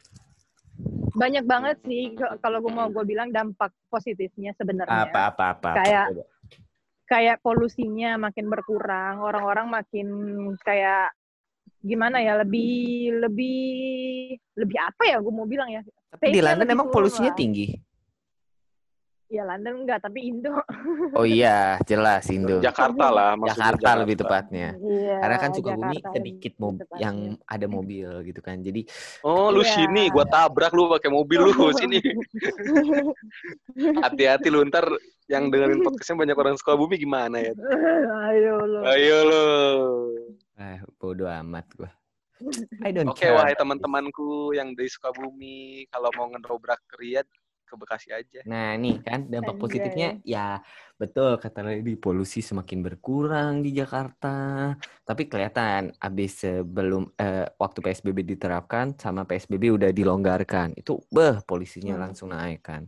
banyak 1.11 1.41
banget 1.43 1.77
sih 1.81 2.11
kalau 2.37 2.59
gue 2.59 2.69
mau 2.69 2.85
gue 2.87 3.01
bilang 3.01 3.29
dampak 3.29 3.71
positifnya 3.87 4.51
sebenarnya 4.53 5.07
apa 5.07 5.31
apa 5.31 5.43
apa 5.53 5.69
Kayak- 5.75 6.09
Coba. 6.11 6.23
Kayak 7.05 7.41
polusinya 7.41 8.17
makin 8.17 8.49
berkurang, 8.49 9.21
orang-orang 9.21 9.69
makin 9.69 10.07
kayak 10.61 11.13
gimana 11.85 12.17
ya 12.17 12.41
lebih 12.41 13.13
lebih 13.21 13.61
lebih 14.57 14.77
apa 14.81 15.03
ya 15.05 15.21
gue 15.21 15.33
mau 15.33 15.45
bilang 15.45 15.69
ya 15.69 15.85
Tapi 16.09 16.33
di 16.33 16.41
London 16.41 16.65
emang 16.65 16.89
polusinya 16.89 17.29
lah. 17.33 17.37
tinggi. 17.37 17.69
Ya 19.35 19.43
London 19.43 19.83
enggak 19.83 19.99
tapi 19.99 20.19
Indo 20.25 20.55
Oh 21.11 21.23
iya, 21.23 21.75
jelas 21.83 22.23
Indo. 22.27 22.57
Jakarta 22.57 23.07
lah 23.07 23.35
maksudnya 23.35 23.75
Jakarta 23.75 23.89
lebih 23.99 24.15
tepatnya. 24.17 24.67
Iya, 24.75 25.15
Karena 25.17 25.37
kan 25.37 25.49
Sukabumi 25.51 25.97
Jakarta 25.97 26.13
sedikit 26.13 26.53
mob 26.55 26.75
tepatnya. 26.77 26.99
yang 27.01 27.15
ada 27.45 27.65
mobil 27.67 28.09
gitu 28.23 28.39
kan. 28.39 28.57
Jadi 28.59 28.81
Oh, 29.21 29.49
lu 29.49 29.59
Iya. 29.59 29.71
sini, 29.75 30.07
gua 30.07 30.23
tabrak 30.25 30.71
lu 30.71 30.87
pakai 30.89 31.09
mobil 31.09 31.39
lu 31.41 31.51
sini. 31.81 31.99
Hati-hati 33.97 34.47
lu 34.47 34.63
ntar 34.65 34.85
yang 35.25 35.49
dengerin 35.49 35.81
podcastnya 35.81 36.15
banyak 36.17 36.37
orang 36.37 36.55
Sukabumi 36.55 36.95
gimana 36.95 37.41
ya? 37.41 37.53
ayo 38.29 38.55
lo 38.61 38.79
Ayo 38.85 39.17
lu. 39.25 39.45
ah 40.55 40.79
bodo 40.95 41.25
amat 41.25 41.65
gua. 41.73 41.91
I 42.81 42.91
don't 42.91 43.09
Oke, 43.09 43.23
care. 43.23 43.33
wahai 43.33 43.55
teman-temanku 43.55 44.51
yang 44.51 44.75
dari 44.75 44.87
Sukabumi, 44.87 45.87
kalau 45.87 46.11
mau 46.13 46.27
ngedobrak 46.27 46.83
ke 46.85 46.99
Riyadh, 46.99 47.31
ke 47.65 47.73
Bekasi 47.75 48.13
aja. 48.13 48.39
Nah, 48.45 48.77
nih 48.77 49.01
kan 49.01 49.25
dampak 49.25 49.57
Anjay. 49.57 49.61
positifnya 49.65 50.09
ya 50.21 50.61
betul 50.95 51.35
kata 51.41 51.59
Lady 51.65 51.97
polusi 51.97 52.39
semakin 52.39 52.79
berkurang 52.85 53.65
di 53.65 53.73
Jakarta. 53.73 54.71
Tapi 55.01 55.25
kelihatan 55.25 55.91
abis 55.97 56.45
sebelum 56.45 57.09
eh, 57.17 57.49
waktu 57.57 57.79
PSBB 57.81 58.21
diterapkan 58.23 58.93
sama 58.95 59.25
PSBB 59.25 59.73
udah 59.73 59.89
dilonggarkan. 59.89 60.77
Itu 60.77 61.01
beh 61.09 61.41
polisinya 61.43 61.97
Hmm. 61.97 62.03
langsung 62.09 62.29
naik 62.31 62.61
kan. 62.61 62.85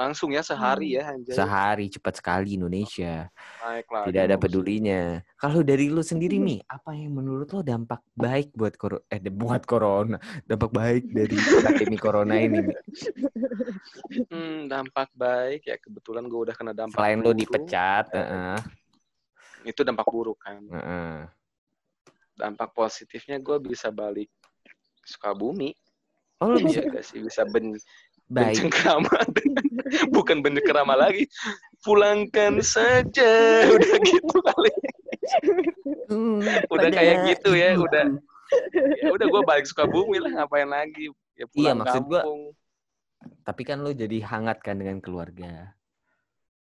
Langsung 0.00 0.32
ya 0.32 0.40
sehari 0.40 0.96
ya, 0.96 1.12
anjay. 1.12 1.36
Sehari 1.36 1.92
cepat 1.92 2.24
sekali 2.24 2.56
Indonesia. 2.56 3.28
Naik 3.60 3.84
lagi. 3.92 4.04
Tidak 4.08 4.22
ada 4.24 4.36
pedulinya. 4.40 5.20
Kalau 5.36 5.60
dari 5.60 5.92
lu 5.92 6.00
sendiri 6.00 6.40
nih, 6.40 6.64
apa 6.64 6.96
yang 6.96 7.20
menurut 7.20 7.52
lo 7.52 7.60
dampak 7.60 8.00
baik 8.16 8.48
buat 8.56 8.80
koro 8.80 9.04
eh 9.12 9.20
buat 9.28 9.60
corona, 9.68 10.16
dampak 10.48 10.72
baik 10.72 11.04
dari 11.12 11.36
pandemi 11.36 11.96
corona 12.00 12.34
ini? 12.40 12.64
Hmm, 14.10 14.66
dampak 14.66 15.08
baik 15.14 15.70
ya 15.70 15.76
kebetulan 15.78 16.26
gue 16.26 16.40
udah 16.50 16.54
kena 16.54 16.72
dampak 16.74 16.98
Selain 16.98 17.22
lo 17.22 17.30
dipecat, 17.30 18.10
heeh, 18.10 18.58
Itu 19.64 19.86
dampak 19.86 20.06
buruk 20.10 20.36
kan. 20.42 20.60
heeh. 20.66 21.30
Dampak 22.34 22.74
positifnya 22.74 23.38
gue 23.38 23.56
bisa 23.62 23.88
balik 23.94 24.28
Sukabumi. 25.06 25.72
Oh, 26.40 26.50
lo 26.50 26.58
bisa 26.58 26.80
Iya 26.82 26.92
gak 26.92 27.04
sih 27.04 27.20
bisa 27.20 27.44
ben 27.46 27.76
baik. 28.30 28.56
bencengkrama 28.56 29.10
bukan 30.14 30.36
bencengkrama 30.40 30.94
lagi. 30.94 31.26
Pulangkan 31.80 32.62
saja. 32.62 33.32
Udah 33.74 33.96
gitu 34.00 34.36
kali. 34.40 34.72
Hmm, 36.06 36.42
udah 36.42 36.66
pada 36.66 36.88
kayak 36.90 37.16
gitu 37.28 37.50
ya 37.52 37.74
ibu. 37.74 37.86
udah. 37.86 38.06
Ya 38.98 39.10
udah 39.10 39.26
gue 39.26 39.42
balik 39.44 39.64
Sukabumi 39.64 40.18
lah. 40.18 40.42
Ngapain 40.42 40.66
lagi? 40.66 41.10
Ya 41.34 41.46
Iya, 41.46 41.46
pulang 41.46 41.78
maksud 41.80 42.02
gua- 42.04 42.24
kampung. 42.24 42.42
Tapi 43.44 43.62
kan 43.62 43.78
lo 43.78 43.92
jadi 43.92 44.18
hangat 44.24 44.58
kan 44.60 44.74
dengan 44.74 44.98
keluarga. 44.98 45.76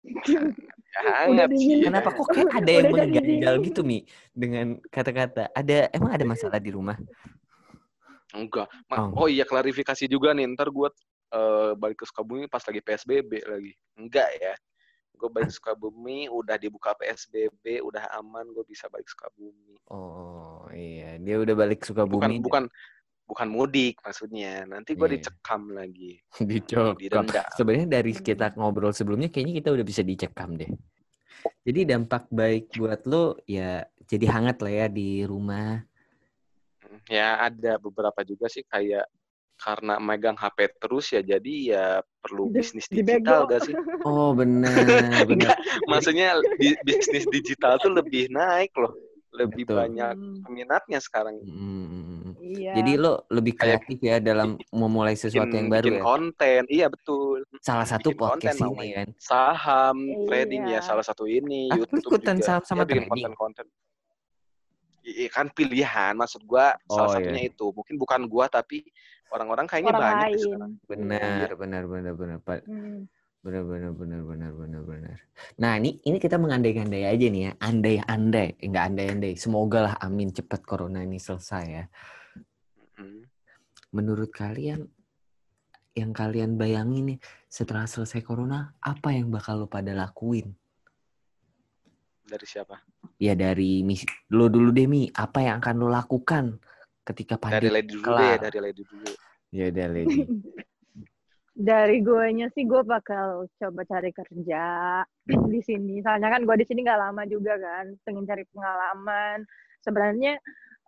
Ya, 0.02 0.42
hangat 1.22 1.52
sih 1.52 1.84
dingin. 1.84 1.92
Kenapa? 1.92 2.10
Kok 2.10 2.28
kayak 2.32 2.52
ada 2.56 2.72
yang 2.72 2.86
mengganjal 2.90 3.56
gitu 3.62 3.82
mi? 3.84 4.08
Dengan 4.32 4.80
kata-kata? 4.88 5.52
Ada 5.52 5.92
emang 5.92 6.12
ada 6.16 6.26
masalah 6.26 6.58
di 6.58 6.72
rumah? 6.72 6.96
enggak. 8.32 8.68
Ma- 8.88 9.10
Oh. 9.12 9.26
oh 9.26 9.28
iya 9.28 9.44
klarifikasi 9.44 10.08
juga 10.08 10.32
nih. 10.32 10.48
Ntar 10.52 10.70
gue 10.70 10.90
eh, 11.30 11.72
balik 11.74 11.98
ke 11.98 12.06
Sukabumi 12.06 12.46
pas 12.46 12.62
lagi 12.62 12.80
PSBB 12.80 13.32
lagi 13.44 13.74
enggak 13.96 14.30
ya 14.36 14.54
gue 15.14 15.28
balik 15.28 15.50
ke 15.50 15.56
Sukabumi 15.56 16.28
udah 16.28 16.56
dibuka 16.56 16.94
PSBB 16.94 17.82
udah 17.82 18.06
aman 18.16 18.48
gue 18.50 18.64
bisa 18.64 18.86
balik 18.88 19.08
Sukabumi 19.08 19.76
Oh 19.88 20.68
iya, 20.70 21.16
dia 21.16 21.36
udah 21.38 21.56
balik 21.56 21.80
bukan 21.82 21.88
Sukabumi. 21.88 22.38
bukan 22.40 22.64
bukan 23.24 23.48
mudik 23.48 24.00
maksudnya 24.00 24.64
nanti 24.64 24.94
gue 24.94 25.04
Iya. 25.04 25.16
dicekam 25.18 25.72
lagi 25.72 26.20
dicekam. 26.48 26.96
Sebenarnya 27.54 27.88
dari 27.90 28.14
Hmm. 28.14 28.24
kita 28.24 28.56
ngobrol 28.56 28.92
sebelumnya 28.92 29.28
kayaknya 29.28 29.56
kita 29.58 29.70
udah 29.72 29.84
bisa 29.84 30.00
dicekam 30.00 30.56
deh. 30.56 30.72
Jadi 31.62 31.84
dampak 31.86 32.28
baik 32.28 32.72
buat 32.74 33.04
lo 33.04 33.36
ya 33.44 33.80
jadi 34.04 34.26
hangat 34.30 34.58
lah 34.60 34.74
ya 34.74 34.88
di 34.88 35.24
rumah. 35.24 35.84
ya 37.08 37.40
ada 37.42 37.76
beberapa 37.78 38.20
juga 38.22 38.48
sih 38.48 38.64
kayak 38.64 39.08
karena 39.58 39.98
megang 39.98 40.34
HP 40.34 40.58
terus 40.78 41.10
ya 41.10 41.20
jadi 41.20 41.54
ya 41.68 41.86
perlu 42.18 42.48
Di- 42.48 42.62
bisnis 42.62 42.86
digital 42.88 43.46
gak 43.46 43.66
sih 43.66 43.74
Oh 44.04 44.32
benar, 44.32 44.70
benar. 45.30 45.58
maksudnya 45.84 46.38
di- 46.56 46.78
bisnis 46.82 47.26
digital 47.28 47.76
tuh 47.78 47.90
lebih 47.90 48.30
naik 48.30 48.70
loh 48.74 48.94
lebih 49.30 49.66
Betul. 49.66 49.78
banyak 49.78 50.14
Hmm, 50.14 50.42
peminatnya 50.42 51.00
sekarang 51.00 51.38
Hmm. 51.40 52.38
iya 52.40 52.74
Jadi 52.76 52.96
lo 52.96 53.26
lebih 53.28 53.54
kreatif 53.54 53.98
ya 54.00 54.18
dalam 54.18 54.56
memulai 54.72 55.14
sesuatu 55.14 55.46
bikin, 55.48 55.60
yang 55.60 55.68
baru 55.68 55.86
bikin 55.86 55.96
ya. 55.96 56.04
konten 56.04 56.62
iya 56.70 56.88
betul 56.88 57.38
Salah 57.60 57.86
satu 57.86 58.10
bikin 58.10 58.18
konten 58.20 58.34
podcast 58.46 58.58
ini 58.58 58.66
namanya. 58.68 58.96
kan. 58.96 59.08
saham 59.20 59.98
Iya. 60.00 60.26
trading 60.26 60.64
ya 60.68 60.80
salah 60.80 61.02
satu 61.02 61.26
ini 61.26 61.68
Ah, 61.68 61.76
lu 61.76 61.86
YouTube 61.88 62.14
ikutan 62.14 62.36
juga 62.36 62.46
saham 62.48 62.64
sama 62.64 62.78
ya, 62.78 62.86
bikin 62.86 62.98
trading? 63.00 63.10
konten-konten 63.12 63.66
Iya 65.04 65.30
kan 65.30 65.48
pilihan 65.50 66.14
maksud 66.14 66.44
gua 66.44 66.76
salah 66.86 67.08
Oh, 67.08 67.14
satunya 67.14 67.48
itu 67.48 67.66
mungkin 67.70 67.96
bukan 67.96 68.22
gua 68.26 68.46
tapi 68.48 68.84
orang-orang 69.32 69.66
kayaknya 69.68 69.92
orang 69.94 70.02
banyak 70.02 70.18
ya 70.18 70.24
lain 70.24 70.40
sekarang 70.40 70.72
Benar, 70.88 71.50
benar, 71.56 71.84
benar, 71.88 72.14
benar, 72.16 72.38
Pak. 72.42 72.62
Hmm. 72.68 73.08
Benar, 73.46 73.64
benar, 73.64 73.92
benar, 73.96 74.22
benar, 74.28 74.52
benar, 74.52 74.82
benar. 74.84 75.18
Nah, 75.62 75.80
ini 75.80 76.04
ini 76.04 76.18
kita 76.20 76.36
mengandai-andai 76.36 77.08
aja 77.08 77.26
nih 77.32 77.42
ya. 77.48 77.52
Andai-andai, 77.64 78.60
enggak 78.60 78.84
andai-andai. 78.92 79.34
Semoga 79.40 79.80
lah 79.88 79.96
amin 80.04 80.36
cepat 80.36 80.68
corona 80.68 81.00
ini 81.06 81.16
selesai 81.16 81.66
ya. 81.70 81.86
Menurut 83.96 84.36
kalian 84.36 84.84
yang 85.96 86.12
kalian 86.12 86.60
bayangin 86.60 87.16
nih 87.16 87.20
setelah 87.48 87.88
selesai 87.88 88.20
corona, 88.20 88.76
apa 88.84 89.16
yang 89.16 89.32
bakal 89.32 89.64
lo 89.64 89.68
pada 89.72 89.96
lakuin? 89.96 90.52
dari 92.28 92.44
siapa 92.44 92.76
Ya 93.18 93.34
dari 93.34 93.82
mis 93.82 94.04
lo 94.30 94.52
dulu 94.52 94.70
deh 94.76 94.86
Mi, 94.86 95.10
apa 95.16 95.42
yang 95.42 95.64
akan 95.64 95.76
lo 95.80 95.88
lakukan 95.90 96.60
ketika 97.08 97.40
dari 97.40 97.72
pandemi 97.72 97.72
lady 97.72 97.92
dulu 97.96 98.04
kelar? 98.04 98.38
dari 98.44 98.60
lady 98.60 98.84
dulu 98.84 99.12
Ya 99.52 99.72
udah 99.72 99.88
Lady. 99.88 100.22
dari 101.58 101.98
guanya 102.06 102.54
sih 102.54 102.70
gue 102.70 102.86
bakal 102.86 103.50
coba 103.58 103.82
cari 103.88 104.14
kerja 104.14 104.66
di 105.54 105.62
sini. 105.64 106.04
Soalnya 106.04 106.30
kan 106.30 106.44
gue 106.44 106.56
di 106.60 106.66
sini 106.68 106.84
nggak 106.84 107.02
lama 107.02 107.24
juga 107.26 107.56
kan, 107.58 107.96
pengen 108.04 108.28
cari 108.28 108.44
pengalaman. 108.52 109.48
Sebenarnya 109.82 110.36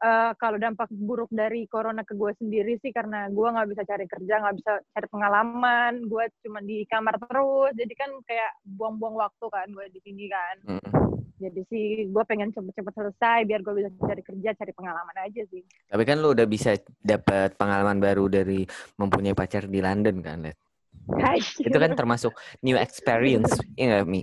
eh, 0.04 0.32
kalau 0.38 0.60
dampak 0.60 0.92
buruk 0.92 1.32
dari 1.32 1.66
corona 1.72 2.04
ke 2.04 2.14
gue 2.14 2.36
sendiri 2.38 2.76
sih 2.84 2.92
karena 2.92 3.32
gue 3.32 3.48
nggak 3.48 3.70
bisa 3.72 3.84
cari 3.88 4.06
kerja, 4.06 4.34
nggak 4.44 4.56
bisa 4.60 4.72
cari 4.92 5.08
pengalaman. 5.08 5.94
Gue 6.06 6.28
cuma 6.44 6.60
di 6.60 6.84
kamar 6.86 7.16
terus, 7.18 7.72
jadi 7.80 7.94
kan 7.96 8.12
kayak 8.28 8.52
buang-buang 8.76 9.16
waktu 9.18 9.46
kan 9.50 9.68
gue 9.72 9.88
di 9.90 10.00
sini 10.04 10.28
kan. 10.28 10.56
Mm. 10.68 11.19
Jadi 11.40 11.62
sih 11.72 11.86
gue 12.12 12.24
pengen 12.28 12.52
cepet-cepet 12.52 12.94
selesai 12.94 13.40
biar 13.48 13.64
gue 13.64 13.74
bisa 13.80 13.90
cari 13.96 14.20
kerja, 14.20 14.50
cari 14.60 14.72
pengalaman 14.76 15.18
aja 15.24 15.42
sih. 15.48 15.64
Tapi 15.88 16.04
kan 16.04 16.20
lo 16.20 16.36
udah 16.36 16.44
bisa 16.44 16.76
dapat 17.00 17.56
pengalaman 17.56 18.04
baru 18.04 18.28
dari 18.28 18.68
mempunyai 19.00 19.32
pacar 19.32 19.72
di 19.72 19.80
London 19.80 20.20
kan, 20.20 20.38
Let? 20.44 20.60
Hai. 21.16 21.40
Itu 21.40 21.78
kan 21.80 21.96
termasuk 21.96 22.36
new 22.60 22.76
experience, 22.76 23.56
ya 23.80 23.88
nggak 23.88 24.04
Mi? 24.04 24.22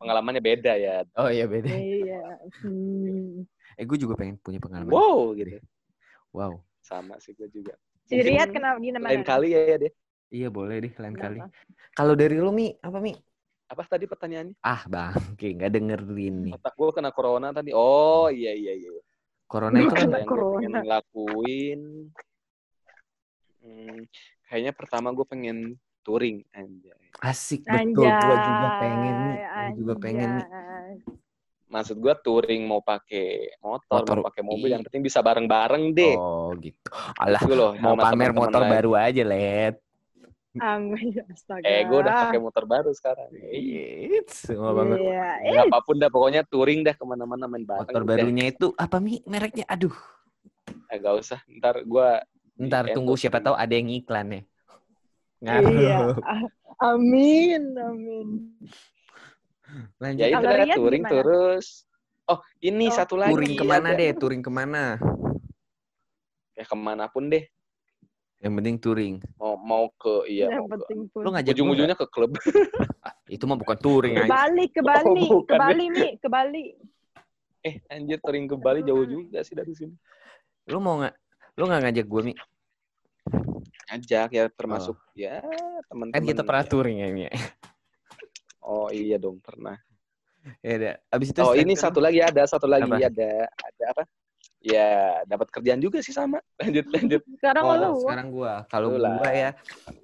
pengalamannya 0.00 0.40
beda 0.40 0.72
ya 0.80 1.04
Oh 1.18 1.28
iya 1.28 1.44
beda. 1.44 1.68
Iya. 1.68 2.20
Hmm. 2.64 3.44
Eh 3.76 3.84
gue 3.84 3.98
juga 4.00 4.14
pengen 4.16 4.40
punya 4.40 4.62
pengalaman. 4.62 4.94
wow 4.94 5.34
gitu 5.36 5.60
Wow. 6.30 6.62
sama 6.80 7.18
sih 7.18 7.34
gue 7.34 7.50
juga 7.50 7.74
Riyad 8.10 8.50
kenapa 8.54 8.78
gimana? 8.78 9.02
lain 9.02 9.22
kali 9.26 9.54
ya, 9.54 9.60
ya 9.66 9.78
deh 9.82 9.92
Iya 10.30 10.46
boleh 10.46 10.78
deh 10.78 10.94
lain 10.94 11.18
kali. 11.18 11.42
Kalau 11.90 12.14
dari 12.14 12.38
lo 12.38 12.54
Mi, 12.54 12.70
apa 12.78 13.02
Mi? 13.02 13.18
Apa 13.70 13.86
tadi 13.86 14.04
pertanyaannya 14.10 14.58
Ah 14.66 14.82
bang, 14.90 15.14
nggak 15.38 15.70
dengerin 15.70 16.36
nih. 16.50 16.52
otak 16.58 16.74
gue 16.74 16.90
kena 16.90 17.10
corona 17.14 17.54
tadi 17.54 17.70
oh 17.70 18.26
iya 18.26 18.50
iya 18.50 18.74
iya 18.74 18.90
Corona 19.46 19.78
itu 19.82 19.94
kan 19.94 20.06
Kena 20.10 20.18
yang 20.22 20.30
gue 20.30 20.42
pengen 20.58 20.70
corona. 20.74 20.80
lakuin 20.86 21.80
hmm, 23.62 23.98
kayaknya 24.50 24.72
pertama 24.74 25.08
gue 25.14 25.26
pengen 25.26 25.58
touring 26.02 26.42
anjay 26.50 26.98
asik 27.20 27.62
betul. 27.66 28.08
Gue 28.10 28.36
juga 28.42 28.68
pengen 28.80 29.16
nih. 29.28 29.38
Gue 29.44 29.72
juga 29.76 29.94
pengen 30.00 30.28
nih. 30.40 30.46
maksud 31.70 31.96
gue 32.02 32.14
touring 32.26 32.62
mau 32.66 32.82
pakai 32.82 33.54
motor, 33.62 34.02
Motor, 34.02 34.16
mau 34.18 34.26
pakai 34.26 34.42
mobil 34.42 34.68
yang 34.74 34.82
penting 34.82 35.06
bisa 35.06 35.22
bareng-bareng 35.22 35.94
deh 35.94 36.14
Oh 36.18 36.50
gitu. 36.58 36.90
Alah, 37.14 37.42
Gitu 37.46 37.54
loh, 37.54 37.70
mau 37.78 37.94
pamer 37.94 38.34
motor 38.34 38.62
lain. 38.66 38.72
baru 38.74 38.92
aja, 38.98 39.22
Let. 39.22 39.78
Amin, 40.58 41.14
astaga. 41.30 41.62
eh 41.62 41.86
gue 41.86 41.98
udah 42.02 42.14
pakai 42.26 42.40
motor 42.42 42.64
baru 42.66 42.90
sekarang 42.90 43.30
Iya, 43.38 44.26
semua 44.26 44.74
banget. 44.74 44.98
Iya, 44.98 45.22
Ya, 45.46 45.60
apa 45.70 45.78
pun 45.86 45.94
dah 46.02 46.10
pokoknya 46.10 46.42
touring 46.50 46.82
dah 46.82 46.94
ke 46.98 47.04
mana-mana 47.06 47.46
main 47.46 47.62
bareng 47.62 47.86
Motor 47.86 48.02
udah. 48.02 48.16
barunya 48.18 48.44
itu 48.50 48.66
apa 48.74 48.96
Mi? 48.98 49.22
Mereknya? 49.30 49.62
Aduh. 49.70 49.94
eh, 50.90 50.96
gak 50.98 51.14
usah 51.22 51.38
ntar 51.62 51.86
gue 51.86 52.08
Ntar 52.60 52.92
tunggu 52.92 53.14
siapa 53.14 53.38
tahu 53.40 53.54
ada 53.54 53.72
yang 53.72 53.88
iklan 53.88 54.26
ya. 54.34 54.42
iya. 55.40 55.96
Ah, 56.20 56.44
Amin, 56.92 57.72
amin. 57.78 58.28
Lanjut. 60.02 60.20
Ya 60.20 60.28
itu 60.34 60.74
touring 60.76 61.04
gimana? 61.06 61.12
terus. 61.14 61.66
Oh, 62.26 62.40
ini 62.60 62.86
Oh, 62.90 62.96
satu 63.00 63.14
lagi. 63.16 63.32
touring 63.32 63.54
ke 63.56 63.64
mana 63.64 63.88
ada. 63.94 63.98
deh? 64.00 64.10
Touring 64.18 64.42
ke 64.42 64.50
mana? 64.50 64.98
Ya 66.58 66.64
ke 66.66 66.76
mana 66.76 67.06
pun 67.08 67.30
deh. 67.30 67.46
Yang 68.40 68.52
penting 68.56 68.76
touring. 68.80 69.14
Mau 69.36 69.54
mau 69.60 69.84
ke 70.00 70.24
iya 70.24 70.48
yang 70.48 70.64
mau 70.64 70.72
ke 70.72 70.72
penting 70.80 71.00
pun. 71.12 71.22
Lu 71.24 71.28
ngajak 71.36 71.52
gua 71.52 71.56
ujung-ujungnya 71.60 71.96
ke 71.96 72.06
klub. 72.08 72.30
nggak? 72.32 73.14
Itu 73.28 73.44
mah 73.44 73.58
bukan 73.60 73.76
touring 73.76 74.14
ke. 74.16 74.24
Bali, 74.24 74.64
ke 74.72 74.80
Bali, 74.80 75.24
Oh, 75.28 75.44
ke. 75.44 75.54
Bali 75.60 75.84
nih, 75.92 76.12
ke 76.16 76.28
Bali. 76.32 76.64
eh, 77.60 77.76
anjir 77.92 78.16
touring 78.24 78.48
ke 78.48 78.56
Bali 78.56 78.80
jauh 78.80 79.04
juga 79.04 79.44
sih 79.44 79.52
dari 79.52 79.76
sini. 79.76 79.92
Lu 80.72 80.80
mau 80.80 80.96
nggak? 81.04 81.14
Lu 81.60 81.68
nggak 81.68 81.80
ngajak 81.84 82.06
gue 82.08 82.20
Mi? 82.24 82.34
Ngajak 83.92 84.28
ya 84.32 84.44
termasuk 84.48 84.96
ya 85.12 85.44
teman-teman. 85.92 86.16
Kan 86.16 86.22
kita 86.24 86.40
pernah 86.40 86.64
ya. 86.64 86.70
touring 86.72 86.96
ya 87.04 87.08
Mi. 87.12 87.28
Oh 88.64 88.88
iya 88.88 89.20
dong 89.20 89.36
pernah. 89.44 89.76
Ya 90.64 90.72
udah. 90.80 90.94
Abis 91.12 91.36
itu 91.36 91.40
Oh 91.44 91.52
ini 91.52 91.76
satu 91.76 92.00
lagi 92.00 92.24
ada 92.24 92.40
satu 92.48 92.64
lagi 92.64 92.88
Apa? 92.88 92.96
ada 93.12 93.30
ada 93.44 93.84
apa? 93.92 94.02
Ya 94.60 95.24
dapat 95.24 95.48
kerjaan 95.48 95.80
juga 95.80 96.04
sih 96.04 96.12
sama. 96.12 96.44
Lanjut 96.60 96.86
lanjut. 96.92 97.22
Sekarang 97.40 97.62
Oh, 97.64 97.74
lu. 97.76 97.92
sekarang 98.04 98.28
gua. 98.28 98.54
Kalau 98.68 98.92
gua 98.92 99.28
ya, 99.32 99.50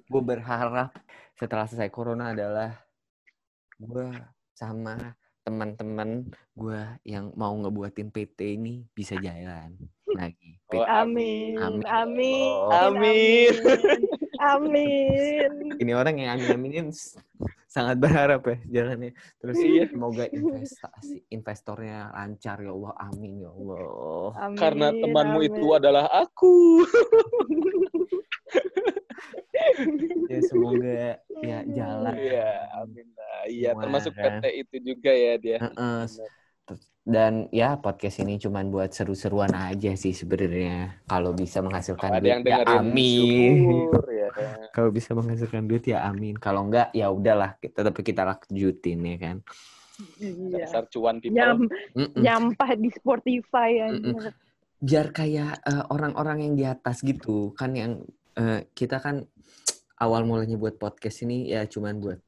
gua 0.09 0.21
berharap 0.25 0.89
setelah 1.37 1.69
selesai 1.69 1.93
corona 1.93 2.33
adalah 2.33 2.73
gua 3.77 4.33
sama 4.57 5.13
teman-teman 5.45 6.25
gua 6.57 6.97
yang 7.05 7.29
mau 7.37 7.53
ngebuatin 7.53 8.09
PT 8.09 8.57
ini 8.57 8.83
bisa 8.91 9.13
jalan 9.21 9.77
lagi. 10.09 10.57
Oh, 10.73 10.81
Amin. 10.83 11.55
Amin. 11.61 11.85
Amin. 11.85 12.49
Oh. 12.57 12.73
Amin. 12.73 13.53
Amin. 13.53 14.16
Ini 15.77 15.91
orang 15.93 16.15
yang 16.17 16.29
amin 16.37 16.49
aminin 16.53 16.87
sangat 17.67 17.97
berharap 17.99 18.41
ya 18.47 18.57
jalannya. 18.81 19.11
Terus 19.41 19.57
Iya. 19.59 19.83
semoga 19.91 20.25
investasi 20.29 21.27
investornya 21.29 22.09
lancar 22.15 22.57
ya 22.63 22.71
Allah. 22.73 22.93
Amin 22.97 23.43
ya 23.43 23.51
Allah. 23.51 24.29
Amin. 24.41 24.57
Karena 24.57 24.87
temanmu 24.93 25.39
amin. 25.43 25.49
itu 25.51 25.67
adalah 25.73 26.05
aku. 26.09 26.55
Ya 30.27 30.41
semoga 30.41 31.21
ya 31.45 31.59
jalan. 31.69 32.13
Iya, 32.17 32.49
amin 32.81 33.07
lah. 33.13 33.41
Iya, 33.45 33.69
termasuk. 33.77 34.11
PT 34.17 34.45
itu 34.65 34.75
juga 34.93 35.11
ya 35.13 35.33
dia. 35.37 35.57
Heeh. 35.61 36.01
Dan 37.07 37.47
ya 37.55 37.79
podcast 37.79 38.19
ini 38.19 38.35
cuman 38.35 38.67
buat 38.67 38.91
seru-seruan 38.91 39.55
aja 39.55 39.95
sih 39.95 40.11
sebenarnya. 40.11 40.99
Kalau 41.07 41.31
bisa 41.31 41.63
menghasilkan 41.63 42.19
Ada 42.19 42.19
duit 42.19 42.31
yang 42.31 42.43
ya 42.43 42.57
amin. 42.67 43.55
syukur 43.63 44.05
ya. 44.11 44.29
Kalau 44.75 44.89
bisa 44.91 45.15
menghasilkan 45.15 45.63
duit 45.71 45.87
ya 45.87 46.03
amin. 46.03 46.35
Kalau 46.35 46.67
enggak 46.67 46.91
ya 46.91 47.07
udahlah, 47.07 47.55
kita 47.63 47.87
tapi 47.87 48.03
kita 48.03 48.27
lanjutin 48.27 48.99
ya 49.07 49.17
kan. 49.23 49.37
Iya. 50.19 50.67
Dasar 50.67 50.83
cuan 50.91 51.23
people. 51.23 51.39
Nyam, 51.39 51.59
Mm-mm. 51.95 52.19
nyampah 52.19 52.75
di 52.75 52.89
Spotify. 52.91 53.87
Mm-mm. 53.87 54.27
Biar 54.83 55.15
kayak 55.15 55.63
eh, 55.63 55.83
orang-orang 55.87 56.43
yang 56.43 56.53
di 56.59 56.65
atas 56.67 57.01
gitu 57.07 57.55
kan 57.55 57.71
yang 57.71 58.03
eh, 58.35 58.67
kita 58.75 58.99
kan 58.99 59.23
awal 60.03 60.27
mulanya 60.27 60.59
buat 60.59 60.77
podcast 60.77 61.25
ini 61.25 61.49
ya 61.49 61.65
cuman 61.65 61.97
buat 61.97 62.19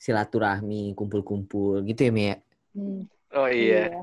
silaturahmi, 0.00 0.96
kumpul-kumpul 0.96 1.84
gitu 1.84 2.08
ya 2.08 2.12
Mi 2.12 2.24
ya. 2.32 2.36
Hmm, 2.72 3.02
Oh 3.34 3.46
iya. 3.46 4.02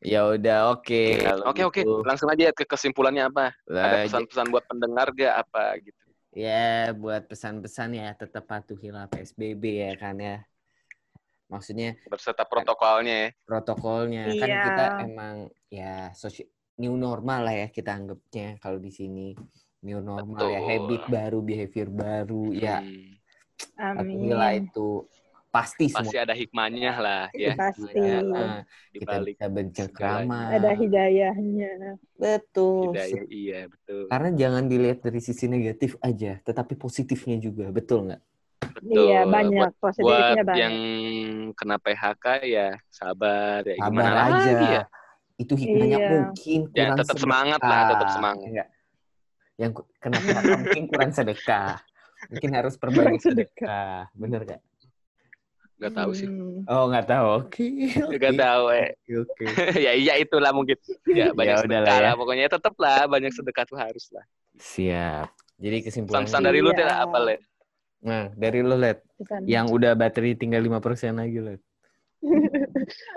Ya 0.00 0.24
udah 0.26 0.72
oke. 0.72 1.02
Oke 1.44 1.62
oke, 1.62 1.80
gitu. 1.84 2.00
langsung 2.02 2.28
aja 2.32 2.48
ke 2.50 2.64
kesimpulannya 2.64 3.28
apa? 3.28 3.52
Ada 3.68 3.70
Lah, 3.70 4.02
pesan-pesan 4.08 4.46
buat 4.48 4.64
pendengar 4.66 5.12
gak 5.12 5.34
apa 5.46 5.76
gitu? 5.84 6.00
Ya, 6.36 6.92
buat 6.92 7.28
pesan-pesan 7.28 7.96
ya 7.96 8.12
tetap 8.12 8.44
patuhilah 8.48 9.08
PSBB 9.08 9.88
ya 9.88 9.92
kan 9.96 10.16
ya. 10.16 10.44
Maksudnya 11.46 11.94
Berserta 12.10 12.42
protokolnya 12.42 13.16
ya. 13.16 13.30
protokolnya 13.46 14.24
kan 14.34 14.48
Iya. 14.50 14.62
kita 14.66 14.84
emang 15.06 15.36
ya 15.70 16.10
soci- 16.10 16.50
new 16.76 16.98
normal 16.98 17.46
lah 17.46 17.54
ya 17.54 17.68
kita 17.70 17.94
anggapnya 17.94 18.58
kalau 18.58 18.76
di 18.82 18.90
sini 18.90 19.32
new 19.86 20.02
normal 20.02 20.42
ya 20.42 20.58
Betul. 20.58 20.66
habit 20.66 21.02
baru 21.08 21.38
behavior 21.40 21.88
baru 21.88 22.44
ya 22.52 22.76
Hmm, 22.82 24.02
patuhilah 24.02 24.50
Amin. 24.58 24.66
itu 24.66 24.88
pasti 25.56 25.84
semua 25.86 26.00
pasti 26.02 26.16
ada 26.16 26.32
hikmahnya 26.32 26.92
lah 26.96 27.24
ya 27.32 27.54
Pasti. 27.54 27.96
nah, 27.96 28.60
di 28.88 28.98
kita 28.98 29.10
balik 29.14 29.34
bisa 29.34 29.46
bercengkrama 29.48 30.38
Ada 30.52 30.70
hidayahnya. 30.74 31.72
betul 32.14 32.92
hidayah. 32.92 33.22
Iya 33.26 33.60
betul. 33.66 34.02
karena 34.06 34.30
jangan 34.32 34.64
dilihat 34.66 34.98
dari 35.00 35.20
sisi 35.20 35.44
negatif 35.46 35.96
aja 36.00 36.36
tetapi 36.40 36.74
positifnya 36.74 37.36
juga 37.38 37.68
betul 37.68 38.06
nggak 38.06 38.22
Betul. 38.66 39.08
Iya, 39.08 39.20
banyak 39.24 39.62
Buat, 39.62 39.74
positifnya 39.78 40.12
buat 40.36 40.36
banyak. 40.44 40.58
yang 40.58 40.76
kena 41.54 41.76
PHK 41.78 42.26
ya 42.44 42.68
sabar 42.90 43.64
ya. 43.64 43.74
sabar 43.74 43.88
Gimana 43.88 44.20
aja 44.26 44.50
lagi 44.50 44.66
ya? 44.66 44.82
itu 45.36 45.54
hikmahnya 45.54 45.96
Iya. 45.96 46.08
mungkin 46.10 46.60
Ya, 46.66 46.84
kurang 46.84 46.98
tetap 46.98 47.16
semangat 47.16 47.60
lah, 47.62 47.82
tetap 47.86 48.08
semangat. 48.10 48.46
Enggak. 48.46 48.68
yang 49.56 49.70
ku- 49.72 49.88
kena 49.96 50.18
PHK 50.18 50.50
mungkin 50.58 50.82
kurang 50.86 51.10
sedekah 51.10 51.72
mungkin 52.32 52.50
harus 52.52 52.74
sedekah. 52.76 53.16
sedekah 53.22 53.98
bener 54.12 54.40
gak 54.44 54.60
Gak 55.76 55.92
tahu 55.92 56.10
sih. 56.10 56.24
Hmm. 56.24 56.64
oh 56.64 56.84
nggak 56.86 57.06
tahu 57.06 57.26
oke 57.38 57.66
Gak 58.16 58.34
tahu 58.34 58.64
eh. 58.72 58.88
oke 59.12 59.44
ya 59.84 59.92
iya 59.92 60.14
itulah 60.16 60.50
mungkin. 60.50 60.76
Ya 61.06 61.30
banyak 61.30 61.52
Ya 61.52 61.60
sedekah 61.60 61.68
udahlah 61.82 61.96
lah. 61.96 62.00
ya. 62.02 62.12
Pokoknya 62.14 62.46
tetap 62.48 62.74
lah 62.76 63.04
banyak 63.04 63.28
sedekah 63.30 63.64
tuh 63.64 63.76
harus 63.76 64.08
lah. 64.10 64.24
siap 64.56 65.28
jadi 65.56 65.80
kesimpulannya 65.82 66.24
Pesan-pesan 66.26 66.42
dari 66.42 66.60
lu 66.60 66.70
Iya. 66.70 66.78
deh 66.78 66.88
apa 66.88 67.18
le? 67.18 67.36
nah 67.98 68.24
dari 68.32 68.60
lu 68.60 68.72
let 68.74 69.04
Pesan. 69.16 69.40
yang 69.44 69.66
udah 69.66 69.92
baterai 69.92 70.32
tinggal 70.32 70.60
5% 70.60 70.80
lagi 71.14 71.38
let 71.38 71.60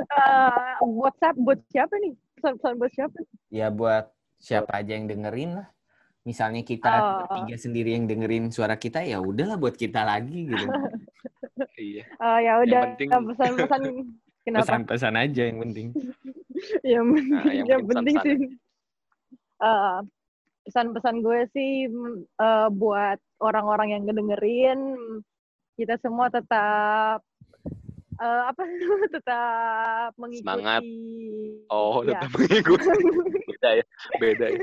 Eh, 0.10 0.52
WhatsApp 0.82 1.36
buat 1.38 1.60
siapa 1.66 1.96
nih? 1.98 2.14
Pesan-pesan 2.36 2.74
buat 2.76 2.92
siapa? 2.92 3.18
ya 3.50 3.68
buat 3.70 4.12
siapa 4.38 4.72
aja 4.74 4.94
yang 4.94 5.06
dengerin 5.06 5.52
lah 5.56 5.68
misalnya 6.22 6.62
kita 6.62 6.92
Oh. 6.92 7.26
tiga 7.40 7.56
sendiri 7.56 7.92
yang 7.92 8.06
dengerin 8.06 8.50
suara 8.50 8.76
kita 8.76 9.00
ya 9.02 9.20
udahlah 9.20 9.56
buat 9.56 9.74
kita 9.74 10.02
lagi 10.02 10.48
gitu 10.48 10.68
Iya. 11.80 12.04
Oh 12.20 12.38
ya 12.38 12.54
udah 12.60 12.82
penting- 13.00 13.10
pesan-pesan 13.32 13.82
kenapa? 14.46 14.64
pesan-pesan 14.68 15.14
aja 15.16 15.42
yang 15.48 15.60
penting 15.64 15.88
yang, 16.92 17.06
Nah, 17.08 17.48
yang 17.48 17.66
yang 17.66 17.84
penting 17.88 18.16
penting 18.20 18.40
sih 18.46 18.58
Eh, 19.60 20.00
pesan-pesan 20.64 21.20
gue 21.20 21.40
sih 21.52 21.88
eh, 22.38 22.68
buat 22.70 23.20
orang-orang 23.40 23.92
yang 23.92 24.02
ngedengerin 24.04 24.80
kita 25.76 26.00
semua 26.00 26.28
tetap 26.28 27.20
eh, 28.16 28.44
apa 28.48 28.62
tetap 29.16 30.12
mengikuti 30.16 30.44
Semangat. 30.44 30.84
Oh, 31.68 32.04
ya, 32.04 32.20
tetap 32.20 32.32
mengikuti. 32.36 32.88
Beda 33.52 33.70
ya. 33.76 33.86
Beda 34.16 34.46
ya. 34.48 34.60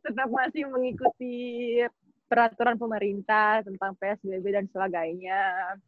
tetap 0.00 0.28
masih 0.30 0.64
mengikuti 0.64 1.36
peraturan 2.26 2.74
pemerintah 2.74 3.62
tentang 3.62 3.94
PSBB 3.96 4.44
dan 4.50 4.66
sebagainya 4.70 5.40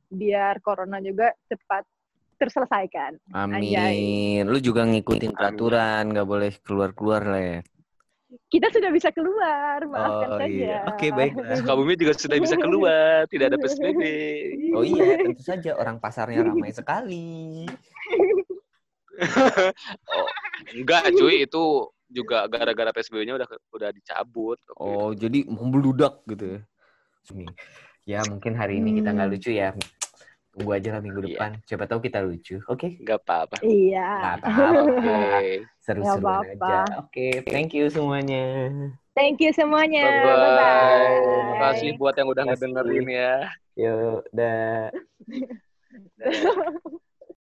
biar 0.09 0.63
corona 0.63 1.03
juga 1.03 1.35
cepat 1.51 1.83
terselesaikan. 2.39 3.19
Amin. 3.35 4.47
Lu 4.47 4.63
juga 4.63 4.87
ngikutin 4.87 5.35
peraturan, 5.35 6.15
nggak 6.15 6.29
boleh 6.29 6.53
keluar-keluar 6.63 7.23
lah 7.27 7.43
ya. 7.43 7.61
Kita 8.29 8.69
sudah 8.69 8.93
bisa 8.93 9.09
keluar, 9.11 9.81
maafkan 9.89 10.29
Oh 10.31 10.39
saja. 10.39 10.47
iya. 10.53 10.79
Oke, 10.85 11.09
baiklah. 11.11 11.59
Sukabumi 11.59 11.97
juga 11.97 12.13
sudah 12.13 12.39
bisa 12.39 12.57
keluar, 12.61 13.25
tidak 13.27 13.53
ada 13.53 13.59
PSBB. 13.59 14.03
Oh 14.77 14.85
iya, 14.85 15.17
tentu 15.25 15.43
saja 15.43 15.75
orang 15.81 15.97
pasarnya 15.99 16.45
ramai 16.47 16.71
sekali. 16.71 17.67
Oh, 20.15 20.31
enggak 20.71 21.11
cuy, 21.19 21.43
itu 21.43 21.91
juga 22.09 22.49
gara-gara 22.49 22.91
PSBB-nya 22.91 23.37
udah 23.37 23.49
udah 23.71 23.91
dicabut. 23.93 24.59
Oh, 24.75 25.13
jadi 25.13 25.45
membludak 25.45 26.25
gitu 26.27 26.59
ya. 26.59 26.61
Ya, 28.09 28.21
mungkin 28.25 28.57
hari 28.57 28.81
ini 28.81 28.99
kita 28.99 29.13
nggak 29.13 29.29
Hmm. 29.29 29.37
lucu 29.37 29.51
ya. 29.53 29.69
Tunggu 30.49 30.75
aja 30.75 30.89
lah 30.97 31.01
minggu 31.05 31.21
Iya. 31.23 31.29
depan. 31.37 31.51
Siapa 31.69 31.85
tahu 31.87 32.01
kita 32.03 32.19
lucu. 32.25 32.57
Oke. 32.67 32.99
Enggak 32.99 33.21
apa-apa. 33.23 33.57
Iya. 33.63 34.09
Nggak 34.09 34.37
apa-apa. 34.41 34.65
Oke. 34.89 35.17
Seru-seruan 35.79 36.45
aja. 36.57 36.81
Oke, 36.99 37.27
thank 37.47 37.77
you 37.77 37.87
semuanya. 37.93 38.73
Thank 39.13 39.39
you 39.45 39.53
semuanya. 39.53 40.03
Bye-bye. 40.03 40.35
Bye-bye. 40.35 41.15
Terima 41.21 41.57
kasih 41.71 41.89
buat 41.95 42.15
yang 42.17 42.29
udah 42.33 42.43
Terima 42.43 42.55
ngedengerin 42.57 43.07
ya. 43.13 43.35
Yuk, 43.79 44.21
dah. 44.33 44.91
Dah. 46.19 46.99